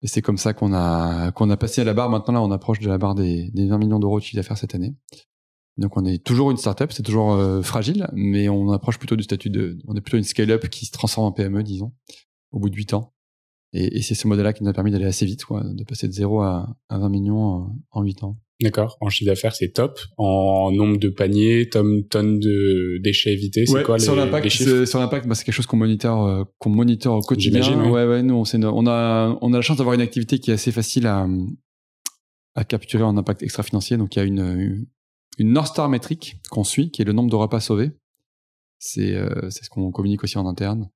et 0.03 0.07
c'est 0.07 0.23
comme 0.23 0.38
ça 0.38 0.53
qu'on 0.53 0.73
a, 0.75 1.33
qu'on 1.33 1.51
a 1.51 1.57
passé 1.57 1.81
à 1.81 1.85
la 1.85 1.95
barre. 1.95 2.11
Maintenant, 2.11 2.35
là, 2.35 2.42
on 2.42 2.51
approche 2.51 2.81
de 2.81 2.88
la 2.88 2.99
barre 2.99 3.14
des, 3.14 3.51
des 3.53 3.66
20 3.66 3.79
millions 3.79 3.99
d'euros 3.99 4.19
de 4.19 4.25
chiffre 4.25 4.37
d'affaires 4.37 4.59
cette 4.59 4.75
année. 4.75 4.95
Donc 5.79 5.97
on 5.97 6.05
est 6.05 6.23
toujours 6.25 6.51
une 6.51 6.57
startup, 6.57 6.93
c'est 6.93 7.03
toujours 7.03 7.33
euh, 7.35 7.61
fragile, 7.62 8.09
mais 8.15 8.49
on 8.49 8.71
approche 8.73 8.99
plutôt 8.99 9.17
du 9.17 9.23
statut 9.23 9.51
de, 9.51 9.79
on 9.87 9.95
est 9.95 10.01
plutôt 10.01 10.17
une 10.17 10.25
scale-up 10.25 10.69
qui 10.69 10.87
se 10.87 10.93
transforme 10.93 11.27
en 11.27 11.33
PME, 11.33 11.62
disons, 11.62 11.93
au 12.51 12.59
bout 12.59 12.71
de 12.71 12.77
8 12.77 12.95
ans. 12.95 13.12
Et, 13.73 13.99
et 13.99 14.03
c'est 14.03 14.15
ce 14.15 14.27
modèle-là 14.27 14.53
qui 14.55 14.62
nous 14.62 14.71
a 14.71 14.73
permis 14.73 14.91
d'aller 14.91 15.05
assez 15.05 15.27
vite, 15.27 15.45
quoi, 15.45 15.62
de 15.65 15.85
passer 15.85 16.09
de 16.09 16.12
0 16.12 16.41
à, 16.41 16.77
à 16.89 16.99
20 16.99 17.09
millions 17.11 17.45
en, 17.45 17.79
en 17.91 18.03
8 18.03 18.23
ans. 18.25 18.39
D'accord. 18.62 18.97
En 19.03 19.11
chiffre 19.11 19.31
d'affaires, 19.31 19.55
c'est 19.55 19.69
top. 19.69 20.01
En 20.17 20.71
nombre 20.73 20.97
de 20.97 21.11
paniers, 21.11 21.69
tonnes, 21.69 22.07
tonnes 22.09 22.39
de 22.41 22.99
déchets 23.03 23.33
évités, 23.35 23.67
c'est 23.67 23.83
quoi 23.83 23.99
sur 23.99 24.17
l'impact, 24.17 24.49
Sur 24.49 24.99
l'impact, 24.99 25.27
bah, 25.27 25.35
c'est 25.35 25.45
quelque 25.45 25.55
chose 25.55 25.67
qu'on 25.67 25.77
moniteur, 25.77 26.23
euh, 26.23 26.45
qu'on 26.59 26.71
moniteur 26.71 27.12
au 27.12 27.21
quotidien. 27.21 27.91
Ouais, 27.91 28.07
ouais. 28.07 28.23
Nous, 28.23 28.35
on, 28.35 28.45
on 28.65 28.87
a, 28.87 29.39
on 29.43 29.53
a 29.53 29.57
la 29.57 29.62
chance 29.62 29.77
d'avoir 29.77 29.95
une 29.95 30.01
activité 30.01 30.39
qui 30.39 30.51
est 30.51 30.55
assez 30.55 30.73
facile 30.73 31.07
à, 31.07 31.27
à 32.55 32.65
capturer 32.65 33.03
en 33.03 33.19
impact 33.19 33.43
extra-financier. 33.43 33.99
Donc, 33.99 34.17
il 34.17 34.21
y 34.21 34.23
a 34.23 34.25
une, 34.25 34.87
une 35.38 35.53
North 35.53 35.68
Star 35.68 35.88
métrique 35.88 36.40
qu'on 36.51 36.64
suit, 36.64 36.90
qui 36.90 37.03
est 37.03 37.05
le 37.05 37.12
nombre 37.12 37.31
de 37.31 37.37
repas 37.37 37.61
sauvés. 37.61 37.92
C'est, 38.79 39.14
euh, 39.14 39.51
c'est 39.51 39.64
ce 39.64 39.70
qu'on 39.70 39.90
communique 39.90 40.25
aussi 40.25 40.38
en 40.38 40.46
interne. 40.46 40.90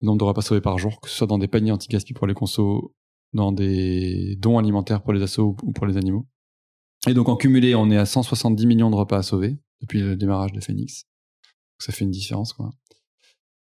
Le 0.00 0.06
nombre 0.06 0.18
de 0.18 0.24
repas 0.24 0.42
sauvés 0.42 0.60
par 0.60 0.78
jour, 0.78 1.00
que 1.00 1.08
ce 1.08 1.16
soit 1.16 1.26
dans 1.26 1.38
des 1.38 1.48
paniers 1.48 1.72
anti-gaspi 1.72 2.12
pour 2.12 2.26
les 2.26 2.34
consos, 2.34 2.94
dans 3.32 3.52
des 3.52 4.36
dons 4.36 4.58
alimentaires 4.58 5.02
pour 5.02 5.12
les 5.12 5.22
assos 5.22 5.56
ou 5.62 5.72
pour 5.72 5.86
les 5.86 5.96
animaux. 5.96 6.26
Et 7.06 7.14
donc 7.14 7.28
en 7.28 7.36
cumulé, 7.36 7.74
on 7.74 7.90
est 7.90 7.96
à 7.96 8.06
170 8.06 8.66
millions 8.66 8.90
de 8.90 8.96
repas 8.96 9.18
à 9.18 9.22
sauver 9.22 9.58
depuis 9.80 10.00
le 10.00 10.16
démarrage 10.16 10.52
de 10.52 10.60
Phoenix. 10.60 11.04
Donc, 11.44 11.82
ça 11.82 11.92
fait 11.92 12.04
une 12.04 12.10
différence, 12.10 12.52
quoi. 12.52 12.70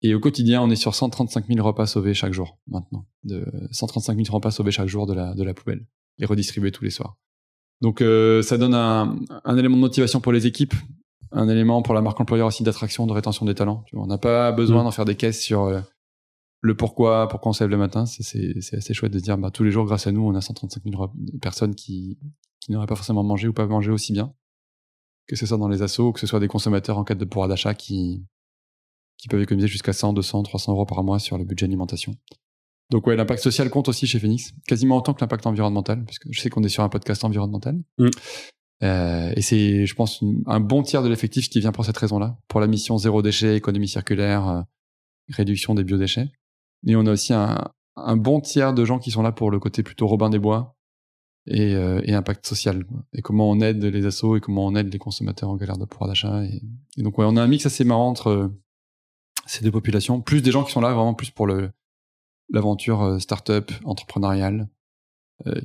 Et 0.03 0.15
au 0.15 0.19
quotidien, 0.19 0.61
on 0.61 0.69
est 0.71 0.75
sur 0.75 0.95
135 0.95 1.47
000 1.47 1.65
repas 1.65 1.85
sauvés 1.85 2.13
chaque 2.13 2.33
jour, 2.33 2.59
maintenant. 2.67 3.05
De 3.23 3.45
135 3.71 4.15
000 4.15 4.35
repas 4.35 4.51
sauvés 4.51 4.71
chaque 4.71 4.87
jour 4.87 5.05
de 5.05 5.13
la, 5.13 5.35
de 5.35 5.43
la 5.43 5.53
poubelle. 5.53 5.85
Et 6.17 6.25
redistribués 6.25 6.71
tous 6.71 6.83
les 6.83 6.89
soirs. 6.89 7.17
Donc, 7.81 8.01
euh, 8.01 8.41
ça 8.41 8.57
donne 8.57 8.75
un, 8.75 9.17
un, 9.43 9.57
élément 9.57 9.75
de 9.75 9.81
motivation 9.81 10.21
pour 10.21 10.31
les 10.31 10.45
équipes, 10.45 10.75
un 11.31 11.49
élément 11.49 11.81
pour 11.81 11.93
la 11.93 12.01
marque 12.01 12.19
employeur 12.19 12.47
aussi 12.47 12.63
d'attraction, 12.63 13.07
de 13.07 13.13
rétention 13.13 13.45
des 13.45 13.55
talents. 13.55 13.83
on 13.93 14.05
n'a 14.05 14.17
pas 14.17 14.51
besoin 14.51 14.81
mmh. 14.81 14.85
d'en 14.85 14.91
faire 14.91 15.05
des 15.05 15.15
caisses 15.15 15.41
sur 15.41 15.63
euh, 15.63 15.81
le 16.61 16.75
pourquoi, 16.75 17.27
pourquoi 17.27 17.49
on 17.49 17.53
se 17.53 17.63
lève 17.63 17.71
le 17.71 17.77
matin. 17.77 18.05
C'est 18.05 18.53
assez 18.73 18.93
chouette 18.93 19.11
de 19.11 19.19
dire, 19.19 19.37
bah, 19.37 19.49
tous 19.49 19.63
les 19.63 19.71
jours, 19.71 19.85
grâce 19.85 20.07
à 20.07 20.11
nous, 20.11 20.21
on 20.21 20.35
a 20.35 20.41
135 20.41 20.83
000 20.83 21.11
personnes 21.41 21.73
qui, 21.73 22.19
qui 22.59 22.71
n'auraient 22.71 22.87
pas 22.87 22.95
forcément 22.95 23.23
mangé 23.23 23.47
ou 23.47 23.53
pas 23.53 23.65
mangé 23.65 23.91
aussi 23.91 24.13
bien, 24.13 24.33
que 25.27 25.35
ce 25.35 25.45
soit 25.45 25.57
dans 25.57 25.67
les 25.67 25.81
assos 25.81 26.09
ou 26.09 26.11
que 26.11 26.19
ce 26.19 26.27
soit 26.27 26.39
des 26.39 26.47
consommateurs 26.47 26.99
en 26.99 27.03
quête 27.03 27.17
de 27.17 27.25
pouvoir 27.25 27.47
d'achat 27.47 27.73
qui, 27.73 28.23
qui 29.17 29.27
peuvent 29.27 29.41
économiser 29.41 29.67
jusqu'à 29.67 29.93
100, 29.93 30.13
200, 30.13 30.43
300 30.43 30.73
euros 30.73 30.85
par 30.85 31.03
mois 31.03 31.17
sur 31.17 31.37
le 31.37 31.45
budget 31.45 31.65
alimentation. 31.65 32.15
Donc 32.91 33.07
ouais, 33.07 33.15
l'impact 33.15 33.41
social 33.41 33.69
compte 33.69 33.89
aussi 33.89 34.05
chez 34.05 34.19
Phoenix, 34.19 34.51
quasiment 34.67 34.97
autant 34.97 35.13
que 35.13 35.21
l'impact 35.21 35.47
environnemental, 35.47 36.03
parce 36.05 36.19
que 36.19 36.29
je 36.31 36.39
sais 36.39 36.49
qu'on 36.49 36.63
est 36.63 36.69
sur 36.69 36.83
un 36.83 36.89
podcast 36.89 37.23
environnemental. 37.23 37.79
Mm. 37.97 38.07
Euh, 38.83 39.33
et 39.35 39.41
c'est, 39.41 39.85
je 39.85 39.95
pense, 39.95 40.23
un 40.45 40.59
bon 40.59 40.83
tiers 40.83 41.01
de 41.01 41.09
l'effectif 41.09 41.49
qui 41.49 41.59
vient 41.59 41.71
pour 41.71 41.85
cette 41.85 41.97
raison-là, 41.97 42.37
pour 42.47 42.59
la 42.59 42.67
mission 42.67 42.97
zéro 42.97 43.21
déchet, 43.21 43.55
économie 43.55 43.87
circulaire, 43.87 44.47
euh, 44.47 44.61
réduction 45.29 45.73
des 45.73 45.83
biodéchets. 45.83 46.29
Et 46.85 46.95
on 46.95 47.05
a 47.05 47.11
aussi 47.11 47.33
un, 47.33 47.71
un 47.95 48.17
bon 48.17 48.41
tiers 48.41 48.73
de 48.73 48.83
gens 48.85 48.99
qui 48.99 49.11
sont 49.11 49.21
là 49.21 49.31
pour 49.31 49.51
le 49.51 49.59
côté 49.59 49.83
plutôt 49.83 50.07
Robin 50.07 50.29
des 50.29 50.39
Bois, 50.39 50.75
et, 51.47 51.73
euh, 51.75 52.01
et 52.03 52.13
impact 52.13 52.45
social 52.45 52.83
et 53.13 53.21
comment 53.21 53.49
on 53.49 53.59
aide 53.61 53.83
les 53.83 54.05
assos 54.05 54.37
et 54.37 54.41
comment 54.41 54.65
on 54.65 54.75
aide 54.75 54.91
les 54.91 54.99
consommateurs 54.99 55.49
en 55.49 55.55
galère 55.55 55.77
de 55.77 55.85
pouvoir 55.85 56.07
d'achat 56.07 56.43
et, 56.43 56.61
donc 56.97 57.17
ouais 57.17 57.25
on 57.27 57.35
a 57.35 57.41
un 57.41 57.47
mix 57.47 57.65
assez 57.65 57.83
marrant 57.83 58.09
entre 58.09 58.29
euh, 58.29 58.47
ces 59.47 59.63
deux 59.63 59.71
populations 59.71 60.21
plus 60.21 60.41
des 60.41 60.51
gens 60.51 60.63
qui 60.63 60.71
sont 60.71 60.81
là 60.81 60.93
vraiment 60.93 61.13
plus 61.13 61.31
pour 61.31 61.47
le 61.47 61.71
l'aventure 62.51 63.01
euh, 63.01 63.19
start-up 63.19 63.71
entrepreneuriale 63.83 64.69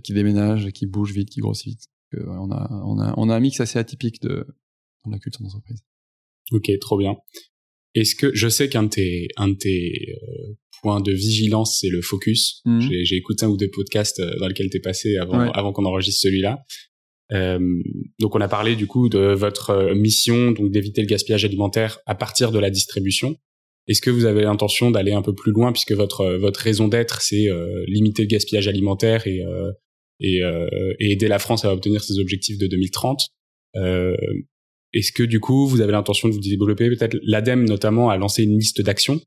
qui 0.03 0.15
déménage 0.15 0.71
qui 0.71 0.87
bouge 0.87 1.13
vite 1.13 1.29
qui 1.29 1.41
grossit 1.41 1.67
vite 1.67 1.91
on 2.27 2.51
a 2.51 2.67
on 2.87 2.99
a 2.99 3.13
on 3.19 3.29
a 3.29 3.37
un 3.37 3.41
mix 3.41 3.61
assez 3.61 3.79
atypique 3.79 4.23
de 4.23 4.47
dans 5.05 5.11
la 5.11 5.19
culture 5.19 5.43
d'entreprise 5.43 5.85
ok 6.51 6.71
trop 6.81 6.97
bien 6.97 7.15
est-ce 7.95 8.15
que 8.15 8.35
je 8.35 8.49
sais 8.49 8.71
qu'un 8.71 8.85
de 8.85 8.89
tes 8.89 9.29
un 9.37 9.49
de 9.49 9.55
tes 9.55 10.15
point 10.83 11.01
de 11.01 11.13
vigilance, 11.13 11.79
c'est 11.81 11.89
le 11.89 12.01
focus. 12.03 12.61
Mhm. 12.65 12.81
J'ai 12.81 13.17
écouté 13.17 13.45
un 13.45 13.49
ou 13.49 13.57
deux 13.57 13.71
podcasts 13.71 14.21
euh, 14.21 14.31
dans 14.39 14.49
lesquels 14.49 14.71
tu 14.71 14.77
es 14.77 14.81
passé 14.81 15.17
avant, 15.17 15.51
avant 15.51 15.73
qu'on 15.73 15.85
enregistre 15.85 16.23
celui-là. 16.23 16.65
Euh, 17.33 17.59
donc 18.21 18.37
on 18.37 18.41
a 18.41 18.49
parlé 18.49 18.77
du 18.77 18.87
coup 18.87 19.09
de 19.09 19.19
votre 19.19 19.71
euh, 19.71 19.95
mission, 19.95 20.53
donc 20.53 20.71
d'éviter 20.71 21.01
le 21.01 21.09
gaspillage 21.09 21.45
alimentaire 21.45 21.99
à 22.07 22.15
partir 22.15 22.53
de 22.53 22.59
la 22.59 22.71
distribution. 22.71 23.37
Est-ce 23.89 24.01
que 24.01 24.11
vous 24.11 24.25
avez 24.25 24.43
l'intention 24.43 24.91
d'aller 24.91 25.13
un 25.13 25.23
peu 25.23 25.35
plus 25.35 25.53
loin 25.53 25.73
puisque 25.73 25.93
votre 25.93 26.35
votre 26.37 26.61
raison 26.61 26.89
d'être 26.89 27.23
c'est 27.23 27.49
limiter 27.87 28.23
le 28.23 28.29
gaspillage 28.29 28.69
alimentaire 28.69 29.27
et 29.27 29.43
et, 30.21 30.41
et, 30.99 31.13
aider 31.13 31.29
la 31.29 31.39
France 31.39 31.65
à 31.65 31.73
obtenir 31.73 32.03
ses 32.03 32.19
objectifs 32.19 32.59
de 32.59 32.67
2030 32.67 33.29
Est-ce 34.93 35.13
que 35.13 35.23
du 35.23 35.39
coup 35.41 35.67
vous 35.67 35.81
avez 35.81 35.93
l'intention 35.93 36.29
de 36.29 36.35
vous 36.35 36.41
développer? 36.41 36.89
Peut-être 36.89 37.17
l'ADEME 37.23 37.65
notamment 37.65 38.11
a 38.11 38.17
lancé 38.17 38.43
une 38.43 38.59
liste 38.59 38.81
d'actions 38.81 39.21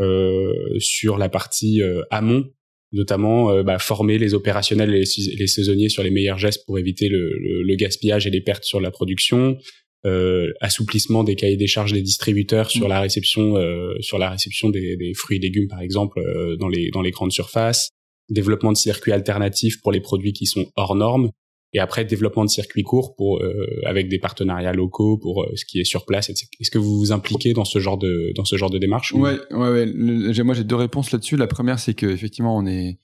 euh, 0.00 0.52
sur 0.78 1.18
la 1.18 1.28
partie 1.28 1.82
euh, 1.82 2.02
amont 2.10 2.44
notamment 2.92 3.50
euh, 3.50 3.64
bah, 3.64 3.80
former 3.80 4.16
les 4.16 4.32
opérationnels 4.32 4.94
et 4.94 5.02
les, 5.36 5.46
saisonniers 5.48 5.88
sur 5.88 6.04
les 6.04 6.10
meilleurs 6.10 6.38
gestes 6.38 6.64
pour 6.66 6.78
éviter 6.78 7.08
le, 7.08 7.32
le, 7.64 7.74
gaspillage 7.74 8.24
et 8.24 8.30
les 8.30 8.40
pertes 8.40 8.62
sur 8.62 8.80
la 8.80 8.92
production, 8.92 9.58
euh, 10.06 10.52
assouplissement 10.60 11.24
des 11.24 11.34
cahiers 11.34 11.56
des 11.56 11.66
charges 11.66 11.92
des 11.92 12.02
distributeurs 12.02 12.70
sur 12.70 12.86
mmh. 12.86 12.90
la 12.90 13.00
réception 13.00 13.56
euh, 13.56 13.94
sur 14.00 14.18
la 14.18 14.30
réception 14.30 14.70
des, 14.70 14.96
des, 14.96 15.12
fruits 15.14 15.38
et 15.38 15.40
légumes 15.40 15.68
par 15.68 15.80
exemple 15.80 16.20
dans 16.58 16.68
les 16.68 16.90
dans 16.90 17.02
les 17.02 17.10
grandes 17.10 17.32
surfaces, 17.32 17.90
développement 18.28 18.72
de 18.72 18.76
circuits 18.76 19.12
alternatifs 19.12 19.80
pour 19.80 19.92
les 19.92 20.00
produits 20.00 20.32
qui 20.32 20.46
sont 20.46 20.66
hors 20.76 20.94
normes. 20.94 21.30
Et 21.74 21.80
après 21.80 22.04
développement 22.06 22.44
de 22.44 22.50
circuits 22.50 22.82
courts 22.82 23.14
pour 23.14 23.42
euh, 23.42 23.66
avec 23.84 24.08
des 24.08 24.18
partenariats 24.18 24.72
locaux 24.72 25.18
pour 25.18 25.42
euh, 25.42 25.52
ce 25.54 25.66
qui 25.66 25.80
est 25.80 25.84
sur 25.84 26.06
place 26.06 26.30
est-ce 26.30 26.70
que 26.70 26.78
vous 26.78 26.98
vous 26.98 27.12
impliquez 27.12 27.52
dans 27.52 27.66
ce 27.66 27.78
genre 27.78 27.98
de 27.98 28.32
dans 28.34 28.46
ce 28.46 28.56
genre 28.56 28.70
de 28.70 28.78
démarche 28.78 29.12
ouais 29.12 29.36
ouais 29.50 29.68
ouais. 29.70 30.42
Moi 30.44 30.54
j'ai 30.54 30.64
deux 30.64 30.76
réponses 30.76 31.12
là-dessus. 31.12 31.36
La 31.36 31.46
première 31.46 31.78
c'est 31.78 31.92
que 31.92 32.06
effectivement 32.06 32.56
on 32.56 32.66
est 32.66 32.98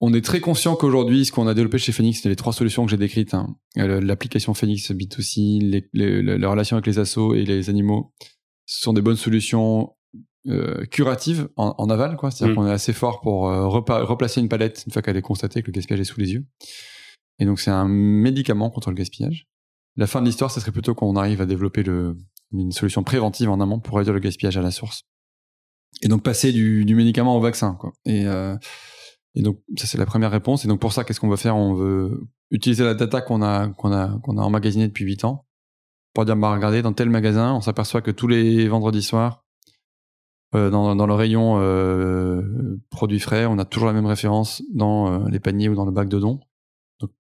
on 0.00 0.14
est 0.14 0.24
très 0.24 0.40
conscient 0.40 0.76
qu'aujourd'hui, 0.76 1.24
ce 1.24 1.32
qu'on 1.32 1.48
a 1.48 1.54
développé 1.54 1.78
chez 1.78 1.92
Phoenix, 1.92 2.20
c'est 2.22 2.28
les 2.28 2.36
trois 2.36 2.52
solutions 2.52 2.84
que 2.84 2.90
j'ai 2.90 2.96
décrites. 2.96 3.34
Hein. 3.34 3.56
Euh, 3.78 4.00
l'application 4.00 4.54
Phoenix 4.54 4.90
B2C, 4.92 5.60
les, 5.60 5.88
les, 5.92 6.22
les, 6.22 6.46
relations 6.46 6.76
avec 6.76 6.86
les 6.86 6.98
assos 6.98 7.34
et 7.34 7.44
les 7.44 7.68
animaux, 7.68 8.12
ce 8.66 8.82
sont 8.82 8.92
des 8.92 9.02
bonnes 9.02 9.16
solutions 9.16 9.96
euh, 10.46 10.84
curatives 10.86 11.48
en, 11.56 11.74
en, 11.78 11.90
aval. 11.90 12.16
C'est-à-dire 12.20 12.48
mm. 12.48 12.54
qu'on 12.54 12.66
est 12.68 12.72
assez 12.72 12.92
fort 12.92 13.20
pour 13.20 13.48
euh, 13.48 13.66
replacer 13.66 14.40
une 14.40 14.48
palette 14.48 14.84
une 14.86 14.92
fois 14.92 15.02
qu'elle 15.02 15.16
est 15.16 15.22
constatée 15.22 15.62
que 15.62 15.66
le 15.66 15.72
gaspillage 15.72 16.00
est 16.00 16.04
sous 16.04 16.20
les 16.20 16.32
yeux. 16.32 16.46
Et 17.40 17.44
donc 17.44 17.58
c'est 17.58 17.70
un 17.70 17.88
médicament 17.88 18.70
contre 18.70 18.90
le 18.90 18.96
gaspillage. 18.96 19.48
La 19.96 20.06
fin 20.06 20.20
de 20.20 20.26
l'histoire, 20.26 20.50
ce 20.52 20.60
serait 20.60 20.70
plutôt 20.70 20.94
qu'on 20.94 21.16
arrive 21.16 21.40
à 21.40 21.46
développer 21.46 21.82
le, 21.82 22.16
une 22.52 22.70
solution 22.70 23.02
préventive 23.02 23.50
en 23.50 23.60
amont 23.60 23.80
pour 23.80 23.96
réduire 23.96 24.14
le 24.14 24.20
gaspillage 24.20 24.56
à 24.56 24.62
la 24.62 24.70
source. 24.70 25.02
Et 26.02 26.08
donc 26.08 26.22
passer 26.22 26.52
du, 26.52 26.84
du 26.84 26.94
médicament 26.94 27.36
au 27.36 27.40
vaccin. 27.40 27.74
Quoi. 27.74 27.92
Et, 28.04 28.26
euh, 28.26 28.56
et 29.38 29.42
donc 29.42 29.60
ça 29.76 29.86
c'est 29.86 29.98
la 29.98 30.06
première 30.06 30.30
réponse. 30.30 30.64
Et 30.64 30.68
donc 30.68 30.80
pour 30.80 30.92
ça, 30.92 31.04
qu'est-ce 31.04 31.20
qu'on 31.20 31.28
va 31.28 31.36
faire? 31.36 31.56
On 31.56 31.74
veut 31.74 32.28
utiliser 32.50 32.84
la 32.84 32.94
data 32.94 33.20
qu'on 33.20 33.40
a 33.40 33.68
qu'on 33.68 33.92
a 33.92 34.18
qu'on 34.22 34.36
a 34.36 34.42
emmagasinée 34.42 34.88
depuis 34.88 35.04
8 35.04 35.24
ans 35.24 35.46
pour 36.12 36.24
dire 36.24 36.36
bah 36.36 36.52
regardez 36.52 36.82
dans 36.82 36.92
tel 36.92 37.08
magasin, 37.08 37.54
on 37.54 37.60
s'aperçoit 37.60 38.02
que 38.02 38.10
tous 38.10 38.26
les 38.26 38.68
vendredis 38.68 39.02
soirs 39.02 39.44
euh, 40.54 40.70
dans, 40.70 40.96
dans, 40.96 41.06
le 41.06 41.14
rayon 41.14 41.58
euh, 41.60 42.42
produits 42.90 43.20
frais, 43.20 43.44
on 43.46 43.58
a 43.58 43.64
toujours 43.64 43.86
la 43.86 43.92
même 43.92 44.06
référence 44.06 44.62
dans 44.72 45.12
euh, 45.12 45.28
les 45.28 45.40
paniers 45.40 45.68
ou 45.68 45.74
dans 45.74 45.84
le 45.84 45.92
bac 45.92 46.08
de 46.08 46.18
dons 46.18 46.40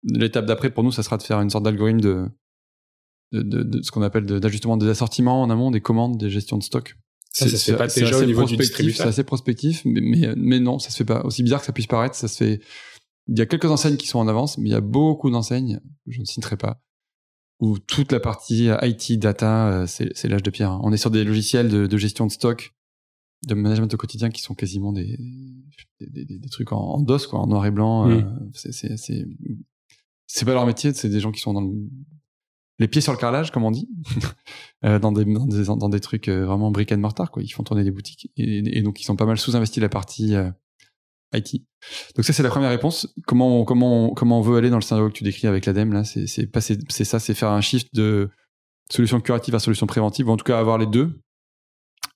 l'étape 0.03 0.45
d'après 0.45 0.69
pour 0.69 0.83
nous, 0.83 0.91
ça 0.91 1.03
sera 1.03 1.17
de 1.17 1.23
faire 1.23 1.39
une 1.39 1.49
sorte 1.49 1.63
d'algorithme 1.63 2.01
de, 2.01 2.27
de, 3.31 3.63
de, 3.63 3.81
ce 3.81 3.91
qu'on 3.91 4.01
appelle 4.01 4.25
d'ajustement 4.25 4.77
des 4.77 4.89
assortiments 4.89 5.41
en 5.41 5.49
amont, 5.49 5.71
des 5.71 5.81
commandes, 5.81 6.17
des 6.17 6.29
gestions 6.29 6.57
de 6.57 6.63
stock. 6.63 6.97
Ça, 7.33 7.49
ça 7.49 7.57
se 7.57 7.71
fait 7.71 7.77
pas 7.77 7.87
déjà 7.87 8.17
au 8.17 8.25
niveau 8.25 8.45
du 8.45 8.63
C'est 8.63 9.01
assez 9.01 9.23
prospectif, 9.23 9.81
mais, 9.85 10.01
mais, 10.01 10.33
mais, 10.37 10.59
non, 10.59 10.77
ça 10.77 10.91
se 10.91 10.97
fait 10.97 11.05
pas. 11.05 11.23
Aussi 11.23 11.41
bizarre 11.41 11.61
que 11.61 11.65
ça 11.65 11.73
puisse 11.73 11.87
paraître, 11.87 12.15
ça 12.15 12.27
se 12.27 12.37
fait 12.37 12.61
il 13.27 13.37
y 13.37 13.41
a 13.41 13.45
quelques 13.45 13.65
enseignes 13.65 13.97
qui 13.97 14.07
sont 14.07 14.19
en 14.19 14.27
avance, 14.27 14.57
mais 14.57 14.69
il 14.69 14.71
y 14.71 14.75
a 14.75 14.81
beaucoup 14.81 15.29
d'enseignes, 15.29 15.79
je 16.07 16.19
ne 16.19 16.25
citerai 16.25 16.57
pas, 16.57 16.81
où 17.59 17.79
toute 17.79 18.11
la 18.11 18.19
partie 18.19 18.69
IT, 18.81 19.19
data, 19.19 19.85
c'est 19.87 20.27
l'âge 20.27 20.43
de 20.43 20.49
pierre. 20.49 20.71
Hein. 20.71 20.81
On 20.83 20.91
est 20.91 20.97
sur 20.97 21.11
des 21.11 21.23
logiciels 21.23 21.69
de, 21.69 21.97
gestion 21.97 22.25
de 22.25 22.31
stock, 22.31 22.73
de 23.47 23.53
management 23.53 23.93
au 23.93 23.97
quotidien 23.97 24.29
qui 24.29 24.41
sont 24.41 24.55
quasiment 24.55 24.91
des, 24.91 25.17
des, 26.01 26.49
trucs 26.49 26.71
en, 26.71 26.99
DOS, 27.01 27.27
quoi, 27.27 27.39
en 27.39 27.47
noir 27.47 27.65
et 27.65 27.71
blanc. 27.71 28.07
Mm. 28.07 28.51
c'est 30.27 30.45
pas 30.45 30.53
leur 30.53 30.65
métier, 30.65 30.93
c'est 30.93 31.09
des 31.09 31.19
gens 31.19 31.31
qui 31.31 31.39
sont 31.39 31.53
dans 31.53 31.61
le, 31.61 31.71
les 32.79 32.87
pieds 32.87 33.01
sur 33.01 33.11
le 33.11 33.17
carrelage, 33.17 33.51
comme 33.51 33.63
on 33.63 33.71
dit, 33.71 33.87
euh, 34.85 34.99
dans, 34.99 35.11
des, 35.11 35.25
dans, 35.25 35.45
des, 35.45 35.65
dans, 35.65 35.89
des, 35.89 35.99
trucs 35.99 36.27
euh, 36.27 36.45
vraiment 36.45 36.71
brick 36.71 36.91
and 36.91 36.97
mortar, 36.97 37.31
quoi. 37.31 37.43
Ils 37.43 37.49
font 37.49 37.63
tourner 37.63 37.83
des 37.83 37.91
boutiques. 37.91 38.31
Et, 38.35 38.81
donc, 38.81 38.99
ils 38.99 39.03
sont 39.03 39.15
pas 39.15 39.25
mal 39.25 39.37
sous-investis 39.37 39.81
la 39.81 39.89
partie 39.89 40.35
euh, 40.35 40.49
IT. 41.33 41.63
Donc 42.15 42.25
ça, 42.25 42.33
c'est 42.33 42.43
la 42.43 42.49
première 42.49 42.69
réponse. 42.69 43.13
Comment 43.27 43.61
on, 43.61 43.65
comment 43.65 44.13
comment 44.13 44.39
on 44.39 44.41
veut 44.41 44.57
aller 44.57 44.69
dans 44.69 44.77
le 44.77 44.81
scénario 44.81 45.09
que 45.09 45.13
tu 45.13 45.23
décris 45.23 45.47
avec 45.47 45.65
l'ADEME, 45.65 45.93
là, 45.93 46.03
c'est, 46.03 46.27
c'est, 46.27 46.49
c'est 46.89 47.05
ça, 47.05 47.19
c'est 47.19 47.33
faire 47.33 47.49
un 47.49 47.61
shift 47.61 47.93
de 47.93 48.29
solution 48.91 49.19
curative 49.21 49.55
à 49.55 49.59
solution 49.59 49.87
préventive, 49.87 50.27
ou 50.27 50.31
en 50.31 50.37
tout 50.37 50.45
cas 50.45 50.59
avoir 50.59 50.77
les 50.77 50.87
deux. 50.87 51.19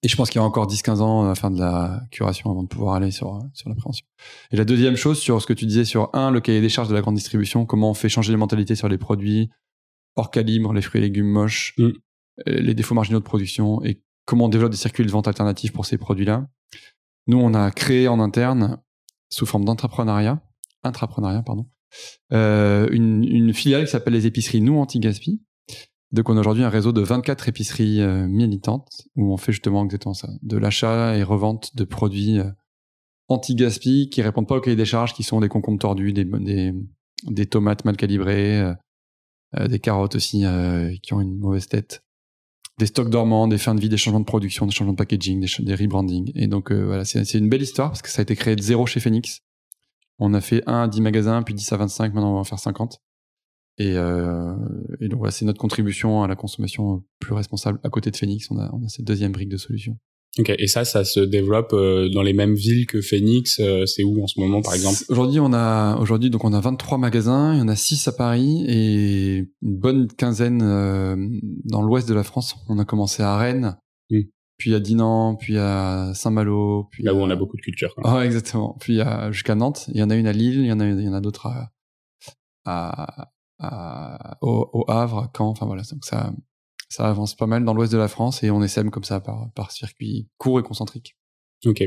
Et 0.04 0.08
je 0.08 0.16
pense 0.16 0.30
qu'il 0.30 0.40
y 0.40 0.44
a 0.44 0.46
encore 0.46 0.68
10-15 0.68 1.00
ans 1.00 1.28
à 1.28 1.34
faire 1.34 1.50
de 1.50 1.60
la 1.60 2.02
curation 2.12 2.52
avant 2.52 2.62
de 2.62 2.68
pouvoir 2.68 2.96
aller 2.96 3.10
sur, 3.10 3.42
sur 3.54 3.68
la 3.68 3.76
prévention. 3.76 4.06
Et 4.52 4.56
la 4.56 4.64
deuxième 4.64 4.96
chose, 4.96 5.18
sur 5.18 5.42
ce 5.42 5.48
que 5.48 5.54
tu 5.54 5.66
disais 5.66 5.86
sur, 5.86 6.12
un, 6.14 6.30
le 6.30 6.40
cahier 6.40 6.62
des 6.62 6.70
charges 6.70 6.88
de 6.88 6.94
la 6.94 7.02
grande 7.02 7.16
distribution, 7.16 7.66
comment 7.66 7.90
on 7.90 7.94
fait 7.96 8.10
changer 8.10 8.32
les 8.32 8.38
mentalités 8.38 8.76
sur 8.76 8.90
les 8.90 9.00
produits, 9.00 9.50
hors 10.18 10.32
calibre, 10.32 10.74
les 10.74 10.82
fruits 10.82 11.00
et 11.00 11.04
légumes 11.04 11.30
moches, 11.30 11.74
mm. 11.78 11.84
euh, 11.84 11.92
les 12.46 12.74
défauts 12.74 12.96
marginaux 12.96 13.20
de 13.20 13.24
production 13.24 13.82
et 13.84 14.02
comment 14.26 14.46
on 14.46 14.50
développe 14.50 14.72
des 14.72 14.78
circuits 14.78 15.06
de 15.06 15.12
vente 15.12 15.28
alternatifs 15.28 15.72
pour 15.72 15.86
ces 15.86 15.98
produits-là. 15.98 16.50
Nous, 17.28 17.38
on 17.38 17.54
a 17.54 17.72
créé 17.72 18.08
en 18.08 18.20
interne, 18.20 18.82
sous 19.30 19.46
forme 19.46 19.64
d'entrepreneuriat, 19.64 20.42
intrapreneuriat, 20.84 21.44
pardon, 21.44 21.68
euh, 22.34 22.88
une, 22.92 23.54
filiale 23.54 23.86
qui 23.86 23.92
s'appelle 23.92 24.14
les 24.14 24.26
épiceries 24.26 24.62
Nous 24.62 24.78
Anti-Gaspi. 24.78 25.42
Donc, 26.12 26.30
on 26.30 26.38
a 26.38 26.40
aujourd'hui 26.40 26.64
un 26.64 26.70
réseau 26.70 26.94
de 26.94 27.02
24 27.02 27.50
épiceries 27.50 28.02
euh, 28.02 28.28
militantes 28.28 29.08
où 29.16 29.34
on 29.34 29.38
fait 29.38 29.52
justement 29.52 29.84
exactement 29.84 30.14
ça, 30.14 30.30
de 30.42 30.58
l'achat 30.58 31.18
et 31.18 31.24
revente 31.24 31.76
de 31.76 31.84
produits 31.84 32.40
anti-gaspi 33.30 34.10
qui 34.10 34.22
répondent 34.22 34.48
pas 34.48 34.56
au 34.56 34.62
cahier 34.62 34.78
des 34.78 34.86
charges, 34.86 35.14
qui 35.14 35.24
sont 35.24 35.42
des 35.42 35.50
concombres 35.50 35.80
tordus, 35.80 36.14
des, 36.14 36.24
des, 36.24 36.74
des 37.26 37.46
tomates 37.46 37.84
mal 37.84 37.98
calibrées, 37.98 38.74
des 39.54 39.80
carottes 39.80 40.16
aussi 40.16 40.46
euh, 40.46 40.94
qui 41.02 41.14
ont 41.14 41.22
une 41.22 41.38
mauvaise 41.38 41.68
tête, 41.68 42.04
des 42.78 42.86
stocks 42.86 43.10
dormants, 43.10 43.48
des 43.48 43.58
fins 43.58 43.76
de 43.76 43.82
vie, 43.82 43.90
des 43.90 43.98
changements 43.98 44.20
de 44.20 44.26
production, 44.26 44.66
des 44.66 44.72
changements 44.72 44.94
de 44.94 44.98
packaging, 44.98 45.40
des, 45.40 45.64
des 45.64 45.76
rebranding. 45.76 46.32
Et 46.36 46.48
donc 46.48 46.72
euh, 46.72 46.86
voilà, 46.86 47.06
c'est 47.06 47.34
une 47.34 47.50
belle 47.50 47.62
histoire 47.62 47.90
parce 47.90 48.02
que 48.02 48.10
ça 48.10 48.22
a 48.22 48.24
été 48.24 48.36
créé 48.36 48.56
de 48.56 48.62
zéro 48.62 48.86
chez 48.86 49.00
Phoenix. 49.00 49.42
On 50.20 50.34
a 50.34 50.42
fait 50.42 50.64
1 50.68 50.84
à 50.84 50.88
10 50.88 51.02
magasins, 51.02 51.44
puis 51.44 51.54
10 51.54 51.72
à 51.74 51.78
25, 51.78 52.14
maintenant 52.14 52.32
on 52.32 52.34
va 52.36 52.40
en 52.40 52.44
faire 52.44 52.60
50. 52.60 53.02
Et, 53.80 53.94
euh, 53.96 54.56
et 55.00 55.08
donc 55.08 55.20
voilà, 55.20 55.32
c'est 55.32 55.46
notre 55.46 55.60
contribution 55.60 56.24
à 56.24 56.28
la 56.28 56.36
consommation 56.36 57.04
plus 57.20 57.34
responsable. 57.34 57.80
À 57.84 57.90
côté 57.90 58.10
de 58.10 58.18
Phoenix, 58.18 58.50
on 58.50 58.58
a, 58.58 58.72
on 58.74 58.84
a 58.84 58.90
cette 58.90 59.06
deuxième 59.06 59.32
brique 59.32 59.50
de 59.50 59.58
solution. 59.58 59.98
Ok, 60.40 60.54
et 60.58 60.68
ça, 60.68 60.86
ça 60.86 61.04
se 61.04 61.20
développe 61.20 61.74
euh, 61.74 62.10
dans 62.10 62.22
les 62.22 62.34
mêmes 62.34 62.54
villes 62.54 62.86
que 62.86 63.02
Phoenix. 63.02 63.60
Euh, 63.60 63.86
c'est 63.86 64.04
où 64.04 64.24
en 64.24 64.28
ce 64.28 64.40
moment, 64.40 64.62
par 64.62 64.74
exemple? 64.74 64.98
Aujourd'hui, 65.10 65.40
on 65.40 65.54
a 65.54 65.98
aujourd'hui 65.98 66.30
donc 66.30 66.44
on 66.44 66.54
a 66.54 66.60
23 66.60 66.98
magasins, 66.98 67.54
il 67.54 67.60
y 67.60 67.62
en 67.62 67.68
a 67.68 67.76
6 67.76 68.08
à 68.08 68.12
Paris 68.12 68.66
et 68.68 69.38
une 69.38 69.78
bonne 69.78 70.08
quinzaine 70.08 70.62
euh, 70.62 71.16
dans 71.66 71.82
l'ouest 71.82 72.08
de 72.08 72.14
la 72.14 72.24
France. 72.24 72.56
On 72.70 72.78
a 72.78 72.86
commencé 72.86 73.24
à 73.24 73.38
Rennes, 73.38 73.78
hmm. 74.12 74.22
puis 74.58 74.76
à 74.76 74.80
Dinan, 74.80 75.36
puis 75.36 75.58
à 75.58 76.12
Saint-Malo, 76.14 76.88
puis 76.92 77.04
là 77.04 77.14
où 77.14 77.18
on 77.18 77.30
a 77.30 77.36
beaucoup 77.36 77.58
de 77.58 77.62
culture. 77.62 77.94
Ah, 78.04 78.26
exactement. 78.26 78.78
Puis 78.80 79.00
jusqu'à 79.32 79.56
Nantes. 79.56 79.90
Il 79.94 80.00
y 80.00 80.04
en 80.04 80.10
a 80.10 80.16
une 80.16 80.28
à 80.28 80.34
Lille, 80.34 80.60
il 80.62 80.68
y 80.68 80.72
en 80.72 80.80
a 80.80 80.88
il 80.88 81.02
y 81.02 81.10
en 81.10 81.14
a 81.14 81.22
d'autres 81.22 81.48
à, 81.48 81.72
à, 82.66 83.30
à 83.60 84.38
au, 84.42 84.70
au, 84.72 84.92
Havre, 84.92 85.32
Caen. 85.36 85.50
Enfin 85.50 85.66
voilà, 85.66 85.82
donc 85.92 86.06
ça 86.06 86.32
ça 86.90 87.08
avance 87.08 87.36
pas 87.36 87.48
mal 87.48 87.64
dans 87.66 87.74
l'ouest 87.74 87.92
de 87.92 87.98
la 87.98 88.08
France 88.08 88.44
et 88.44 88.52
on 88.52 88.64
essaime 88.64 88.92
comme 88.92 89.04
ça 89.04 89.20
par, 89.20 89.52
par 89.56 89.72
circuit 89.72 90.28
court 90.38 90.60
et 90.60 90.64
concentrique. 90.64 91.16
Ok. 91.66 91.84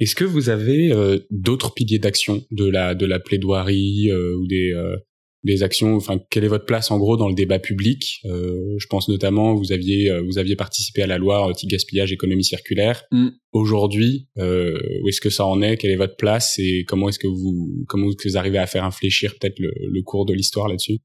Est-ce 0.00 0.14
que 0.14 0.24
vous 0.24 0.48
avez 0.48 0.92
euh, 0.92 1.18
d'autres 1.30 1.74
piliers 1.74 1.98
d'action 1.98 2.42
de 2.50 2.64
la 2.64 2.94
de 2.94 3.04
la 3.04 3.20
plaidoirie 3.20 4.10
euh, 4.10 4.34
ou 4.38 4.46
des 4.46 4.72
euh, 4.72 4.96
des 5.44 5.62
actions? 5.62 5.94
Enfin, 5.94 6.18
quelle 6.30 6.44
est 6.44 6.48
votre 6.48 6.64
place 6.64 6.90
en 6.90 6.98
gros 6.98 7.18
dans 7.18 7.28
le 7.28 7.34
débat 7.34 7.58
public? 7.58 8.20
Je 8.24 8.86
pense 8.88 9.08
notamment 9.08 9.54
vous 9.54 9.72
aviez 9.72 10.10
vous 10.26 10.38
aviez 10.38 10.56
participé 10.56 11.02
à 11.02 11.06
la 11.06 11.16
loi 11.16 11.46
anti-gaspillage 11.46 12.12
économie 12.12 12.44
circulaire. 12.44 13.04
Mm. 13.10 13.28
Aujourd'hui, 13.52 14.28
où 14.36 15.08
est-ce 15.08 15.20
que 15.20 15.30
ça 15.30 15.46
en 15.46 15.62
est? 15.62 15.78
Quelle 15.78 15.92
est 15.92 15.96
votre 15.96 16.16
place? 16.16 16.58
Et 16.58 16.84
comment 16.86 17.08
est-ce 17.08 17.18
que 17.18 17.26
vous 17.26 17.84
comment 17.88 18.08
est-ce 18.08 18.16
que 18.16 18.28
vous 18.28 18.36
arrivez 18.36 18.58
à 18.58 18.66
faire 18.66 18.84
infléchir 18.84 19.34
peut-être 19.38 19.58
le, 19.58 19.72
le 19.90 20.02
cours 20.02 20.26
de 20.26 20.34
l'histoire 20.34 20.68
là-dessus? 20.68 20.98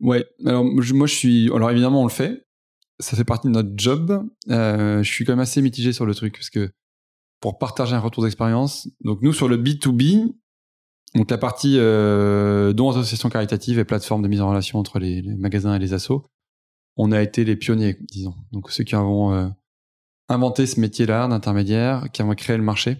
Ouais, 0.00 0.26
alors 0.44 0.64
moi 0.64 1.06
je 1.06 1.14
suis. 1.14 1.50
Alors 1.52 1.70
évidemment, 1.70 2.02
on 2.02 2.06
le 2.06 2.10
fait. 2.10 2.46
Ça 2.98 3.16
fait 3.16 3.24
partie 3.24 3.48
de 3.48 3.52
notre 3.52 3.72
job. 3.76 4.26
Euh, 4.50 5.02
je 5.02 5.10
suis 5.10 5.24
quand 5.24 5.32
même 5.32 5.40
assez 5.40 5.60
mitigé 5.62 5.92
sur 5.92 6.06
le 6.06 6.14
truc 6.14 6.34
parce 6.34 6.50
que 6.50 6.70
pour 7.40 7.58
partager 7.58 7.94
un 7.94 8.00
retour 8.00 8.24
d'expérience, 8.24 8.88
donc 9.04 9.20
nous 9.22 9.32
sur 9.32 9.48
le 9.48 9.58
B2B, 9.58 10.34
donc 11.14 11.30
la 11.30 11.38
partie 11.38 11.76
euh, 11.78 12.72
dont 12.72 12.90
association 12.90 13.28
caritative 13.28 13.78
et 13.78 13.84
plateforme 13.84 14.22
de 14.22 14.28
mise 14.28 14.40
en 14.40 14.48
relation 14.48 14.78
entre 14.78 14.98
les, 14.98 15.22
magasins 15.22 15.74
et 15.74 15.78
les 15.78 15.92
assos, 15.92 16.26
on 16.96 17.12
a 17.12 17.22
été 17.22 17.44
les 17.44 17.56
pionniers, 17.56 17.98
disons. 18.10 18.34
Donc 18.52 18.70
ceux 18.70 18.84
qui 18.84 18.94
avons 18.94 19.32
euh, 19.34 19.48
inventé 20.28 20.66
ce 20.66 20.80
métier-là 20.80 21.28
d'intermédiaire, 21.28 22.06
qui 22.12 22.22
ont 22.22 22.34
créé 22.34 22.56
le 22.56 22.62
marché. 22.62 22.98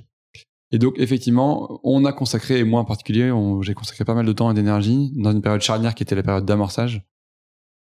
Et 0.72 0.78
donc, 0.78 0.94
effectivement, 0.98 1.80
on 1.84 2.04
a 2.04 2.12
consacré, 2.12 2.58
et 2.58 2.64
moi 2.64 2.80
en 2.80 2.84
particulier, 2.84 3.32
j'ai 3.62 3.74
consacré 3.74 4.04
pas 4.04 4.14
mal 4.14 4.26
de 4.26 4.32
temps 4.32 4.50
et 4.50 4.54
d'énergie 4.54 5.12
dans 5.14 5.30
une 5.30 5.40
période 5.40 5.60
charnière 5.60 5.94
qui 5.94 6.02
était 6.02 6.16
la 6.16 6.24
période 6.24 6.44
d'amorçage 6.44 7.02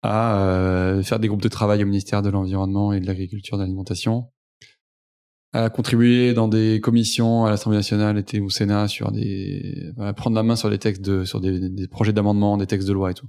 à 0.01 0.39
euh, 0.43 1.01
faire 1.01 1.19
des 1.19 1.27
groupes 1.27 1.41
de 1.41 1.47
travail 1.47 1.81
au 1.81 1.85
ministère 1.85 2.21
de 2.21 2.29
l'Environnement 2.29 2.93
et 2.93 2.99
de 2.99 3.07
l'Agriculture 3.07 3.55
et 3.55 3.57
de 3.57 3.63
l'Alimentation, 3.63 4.29
à 5.53 5.69
contribuer 5.69 6.33
dans 6.33 6.47
des 6.47 6.79
commissions 6.81 7.45
à 7.45 7.49
l'Assemblée 7.49 7.77
nationale 7.77 8.23
et 8.31 8.39
au 8.39 8.49
Sénat 8.49 8.87
sur 8.87 9.11
des, 9.11 9.91
à 9.97 10.13
prendre 10.13 10.35
la 10.35 10.43
main 10.43 10.55
sur 10.55 10.69
des 10.69 10.77
textes 10.77 11.01
de, 11.01 11.23
sur 11.23 11.39
des 11.39 11.87
projets 11.87 12.13
d'amendement, 12.13 12.57
des 12.57 12.67
textes 12.67 12.87
de 12.87 12.93
loi 12.93 13.11
et 13.11 13.13
tout. 13.13 13.27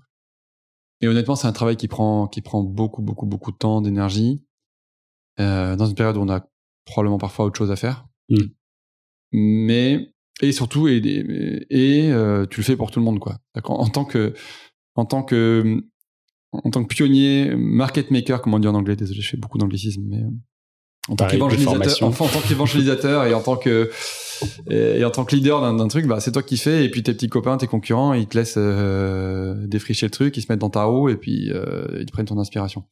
Et 1.00 1.08
honnêtement, 1.08 1.36
c'est 1.36 1.46
un 1.46 1.52
travail 1.52 1.76
qui 1.76 1.88
prend, 1.88 2.26
qui 2.26 2.42
prend 2.42 2.62
beaucoup, 2.62 3.00
beaucoup, 3.00 3.26
beaucoup 3.26 3.52
de 3.52 3.56
temps, 3.56 3.80
d'énergie, 3.80 4.42
euh, 5.38 5.76
dans 5.76 5.86
une 5.86 5.94
période 5.94 6.16
où 6.16 6.20
on 6.20 6.28
a 6.28 6.46
probablement 6.84 7.18
parfois 7.18 7.44
autre 7.44 7.56
chose 7.56 7.70
à 7.70 7.76
faire. 7.76 8.06
Mmh 8.28 8.36
mais 9.32 10.12
et 10.42 10.52
surtout 10.52 10.88
et 10.88 11.00
et 11.70 12.10
euh, 12.10 12.46
tu 12.46 12.60
le 12.60 12.64
fais 12.64 12.76
pour 12.76 12.90
tout 12.90 13.00
le 13.00 13.04
monde 13.04 13.18
quoi. 13.18 13.38
En, 13.64 13.88
tant 13.88 14.04
que 14.04 14.34
en 14.94 15.04
tant 15.04 15.22
que 15.22 15.82
en 16.52 16.70
tant 16.70 16.82
que 16.82 16.88
pionnier, 16.88 17.54
market 17.56 18.10
maker, 18.10 18.40
comme 18.40 18.54
on 18.54 18.58
dit 18.58 18.68
en 18.68 18.74
anglais, 18.74 18.96
désolé, 18.96 19.20
je 19.20 19.28
fais 19.28 19.36
beaucoup 19.36 19.58
d'anglicisme, 19.58 20.02
mais 20.06 20.18
euh, 20.18 20.28
en 21.08 21.16
tant 21.16 21.26
qu'évangélisateur, 21.26 22.02
en, 22.02 22.10
tant 22.10 22.40
qu'évangélisateur 22.40 23.24
et 23.24 23.34
en 23.34 23.42
tant 23.42 23.56
que 23.56 23.90
et, 24.68 25.04
en 25.04 25.10
tant 25.10 25.24
que 25.24 25.34
leader 25.34 25.60
d'un 25.74 25.88
truc, 25.88 26.06
bah 26.06 26.20
c'est 26.20 26.32
toi 26.32 26.42
qui 26.42 26.56
fais 26.56 26.84
et 26.84 26.90
puis 26.90 27.02
tes 27.02 27.14
petits 27.14 27.28
copains, 27.28 27.56
tes 27.56 27.66
concurrents, 27.66 28.12
ils 28.12 28.26
te 28.26 28.36
laissent 28.36 28.58
euh, 28.58 29.66
défricher 29.66 30.06
le 30.06 30.10
truc, 30.10 30.36
ils 30.36 30.42
se 30.42 30.46
mettent 30.50 30.60
dans 30.60 30.70
ta 30.70 30.84
roue 30.84 31.08
et 31.08 31.16
puis 31.16 31.46
ils 31.46 32.06
te 32.06 32.12
prennent 32.12 32.26
ton 32.26 32.38
inspiration. 32.38 32.84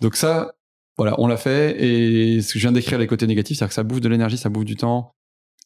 Donc 0.00 0.16
ça, 0.16 0.54
voilà, 0.98 1.14
on 1.18 1.26
l'a 1.28 1.36
fait 1.36 1.82
et 1.82 2.42
ce 2.42 2.52
que 2.52 2.58
je 2.58 2.64
viens 2.64 2.72
d'écrire 2.72 2.98
les 2.98 3.06
côtés 3.06 3.26
négatifs, 3.26 3.58
c'est-à-dire 3.58 3.70
que 3.70 3.74
ça 3.74 3.84
bouffe 3.84 4.00
de 4.00 4.08
l'énergie, 4.08 4.36
ça 4.36 4.48
bouffe 4.48 4.64
du 4.64 4.76
temps, 4.76 5.14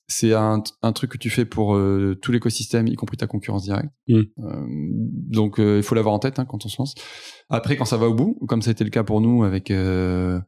c'est 0.08 0.34
un, 0.34 0.62
un, 0.82 0.92
truc 0.92 1.12
que 1.12 1.18
tu 1.18 1.30
fais 1.30 1.44
pour 1.44 1.74
euh, 1.74 2.18
tout 2.20 2.32
l'écosystème, 2.32 2.86
y 2.86 2.96
compris 2.96 3.16
ta 3.16 3.26
concurrence 3.26 3.64
directe. 3.64 3.90
Mm. 4.08 4.20
Euh, 4.38 4.66
donc 4.68 5.58
euh, 5.58 5.78
il 5.78 5.82
faut 5.82 5.94
l'avoir 5.94 6.14
en 6.14 6.18
tête 6.18 6.38
hein, 6.38 6.44
quand 6.44 6.64
on 6.64 6.68
se 6.68 6.76
lance. 6.78 6.94
Après, 7.48 7.76
quand 7.76 7.84
ça 7.84 7.96
va 7.96 8.08
au 8.08 8.14
bout, 8.14 8.38
comme 8.48 8.62
ça 8.62 8.70
a 8.70 8.72
été 8.72 8.84
le 8.84 8.90
cas 8.90 9.04
pour 9.04 9.20
nous 9.20 9.44
avec 9.44 9.70
la 9.70 10.44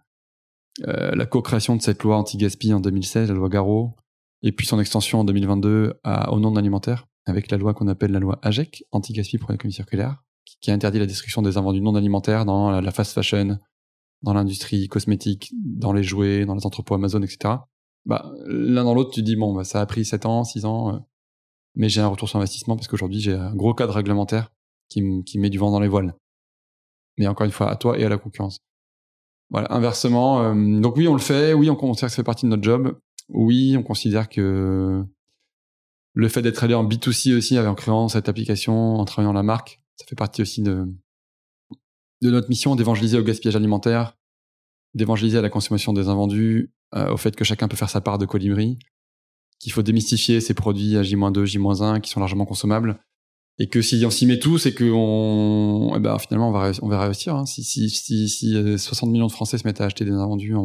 co-création 1.27 1.77
de 1.77 1.83
cette 1.83 2.03
loi 2.03 2.17
anti-gaspi 2.17 2.73
en 2.73 2.81
2016, 2.81 3.29
la 3.29 3.35
loi 3.35 3.49
Garot, 3.49 3.97
et 4.43 4.53
puis 4.53 4.67
son 4.67 4.81
extension 4.81 5.21
en 5.21 5.25
2022 5.25 5.95
à, 6.05 6.33
au 6.33 6.41
non 6.41 6.57
alimentaire, 6.57 7.07
avec 7.27 7.51
la 7.51 7.57
loi 7.57 7.75
qu'on 7.75 7.89
appelle 7.89 8.13
la 8.13 8.21
loi 8.21 8.39
AGEC, 8.43 8.85
anti-gaspi 8.93 9.39
pour 9.39 9.53
l'économie 9.53 9.75
circulaire, 9.75 10.23
qui, 10.45 10.57
qui, 10.61 10.71
interdit 10.71 10.99
la 10.99 11.07
destruction 11.07 11.43
des 11.43 11.57
invendus 11.57 11.81
non 11.81 11.95
alimentaires 11.95 12.45
dans 12.45 12.71
la, 12.71 12.81
la 12.81 12.91
fast 12.91 13.13
fashion, 13.13 13.59
dans 14.23 14.35
l'industrie 14.35 14.89
cosmétique, 14.89 15.53
dans 15.65 15.93
les 15.93 16.03
jouets, 16.03 16.45
dans 16.45 16.55
les 16.55 16.67
entrepôts 16.67 16.95
Amazon, 16.95 17.23
etc 17.23 17.57
bah, 18.07 18.33
l'un 18.47 18.85
dans 18.85 18.95
l'autre, 18.95 19.11
tu 19.13 19.23
dis, 19.23 19.37
bon, 19.37 19.55
bah, 19.55 19.65
ça 19.65 19.81
a 19.81 19.87
pris 19.87 20.05
7 20.05 20.27
ans, 20.27 20.45
6 20.45 20.65
ans, 20.65 20.95
euh, 20.95 20.99
mais 21.75 21.89
j'ai 21.89 22.01
un 22.01 22.09
retour 22.09 22.29
sur 22.29 22.39
investissement 22.39 22.77
parce 22.77 22.89
qu'aujourd'hui, 22.89 23.21
j'ai 23.21 23.33
un 23.33 23.55
gros 23.55 23.75
cadre 23.75 23.95
réglementaire 23.95 24.53
qui, 24.89 25.03
qui 25.25 25.39
met 25.39 25.51
du 25.51 25.59
vent 25.59 25.71
dans 25.71 25.81
les 25.81 25.89
voiles. 25.89 26.15
Mais 27.19 27.27
encore 27.27 27.47
une 27.47 27.53
fois, 27.53 27.71
à 27.71 27.77
toi 27.77 27.99
et 27.99 28.05
à 28.05 28.09
la 28.09 28.19
concurrence. 28.19 28.59
Voilà, 29.51 29.73
inversement. 29.73 30.43
Euh, 30.43 30.81
donc 30.81 30.97
oui, 30.97 31.09
on 31.09 31.15
le 31.15 31.21
fait. 31.21 31.53
Oui, 31.55 31.71
on 31.71 31.77
considère 31.77 32.09
que 32.09 32.13
ça 32.13 32.17
fait 32.17 32.25
partie 32.25 32.47
de 32.47 32.51
notre 32.51 32.63
job. 32.63 32.99
Oui, 33.29 33.77
on 33.79 33.83
considère 33.83 34.29
que 34.29 35.05
le 36.15 36.29
fait 36.29 36.43
d'être 36.43 36.63
allé 36.63 36.75
en 36.75 36.85
B2C 36.85 37.37
aussi, 37.37 37.59
en 37.59 37.75
créant 37.75 38.09
cette 38.09 38.29
application, 38.29 38.97
en 38.97 39.05
travaillant 39.05 39.33
la 39.33 39.43
marque, 39.43 39.81
ça 39.97 40.07
fait 40.07 40.17
partie 40.17 40.43
aussi 40.43 40.63
de, 40.63 40.87
de 42.23 42.31
notre 42.31 42.49
mission 42.49 42.77
d'évangéliser 42.77 43.19
au 43.19 43.23
gaspillage 43.23 43.57
alimentaire, 43.57 44.17
d'évangéliser 44.95 45.39
à 45.39 45.43
la 45.43 45.51
consommation 45.51 45.93
des 45.93 46.09
invendus, 46.09 46.73
euh, 46.95 47.13
au 47.13 47.17
fait 47.17 47.35
que 47.35 47.45
chacun 47.45 47.69
peut 47.69 47.77
faire 47.77 47.91
sa 47.91 48.01
part 48.01 48.19
de 48.19 48.27
colibri. 48.27 48.79
qu'il 49.61 49.73
faut 49.73 49.83
démystifier 49.83 50.41
ces 50.41 50.55
produits 50.55 50.97
à 50.97 51.03
J-2, 51.03 51.45
J-1 51.45 52.01
qui 52.01 52.11
sont 52.11 52.21
largement 52.21 52.45
consommables. 52.45 53.01
Et 53.59 53.69
que 53.69 53.83
si 53.83 54.05
on 54.05 54.11
s'y 54.11 54.27
met 54.27 54.41
tous 54.41 54.67
et 54.67 54.75
que 54.75 54.91
on, 54.93 55.95
eh 55.97 56.01
ben, 56.01 56.19
finalement, 56.19 56.49
on 56.49 56.53
va, 56.53 56.73
on 56.83 56.89
va 56.89 57.01
réussir. 57.05 57.37
Hein. 57.37 57.47
Si, 57.47 57.63
si, 57.63 57.89
si, 57.89 58.29
si 58.29 58.79
60 58.79 59.11
millions 59.11 59.29
de 59.29 59.33
Français 59.33 59.59
se 59.59 59.67
mettent 59.67 59.81
à 59.81 59.85
acheter 59.85 60.05
des 60.05 60.11
invendus 60.11 60.57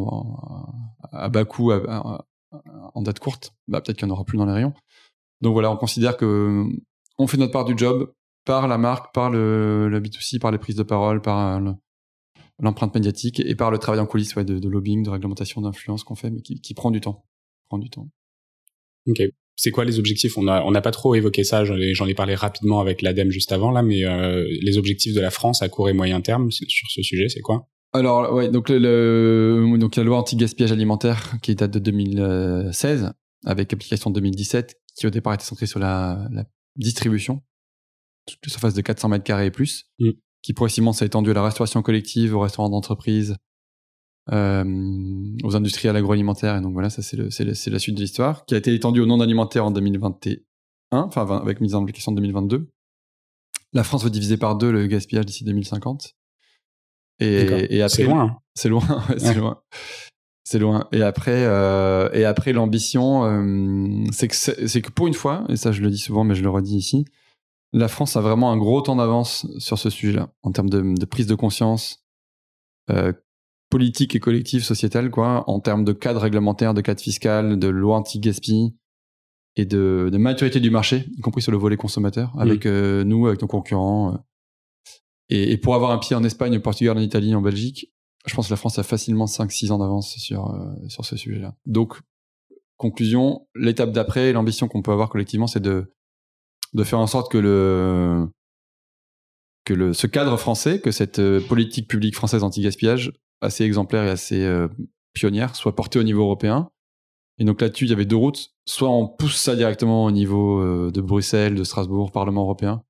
à 1.12 1.28
bas 1.28 1.44
coût, 1.44 1.72
en 1.72 3.02
date 3.02 3.20
courte, 3.20 3.54
bah, 3.68 3.80
peut-être 3.80 3.96
qu'il 3.96 4.06
n'y 4.06 4.12
en 4.12 4.14
aura 4.16 4.24
plus 4.24 4.38
dans 4.38 4.46
les 4.46 4.52
rayons. 4.52 4.74
Donc 5.40 5.52
voilà, 5.52 5.70
on 5.70 5.76
considère 5.76 6.16
que 6.16 6.64
on 7.18 7.26
fait 7.26 7.36
notre 7.36 7.52
part 7.52 7.64
du 7.64 7.74
job 7.76 8.12
par 8.44 8.66
la 8.66 8.76
marque, 8.76 9.14
par 9.14 9.30
le, 9.30 9.88
le 9.88 10.00
B2C, 10.00 10.40
par 10.40 10.50
les 10.50 10.58
prises 10.58 10.76
de 10.76 10.82
parole, 10.82 11.22
par 11.22 11.60
l'empreinte 12.60 12.94
médiatique 12.94 13.40
et 13.40 13.54
par 13.54 13.70
le 13.70 13.78
travail 13.78 14.00
en 14.00 14.06
coulisses 14.06 14.34
ouais, 14.36 14.44
de, 14.44 14.58
de 14.58 14.68
lobbying, 14.68 15.02
de 15.02 15.10
réglementation, 15.10 15.60
d'influence 15.60 16.04
qu'on 16.04 16.14
fait, 16.14 16.30
mais 16.30 16.40
qui, 16.40 16.60
qui 16.60 16.74
prend 16.74 16.90
du 16.90 17.00
temps. 17.00 17.24
Prend 17.68 17.78
du 17.78 17.90
temps. 17.90 18.08
Ok. 19.06 19.22
C'est 19.56 19.70
quoi 19.70 19.84
les 19.84 19.98
objectifs? 19.98 20.38
On 20.38 20.44
n'a 20.44 20.64
on 20.64 20.74
a 20.74 20.80
pas 20.80 20.90
trop 20.90 21.14
évoqué 21.14 21.44
ça. 21.44 21.64
J'en 21.64 21.76
ai, 21.76 21.92
ai, 21.92 22.14
parlé 22.14 22.34
rapidement 22.34 22.80
avec 22.80 23.02
l'ADEME 23.02 23.30
juste 23.30 23.52
avant 23.52 23.70
là, 23.70 23.82
mais 23.82 24.04
euh, 24.04 24.46
les 24.62 24.78
objectifs 24.78 25.14
de 25.14 25.20
la 25.20 25.30
France 25.30 25.62
à 25.62 25.68
court 25.68 25.88
et 25.88 25.92
moyen 25.92 26.20
terme 26.20 26.50
sur 26.50 26.90
ce 26.90 27.02
sujet, 27.02 27.28
c'est 27.28 27.40
quoi? 27.40 27.68
Alors 27.92 28.32
ouais, 28.32 28.48
donc 28.48 28.68
le, 28.68 29.76
donc 29.78 29.96
la 29.96 30.04
loi 30.04 30.18
anti-gaspillage 30.18 30.72
alimentaire 30.72 31.34
qui 31.42 31.54
date 31.56 31.72
de 31.72 31.78
2016 31.80 33.12
avec 33.44 33.72
application 33.72 34.10
2017 34.10 34.76
qui 34.96 35.06
au 35.06 35.10
départ 35.10 35.34
était 35.34 35.44
centrée 35.44 35.66
sur 35.66 35.80
la, 35.80 36.28
la 36.30 36.44
distribution 36.76 37.42
toute 38.38 38.50
surface 38.50 38.74
de 38.74 38.80
400 38.80 39.08
mètres 39.08 39.24
carrés 39.24 39.46
et 39.46 39.50
plus, 39.50 39.90
mm. 39.98 40.10
Qui 40.42 40.52
progressivement 40.52 40.92
s'est 40.92 41.06
étendu 41.06 41.30
à 41.30 41.34
la 41.34 41.42
restauration 41.42 41.82
collective, 41.82 42.34
aux 42.34 42.40
restaurants 42.40 42.70
d'entreprise, 42.70 43.36
euh, 44.32 44.64
aux 45.42 45.56
industriels 45.56 45.96
agroalimentaires. 45.96 46.56
Et 46.56 46.60
donc 46.60 46.72
voilà, 46.72 46.90
ça 46.90 47.02
c'est 47.02 47.16
la 47.16 47.78
suite 47.78 47.94
de 47.94 48.00
l'histoire, 48.00 48.44
qui 48.46 48.54
a 48.54 48.58
été 48.58 48.74
étendue 48.74 49.00
au 49.00 49.06
non 49.06 49.20
alimentaire 49.20 49.64
en 49.64 49.70
2021, 49.70 50.36
enfin 50.92 51.26
avec 51.38 51.60
mise 51.60 51.74
en 51.74 51.82
application 51.82 52.12
en 52.12 52.14
2022. 52.14 52.68
La 53.72 53.84
France 53.84 54.04
veut 54.04 54.10
diviser 54.10 54.36
par 54.36 54.56
deux 54.56 54.72
le 54.72 54.86
gaspillage 54.86 55.26
d'ici 55.26 55.44
2050. 55.44 56.16
Et, 57.20 57.76
et 57.76 57.82
après, 57.82 57.96
c'est 57.96 58.04
loin. 58.04 58.38
C'est 58.54 58.68
loin, 58.68 59.04
c'est 59.18 59.34
loin. 59.34 59.62
C'est 60.50 60.58
loin. 60.58 60.88
Et 60.90 61.02
après, 61.02 61.44
euh, 61.44 62.10
et 62.12 62.24
après 62.24 62.52
l'ambition, 62.52 63.24
euh, 63.24 64.04
c'est 64.10 64.26
que 64.26 64.34
c'est 64.34 64.82
que 64.82 64.90
pour 64.90 65.06
une 65.06 65.14
fois, 65.14 65.44
et 65.48 65.56
ça 65.56 65.70
je 65.70 65.80
le 65.80 65.90
dis 65.90 65.98
souvent, 65.98 66.24
mais 66.24 66.34
je 66.34 66.42
le 66.42 66.50
redis 66.50 66.76
ici, 66.76 67.04
la 67.72 67.88
France 67.88 68.16
a 68.16 68.20
vraiment 68.20 68.50
un 68.50 68.56
gros 68.56 68.80
temps 68.80 68.96
d'avance 68.96 69.46
sur 69.58 69.78
ce 69.78 69.90
sujet-là, 69.90 70.32
en 70.42 70.52
termes 70.52 70.70
de, 70.70 70.94
de, 70.98 71.04
prise 71.04 71.26
de 71.26 71.34
conscience 71.34 72.04
euh, 72.90 73.12
politique 73.70 74.16
et 74.16 74.20
collective, 74.20 74.64
sociétale, 74.64 75.10
quoi, 75.10 75.48
en 75.48 75.60
termes 75.60 75.84
de 75.84 75.92
cadre 75.92 76.20
réglementaire, 76.20 76.74
de 76.74 76.80
cadre 76.80 77.00
fiscal, 77.00 77.58
de 77.58 77.68
loi 77.68 77.96
anti-gaspi 77.96 78.74
et 79.56 79.64
de, 79.64 80.08
de, 80.12 80.18
maturité 80.18 80.58
du 80.58 80.70
marché, 80.70 81.06
y 81.16 81.20
compris 81.20 81.42
sur 81.42 81.52
le 81.52 81.58
volet 81.58 81.76
consommateur, 81.76 82.34
mmh. 82.34 82.40
avec 82.40 82.66
euh, 82.66 83.04
nous, 83.04 83.28
avec 83.28 83.40
nos 83.40 83.46
concurrents. 83.46 84.14
Euh. 84.14 84.18
Et, 85.28 85.52
et, 85.52 85.56
pour 85.56 85.76
avoir 85.76 85.92
un 85.92 85.98
pied 85.98 86.16
en 86.16 86.24
Espagne, 86.24 86.56
au 86.56 86.60
Portugal, 86.60 86.98
en 86.98 87.00
Italie, 87.00 87.34
en 87.34 87.42
Belgique, 87.42 87.92
je 88.26 88.34
pense 88.34 88.48
que 88.48 88.52
la 88.52 88.56
France 88.56 88.78
a 88.80 88.82
facilement 88.82 89.26
5-6 89.26 89.70
ans 89.70 89.78
d'avance 89.78 90.16
sur, 90.16 90.50
euh, 90.50 90.88
sur 90.88 91.04
ce 91.04 91.16
sujet-là. 91.16 91.54
Donc, 91.66 92.00
conclusion, 92.76 93.46
l'étape 93.54 93.92
d'après, 93.92 94.32
l'ambition 94.32 94.66
qu'on 94.66 94.82
peut 94.82 94.92
avoir 94.92 95.08
collectivement, 95.08 95.46
c'est 95.46 95.60
de, 95.60 95.92
de 96.72 96.84
faire 96.84 96.98
en 96.98 97.06
sorte 97.06 97.30
que 97.30 97.38
le, 97.38 98.28
que 99.64 99.74
le, 99.74 99.92
ce 99.92 100.06
cadre 100.06 100.36
français, 100.36 100.80
que 100.80 100.90
cette 100.90 101.18
euh, 101.18 101.40
politique 101.40 101.88
publique 101.88 102.14
française 102.14 102.42
anti-gaspillage, 102.42 103.12
assez 103.40 103.64
exemplaire 103.64 104.04
et 104.04 104.10
assez 104.10 104.44
euh, 104.44 104.68
pionnière, 105.12 105.56
soit 105.56 105.74
portée 105.74 105.98
au 105.98 106.02
niveau 106.02 106.22
européen. 106.22 106.70
Et 107.38 107.44
donc 107.44 107.60
là-dessus, 107.60 107.86
il 107.86 107.90
y 107.90 107.94
avait 107.94 108.04
deux 108.04 108.16
routes. 108.16 108.50
Soit 108.66 108.90
on 108.90 109.08
pousse 109.08 109.36
ça 109.36 109.56
directement 109.56 110.04
au 110.04 110.10
niveau 110.10 110.90
de 110.90 111.00
Bruxelles, 111.00 111.54
de 111.54 111.64
Strasbourg, 111.64 112.12
Parlement 112.12 112.42
européen, 112.42 112.82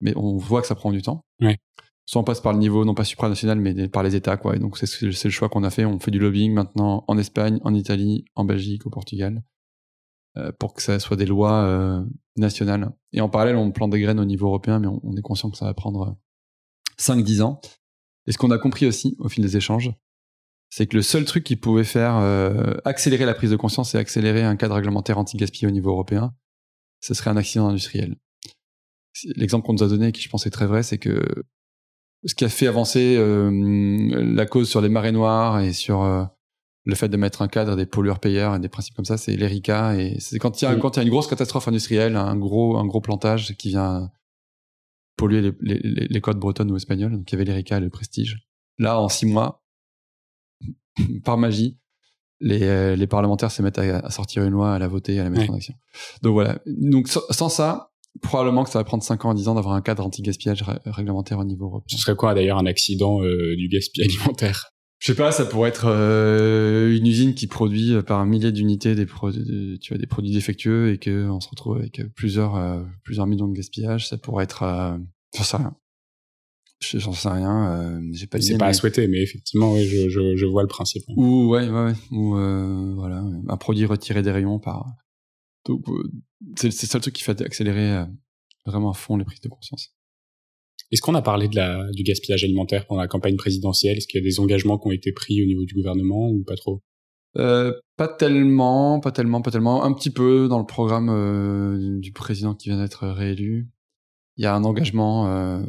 mais 0.00 0.14
on 0.16 0.38
voit 0.38 0.62
que 0.62 0.66
ça 0.66 0.74
prend 0.74 0.92
du 0.92 1.02
temps. 1.02 1.26
Soit 2.08 2.22
on 2.22 2.24
passe 2.24 2.40
par 2.40 2.54
le 2.54 2.58
niveau 2.58 2.86
non 2.86 2.94
pas 2.94 3.04
supranational 3.04 3.60
mais 3.60 3.86
par 3.86 4.02
les 4.02 4.16
États 4.16 4.38
quoi. 4.38 4.56
Et 4.56 4.58
donc 4.58 4.78
c'est 4.78 5.02
le 5.02 5.30
choix 5.30 5.50
qu'on 5.50 5.62
a 5.62 5.68
fait. 5.68 5.84
On 5.84 5.98
fait 5.98 6.10
du 6.10 6.18
lobbying 6.18 6.54
maintenant 6.54 7.04
en 7.06 7.18
Espagne, 7.18 7.60
en 7.64 7.74
Italie, 7.74 8.24
en 8.34 8.46
Belgique, 8.46 8.86
au 8.86 8.90
Portugal, 8.90 9.34
euh, 9.36 9.40
pour 10.58 10.74
que 10.74 10.82
ça 10.82 10.98
soit 10.98 11.16
des 11.16 11.26
lois 11.26 11.64
euh, 11.64 12.04
nationales. 12.36 12.90
Et 13.12 13.20
en 13.20 13.28
parallèle, 13.28 13.56
on 13.56 13.70
plante 13.70 13.90
des 13.90 14.00
graines 14.00 14.20
au 14.20 14.24
niveau 14.24 14.46
européen, 14.46 14.78
mais 14.78 14.86
on, 14.86 15.16
est 15.16 15.22
conscient 15.22 15.50
que 15.50 15.56
ça 15.56 15.64
va 15.64 15.74
prendre 15.74 16.16
5-10 16.98 17.42
ans. 17.42 17.60
Et 18.26 18.32
ce 18.32 18.38
qu'on 18.38 18.50
a 18.50 18.58
compris 18.58 18.86
aussi 18.86 19.16
au 19.18 19.28
fil 19.28 19.42
des 19.42 19.56
échanges, 19.56 19.92
c'est 20.70 20.86
que 20.86 20.96
le 20.96 21.02
seul 21.02 21.24
truc 21.24 21.44
qui 21.44 21.56
pouvait 21.56 21.84
faire 21.84 22.16
euh, 22.16 22.74
accélérer 22.84 23.24
la 23.24 23.34
prise 23.34 23.50
de 23.50 23.56
conscience 23.56 23.94
et 23.94 23.98
accélérer 23.98 24.42
un 24.42 24.56
cadre 24.56 24.74
réglementaire 24.74 25.18
anti-gaspillage 25.18 25.70
au 25.70 25.74
niveau 25.74 25.90
européen, 25.90 26.34
ce 27.00 27.14
serait 27.14 27.30
un 27.30 27.36
accident 27.36 27.68
industriel. 27.68 28.16
L'exemple 29.36 29.66
qu'on 29.66 29.72
nous 29.72 29.82
a 29.82 29.88
donné, 29.88 30.12
qui 30.12 30.20
je 30.20 30.28
pense 30.28 30.46
est 30.46 30.50
très 30.50 30.66
vrai, 30.66 30.82
c'est 30.82 30.98
que 30.98 31.20
ce 32.24 32.34
qui 32.34 32.44
a 32.44 32.48
fait 32.48 32.66
avancer 32.66 33.16
euh, 33.16 33.50
la 34.34 34.46
cause 34.46 34.68
sur 34.68 34.80
les 34.80 34.88
marées 34.88 35.12
noires 35.12 35.60
et 35.60 35.72
sur 35.72 36.02
euh, 36.02 36.24
le 36.88 36.94
fait 36.94 37.10
de 37.10 37.18
mettre 37.18 37.42
un 37.42 37.48
cadre 37.48 37.76
des 37.76 37.84
pollueurs-payeurs 37.84 38.54
et 38.54 38.58
des 38.60 38.70
principes 38.70 38.94
comme 38.94 39.04
ça, 39.04 39.18
c'est 39.18 39.36
l'ERICA. 39.36 39.96
Et 39.96 40.18
c'est 40.20 40.38
quand 40.38 40.62
il 40.62 40.64
y 40.64 40.68
a, 40.68 40.74
quand 40.74 40.96
il 40.96 41.00
y 41.00 41.00
a 41.00 41.02
une 41.02 41.10
grosse 41.10 41.26
catastrophe 41.26 41.68
industrielle, 41.68 42.16
un 42.16 42.34
gros, 42.34 42.78
un 42.78 42.86
gros 42.86 43.02
plantage 43.02 43.54
qui 43.58 43.68
vient 43.68 44.10
polluer 45.16 45.42
les, 45.42 45.52
les, 45.60 46.06
les 46.08 46.20
côtes 46.22 46.38
bretonnes 46.38 46.70
ou 46.70 46.76
espagnoles. 46.76 47.12
Donc 47.12 47.30
il 47.30 47.34
y 47.34 47.36
avait 47.36 47.44
l'ERICA 47.44 47.76
et 47.76 47.80
le 47.80 47.90
Prestige. 47.90 48.38
Là, 48.78 48.98
en 48.98 49.10
six 49.10 49.26
mois, 49.26 49.62
par 51.24 51.36
magie, 51.36 51.76
les, 52.40 52.62
euh, 52.62 52.96
les 52.96 53.06
parlementaires 53.06 53.50
se 53.50 53.60
mettent 53.60 53.78
à, 53.78 54.08
sortir 54.08 54.44
une 54.44 54.52
loi, 54.52 54.72
à 54.72 54.78
la 54.78 54.88
voter, 54.88 55.20
à 55.20 55.24
la 55.24 55.30
mettre 55.30 55.52
en 55.52 55.56
action. 55.56 55.74
Donc 56.22 56.32
voilà. 56.32 56.58
Donc 56.64 57.08
sans 57.08 57.50
ça, 57.50 57.92
probablement 58.22 58.64
que 58.64 58.70
ça 58.70 58.78
va 58.78 58.84
prendre 58.84 59.02
5 59.02 59.26
ans 59.26 59.30
à 59.32 59.34
10 59.34 59.48
ans 59.48 59.54
d'avoir 59.56 59.74
un 59.74 59.82
cadre 59.82 60.06
anti-gaspillage 60.06 60.64
réglementaire 60.86 61.38
au 61.38 61.44
niveau 61.44 61.66
européen. 61.66 61.98
Ce 61.98 61.98
serait 61.98 62.16
quoi 62.16 62.32
d'ailleurs 62.32 62.56
un 62.56 62.66
accident 62.66 63.22
euh, 63.22 63.56
du 63.58 63.68
gaspillage 63.68 64.08
alimentaire? 64.20 64.72
Je 64.98 65.06
sais 65.06 65.14
pas, 65.14 65.30
ça 65.32 65.44
pourrait 65.44 65.68
être 65.68 65.86
euh, 65.86 66.96
une 66.96 67.06
usine 67.06 67.34
qui 67.34 67.46
produit 67.46 67.94
euh, 67.94 68.02
par 68.02 68.18
un 68.20 68.26
millier 68.26 68.52
d'unités 68.52 68.94
des 68.94 69.06
produits, 69.06 69.78
tu 69.80 69.92
vois, 69.92 69.98
des 69.98 70.06
produits 70.06 70.32
défectueux 70.32 70.92
et 70.92 70.98
que 70.98 71.28
on 71.28 71.40
se 71.40 71.48
retrouve 71.48 71.76
avec 71.76 72.02
plusieurs 72.14 72.84
plusieurs 73.04 73.26
millions 73.26 73.48
de 73.48 73.54
gaspillage. 73.54 74.08
Ça 74.08 74.18
pourrait 74.18 74.44
être, 74.44 74.98
j'en 75.36 75.44
sais 75.44 75.56
rien. 75.56 75.76
J'en 76.80 77.12
sais 77.12 77.28
rien. 77.28 78.00
j'ai 78.12 78.26
pas. 78.26 78.40
C'est 78.40 78.58
pas 78.58 78.66
à 78.66 78.72
souhaiter, 78.72 79.08
mais 79.08 79.22
effectivement, 79.22 79.72
oui, 79.72 79.84
je, 79.84 80.08
je, 80.08 80.36
je 80.36 80.46
vois 80.46 80.62
le 80.62 80.68
principe. 80.68 81.02
Ou 81.16 81.48
ouais, 81.48 81.68
ouais, 81.68 81.84
ouais. 81.86 81.94
ou 82.12 82.34
voilà, 82.94 83.24
un 83.48 83.56
produit 83.56 83.84
retiré 83.84 84.22
des 84.22 84.30
rayons 84.30 84.58
par 84.58 84.86
donc, 85.68 85.86
euh, 85.88 86.10
c'est 86.56 86.68
le 86.68 86.72
seul 86.72 87.00
truc 87.00 87.14
qui 87.14 87.22
fait 87.22 87.40
accélérer 87.42 87.92
euh, 87.92 88.06
vraiment 88.66 88.90
à 88.90 88.94
fond 88.94 89.16
les 89.16 89.24
prises 89.24 89.40
de 89.40 89.48
conscience. 89.48 89.94
Est-ce 90.90 91.02
qu'on 91.02 91.14
a 91.14 91.22
parlé 91.22 91.48
du 91.48 92.02
gaspillage 92.02 92.44
alimentaire 92.44 92.86
pendant 92.86 93.00
la 93.00 93.08
campagne 93.08 93.36
présidentielle? 93.36 93.98
Est-ce 93.98 94.06
qu'il 94.06 94.20
y 94.20 94.24
a 94.24 94.26
des 94.26 94.40
engagements 94.40 94.78
qui 94.78 94.88
ont 94.88 94.92
été 94.92 95.12
pris 95.12 95.42
au 95.42 95.46
niveau 95.46 95.64
du 95.64 95.74
gouvernement 95.74 96.30
ou 96.30 96.42
pas 96.44 96.56
trop? 96.56 96.82
Euh, 97.36 97.74
Pas 97.96 98.08
tellement, 98.08 99.00
pas 99.00 99.12
tellement, 99.12 99.42
pas 99.42 99.50
tellement. 99.50 99.84
Un 99.84 99.92
petit 99.92 100.10
peu 100.10 100.48
dans 100.48 100.58
le 100.58 100.64
programme 100.64 101.10
euh, 101.10 101.98
du 101.98 102.12
président 102.12 102.54
qui 102.54 102.70
vient 102.70 102.78
d'être 102.80 103.06
réélu. 103.06 103.68
Il 104.36 104.44
y 104.44 104.46
a 104.46 104.54
un 104.54 104.64
engagement 104.64 105.26
euh, 105.28 105.62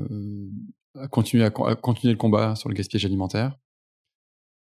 à 0.96 1.08
continuer 1.08 1.44
le 1.44 2.16
combat 2.16 2.56
sur 2.56 2.70
le 2.70 2.76
gaspillage 2.76 3.06
alimentaire. 3.06 3.58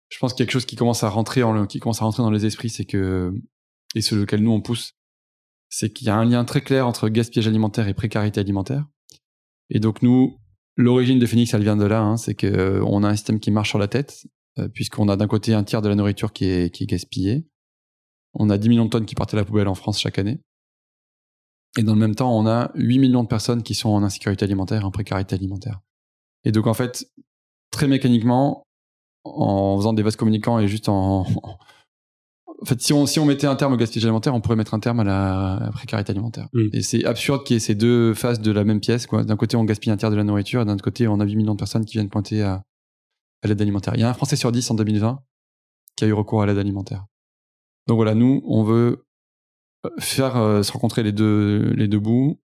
Je 0.08 0.18
pense 0.18 0.32
qu'il 0.32 0.40
y 0.40 0.42
a 0.42 0.46
quelque 0.46 0.52
chose 0.52 0.66
qui 0.66 0.76
commence 0.76 1.04
à 1.04 1.08
rentrer 1.08 1.42
en, 1.42 1.66
qui 1.66 1.80
commence 1.80 2.00
à 2.00 2.04
rentrer 2.04 2.22
dans 2.22 2.30
les 2.30 2.46
esprits, 2.46 2.70
c'est 2.70 2.84
que 2.84 3.32
et 3.94 4.00
sur 4.00 4.16
lequel 4.16 4.42
nous 4.42 4.52
on 4.52 4.60
pousse, 4.60 4.92
c'est 5.68 5.92
qu'il 5.92 6.06
y 6.06 6.10
a 6.10 6.16
un 6.16 6.24
lien 6.24 6.44
très 6.44 6.60
clair 6.60 6.86
entre 6.86 7.08
gaspillage 7.08 7.46
alimentaire 7.46 7.88
et 7.88 7.94
précarité 7.94 8.40
alimentaire. 8.40 8.86
Et 9.70 9.80
donc 9.80 10.02
nous, 10.02 10.36
l'origine 10.76 11.18
de 11.18 11.26
Phoenix, 11.26 11.54
elle 11.54 11.62
vient 11.62 11.76
de 11.76 11.84
là, 11.84 12.00
hein, 12.00 12.16
c'est 12.16 12.34
qu'on 12.34 12.46
euh, 12.46 13.02
a 13.02 13.08
un 13.08 13.16
système 13.16 13.40
qui 13.40 13.50
marche 13.50 13.70
sur 13.70 13.78
la 13.78 13.88
tête, 13.88 14.26
euh, 14.58 14.68
puisqu'on 14.68 15.08
a 15.08 15.16
d'un 15.16 15.28
côté 15.28 15.54
un 15.54 15.64
tiers 15.64 15.82
de 15.82 15.88
la 15.88 15.94
nourriture 15.94 16.32
qui 16.32 16.46
est, 16.46 16.74
qui 16.74 16.84
est 16.84 16.86
gaspillée. 16.86 17.46
On 18.34 18.50
a 18.50 18.58
10 18.58 18.68
millions 18.68 18.84
de 18.84 18.90
tonnes 18.90 19.06
qui 19.06 19.14
partent 19.14 19.34
à 19.34 19.36
la 19.36 19.44
poubelle 19.44 19.68
en 19.68 19.74
France 19.74 20.00
chaque 20.00 20.18
année. 20.18 20.40
Et 21.78 21.82
dans 21.82 21.94
le 21.94 22.00
même 22.00 22.14
temps, 22.14 22.36
on 22.36 22.46
a 22.46 22.72
8 22.74 22.98
millions 22.98 23.22
de 23.22 23.28
personnes 23.28 23.62
qui 23.62 23.74
sont 23.74 23.90
en 23.90 24.02
insécurité 24.02 24.44
alimentaire, 24.44 24.84
en 24.84 24.90
précarité 24.90 25.34
alimentaire. 25.34 25.80
Et 26.44 26.52
donc 26.52 26.66
en 26.66 26.74
fait, 26.74 27.06
très 27.70 27.86
mécaniquement, 27.86 28.64
en 29.24 29.76
faisant 29.76 29.92
des 29.92 30.02
vases 30.02 30.16
communicants 30.16 30.58
et 30.58 30.66
juste 30.66 30.88
en, 30.88 31.26
en 32.62 32.64
fait, 32.66 32.80
si 32.80 32.92
on, 32.92 33.06
si 33.06 33.18
on 33.18 33.24
mettait 33.24 33.46
un 33.46 33.56
terme 33.56 33.72
au 33.72 33.76
gaspillage 33.76 34.04
alimentaire, 34.04 34.34
on 34.34 34.40
pourrait 34.40 34.56
mettre 34.56 34.74
un 34.74 34.80
terme 34.80 35.00
à 35.00 35.04
la 35.04 35.70
précarité 35.72 36.10
alimentaire. 36.10 36.48
Mm. 36.52 36.68
Et 36.72 36.82
c'est 36.82 37.04
absurde 37.04 37.44
qu'il 37.44 37.54
y 37.54 37.56
ait 37.56 37.60
ces 37.60 37.74
deux 37.74 38.14
faces 38.14 38.40
de 38.40 38.52
la 38.52 38.64
même 38.64 38.80
pièce. 38.80 39.06
Quoi. 39.06 39.24
D'un 39.24 39.36
côté, 39.36 39.56
on 39.56 39.64
gaspille 39.64 39.90
un 39.90 39.96
tiers 39.96 40.10
de 40.10 40.16
la 40.16 40.24
nourriture, 40.24 40.60
et 40.62 40.64
d'un 40.64 40.74
autre 40.74 40.84
côté, 40.84 41.08
on 41.08 41.20
a 41.20 41.24
8 41.24 41.36
millions 41.36 41.54
de 41.54 41.58
personnes 41.58 41.84
qui 41.84 41.94
viennent 41.94 42.10
pointer 42.10 42.42
à, 42.42 42.62
à 43.42 43.48
l'aide 43.48 43.60
alimentaire. 43.62 43.94
Il 43.96 44.00
y 44.00 44.04
a 44.04 44.10
un 44.10 44.14
Français 44.14 44.36
sur 44.36 44.52
10 44.52 44.70
en 44.70 44.74
2020 44.74 45.22
qui 45.96 46.04
a 46.04 46.08
eu 46.08 46.12
recours 46.12 46.42
à 46.42 46.46
l'aide 46.46 46.58
alimentaire. 46.58 47.06
Donc 47.86 47.96
voilà, 47.96 48.14
nous, 48.14 48.42
on 48.46 48.62
veut 48.62 49.06
faire 49.98 50.36
euh, 50.36 50.62
se 50.62 50.72
rencontrer 50.72 51.02
les 51.02 51.12
deux, 51.12 51.72
les 51.74 51.88
deux 51.88 51.98
bouts, 51.98 52.40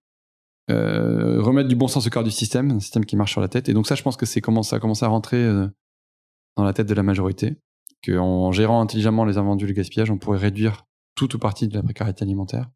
euh, 0.69 1.41
remettre 1.41 1.69
du 1.69 1.75
bon 1.75 1.87
sens 1.87 2.07
au 2.07 2.09
cœur 2.09 2.23
du 2.23 2.31
système, 2.31 2.71
un 2.71 2.79
système 2.79 3.05
qui 3.05 3.15
marche 3.15 3.31
sur 3.31 3.41
la 3.41 3.47
tête. 3.47 3.69
Et 3.69 3.73
donc 3.73 3.87
ça, 3.87 3.95
je 3.95 4.03
pense 4.03 4.17
que 4.17 4.25
c'est 4.25 4.41
comment 4.41 4.63
ça 4.63 4.79
commence 4.79 5.03
à 5.03 5.07
rentrer 5.07 5.43
euh, 5.43 5.67
dans 6.55 6.63
la 6.63 6.73
tête 6.73 6.87
de 6.87 6.93
la 6.93 7.03
majorité 7.03 7.57
qu'en 8.05 8.51
gérant 8.51 8.81
intelligemment 8.81 9.25
les 9.25 9.37
invendus 9.37 9.67
le 9.67 9.73
gaspillage, 9.73 10.11
on 10.11 10.17
pourrait 10.17 10.37
réduire 10.37 10.85
tout 11.15 11.35
ou 11.35 11.39
partie 11.39 11.67
de 11.67 11.73
la 11.73 11.83
précarité 11.83 12.23
alimentaire. 12.23 12.69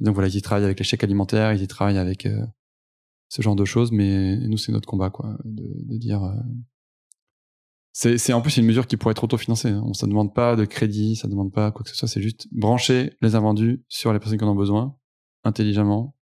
Donc 0.00 0.14
voilà, 0.14 0.28
ils 0.28 0.36
y 0.36 0.42
travaillent 0.42 0.64
avec 0.64 0.78
les 0.78 0.84
chèques 0.84 1.04
alimentaires, 1.04 1.52
ils 1.52 1.62
y 1.62 1.68
travaillent 1.68 1.98
avec 1.98 2.26
euh, 2.26 2.44
ce 3.28 3.42
genre 3.42 3.56
de 3.56 3.64
choses, 3.64 3.92
mais 3.92 4.36
nous, 4.36 4.56
c'est 4.56 4.72
notre 4.72 4.88
combat, 4.88 5.10
quoi, 5.10 5.36
de, 5.44 5.96
dire. 5.96 6.22
Euh, 6.22 6.34
c'est 7.92 8.32
en 8.32 8.42
plus 8.42 8.56
une 8.56 8.66
mesure 8.66 8.88
qui 8.88 8.96
pourrait 8.96 9.12
être 9.12 9.22
autofinancée. 9.22 9.68
Hein. 9.68 9.82
On, 9.86 9.94
ça 9.94 10.06
ne 10.06 10.10
demande 10.10 10.34
pas 10.34 10.56
de 10.56 10.64
crédit, 10.64 11.14
ça 11.14 11.28
ne 11.28 11.32
demande 11.32 11.52
pas 11.52 11.70
quoi 11.70 11.84
que 11.84 11.90
ce 11.90 11.96
soit, 11.96 12.08
c'est 12.08 12.22
juste 12.22 12.48
brancher 12.50 13.16
les 13.22 13.36
invendus 13.36 13.84
sur 13.88 14.12
les 14.12 14.18
personnes 14.18 14.38
qui 14.38 14.44
en 14.44 14.48
ont 14.48 14.56
besoin, 14.56 14.96
intelligemment. 15.44 16.16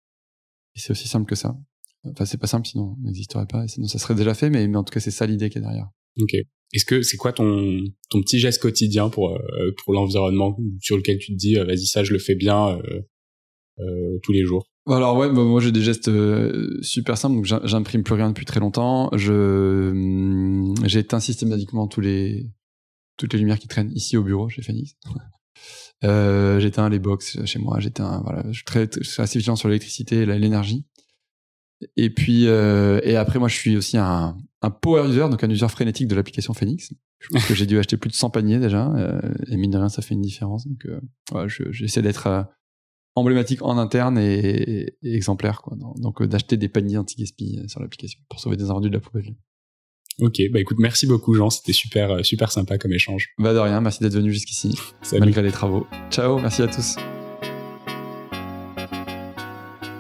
Et 0.76 0.80
c'est 0.80 0.92
aussi 0.92 1.08
simple 1.08 1.28
que 1.28 1.36
ça. 1.36 1.56
Enfin, 2.06 2.26
c'est 2.26 2.38
pas 2.38 2.48
simple, 2.48 2.68
sinon 2.68 2.96
ça 2.96 3.02
n'existerait 3.02 3.46
pas, 3.46 3.68
sinon 3.68 3.88
ça 3.88 4.00
serait 4.00 4.16
déjà 4.16 4.34
fait, 4.34 4.50
mais, 4.50 4.68
mais 4.68 4.78
en 4.78 4.84
tout 4.84 4.92
cas, 4.94 5.00
c'est 5.00 5.12
ça 5.12 5.28
l'idée 5.28 5.50
qui 5.50 5.60
est 5.60 5.62
derrière. 5.62 5.90
Ok. 6.22 6.36
Est-ce 6.74 6.86
que 6.86 7.02
c'est 7.02 7.18
quoi 7.18 7.34
ton 7.34 7.84
ton 8.10 8.22
petit 8.22 8.40
geste 8.40 8.62
quotidien 8.62 9.10
pour 9.10 9.32
euh, 9.32 9.40
pour 9.84 9.94
l'environnement 9.94 10.56
sur 10.80 10.98
lequel 10.98 11.18
tu 11.18 11.34
te 11.34 11.38
dis 11.38 11.58
euh, 11.58 11.66
vas-y 11.66 11.86
ça 11.86 12.04
je 12.04 12.14
le 12.14 12.20
fais 12.20 12.36
bien 12.36 12.80
euh, 13.80 14.20
tous 14.22 14.32
les 14.32 14.46
jours? 14.46 14.68
Alors 14.88 15.18
ouais, 15.18 15.28
bah, 15.28 15.44
moi 15.44 15.62
j'ai 15.62 15.72
des 15.72 15.82
gestes 15.82 16.12
super 16.82 17.18
simples. 17.18 17.36
Donc 17.36 17.46
j'imprime 17.68 18.04
plus 18.04 18.14
rien 18.14 18.30
depuis 18.30 18.46
très 18.46 18.60
longtemps. 18.60 19.10
Je 19.16 19.90
hum, 19.90 20.76
j'éteins 20.86 21.20
systématiquement 21.20 21.88
tous 21.88 22.02
les 22.02 22.46
toutes 23.18 23.34
les 23.34 23.40
lumières 23.40 23.60
qui 23.60 23.68
traînent 23.68 23.92
ici 23.94 24.16
au 24.16 24.24
bureau 24.24 24.48
chez 24.50 24.62
euh, 26.06 26.60
j'éteins 26.60 26.90
les 26.90 27.00
box 27.00 27.44
chez 27.46 27.60
moi. 27.60 27.80
J'éteins 27.80 28.22
voilà. 28.24 28.44
Je 28.52 28.62
suis, 29.02 29.22
assez 29.22 29.40
vigilant 29.40 29.56
sur 29.56 29.70
l'électricité 29.70 30.18
et 30.18 30.26
l'énergie. 30.28 30.86
Et 31.96 32.12
puis 32.12 32.44
et 32.44 33.16
après 33.16 33.40
moi 33.40 33.48
je 33.48 33.56
suis 33.56 33.76
aussi 33.76 33.98
un, 33.98 34.38
un 34.62 34.72
power 34.72 35.08
user, 35.08 35.28
donc 35.30 35.44
un 35.44 35.50
user 35.50 35.68
frénétique 35.70 36.08
de 36.08 36.16
l'application 36.16 36.54
Phoenix. 36.54 36.94
Je 37.20 37.30
pense 37.30 37.46
que 37.46 37.54
j'ai 37.54 37.66
dû 37.66 37.78
acheter 37.78 37.98
plus 37.98 38.10
de 38.10 38.16
100 38.16 38.30
paniers 38.30 38.60
déjà, 38.60 38.94
euh, 38.96 39.20
et 39.48 39.58
mine 39.58 39.72
de 39.72 39.78
rien, 39.78 39.90
ça 39.90 40.02
fait 40.02 40.14
une 40.14 40.22
différence. 40.22 40.68
Donc, 40.68 40.86
euh, 40.86 41.00
ouais, 41.34 41.48
j'essaie 41.72 42.02
d'être 42.02 42.28
euh, 42.28 42.44
emblématique 43.16 43.62
en 43.62 43.78
interne 43.78 44.18
et, 44.18 44.96
et, 45.02 45.16
exemplaire, 45.16 45.62
quoi. 45.62 45.78
Donc, 45.98 46.22
euh, 46.22 46.28
d'acheter 46.28 46.58
des 46.58 46.70
paniers 46.70 46.98
anti-gaspi 46.98 47.62
sur 47.68 47.82
l'application 47.82 48.22
pour 48.30 48.40
sauver 48.40 48.58
des 48.58 48.70
invendus 48.70 48.90
de 48.90 48.96
la 48.96 49.02
poubelle. 49.02 49.36
Ok, 50.20 50.42
bah 50.52 50.60
écoute, 50.60 50.80
merci 50.80 51.08
beaucoup 51.08 51.34
Jean, 51.34 51.50
c'était 51.50 51.72
super 51.72 52.26
super 52.26 52.52
sympa 52.52 52.78
comme 52.78 52.92
échange. 52.92 53.30
Bah 53.38 53.54
de 53.54 53.60
rien, 53.60 53.80
merci 53.80 54.04
d'être 54.04 54.16
venu 54.16 54.34
jusqu'ici, 54.34 54.78
malgré 55.18 55.42
les 55.42 55.52
travaux. 55.52 55.88
Ciao, 56.12 56.40
merci 56.40 56.62
à 56.62 56.68
tous. 56.68 56.98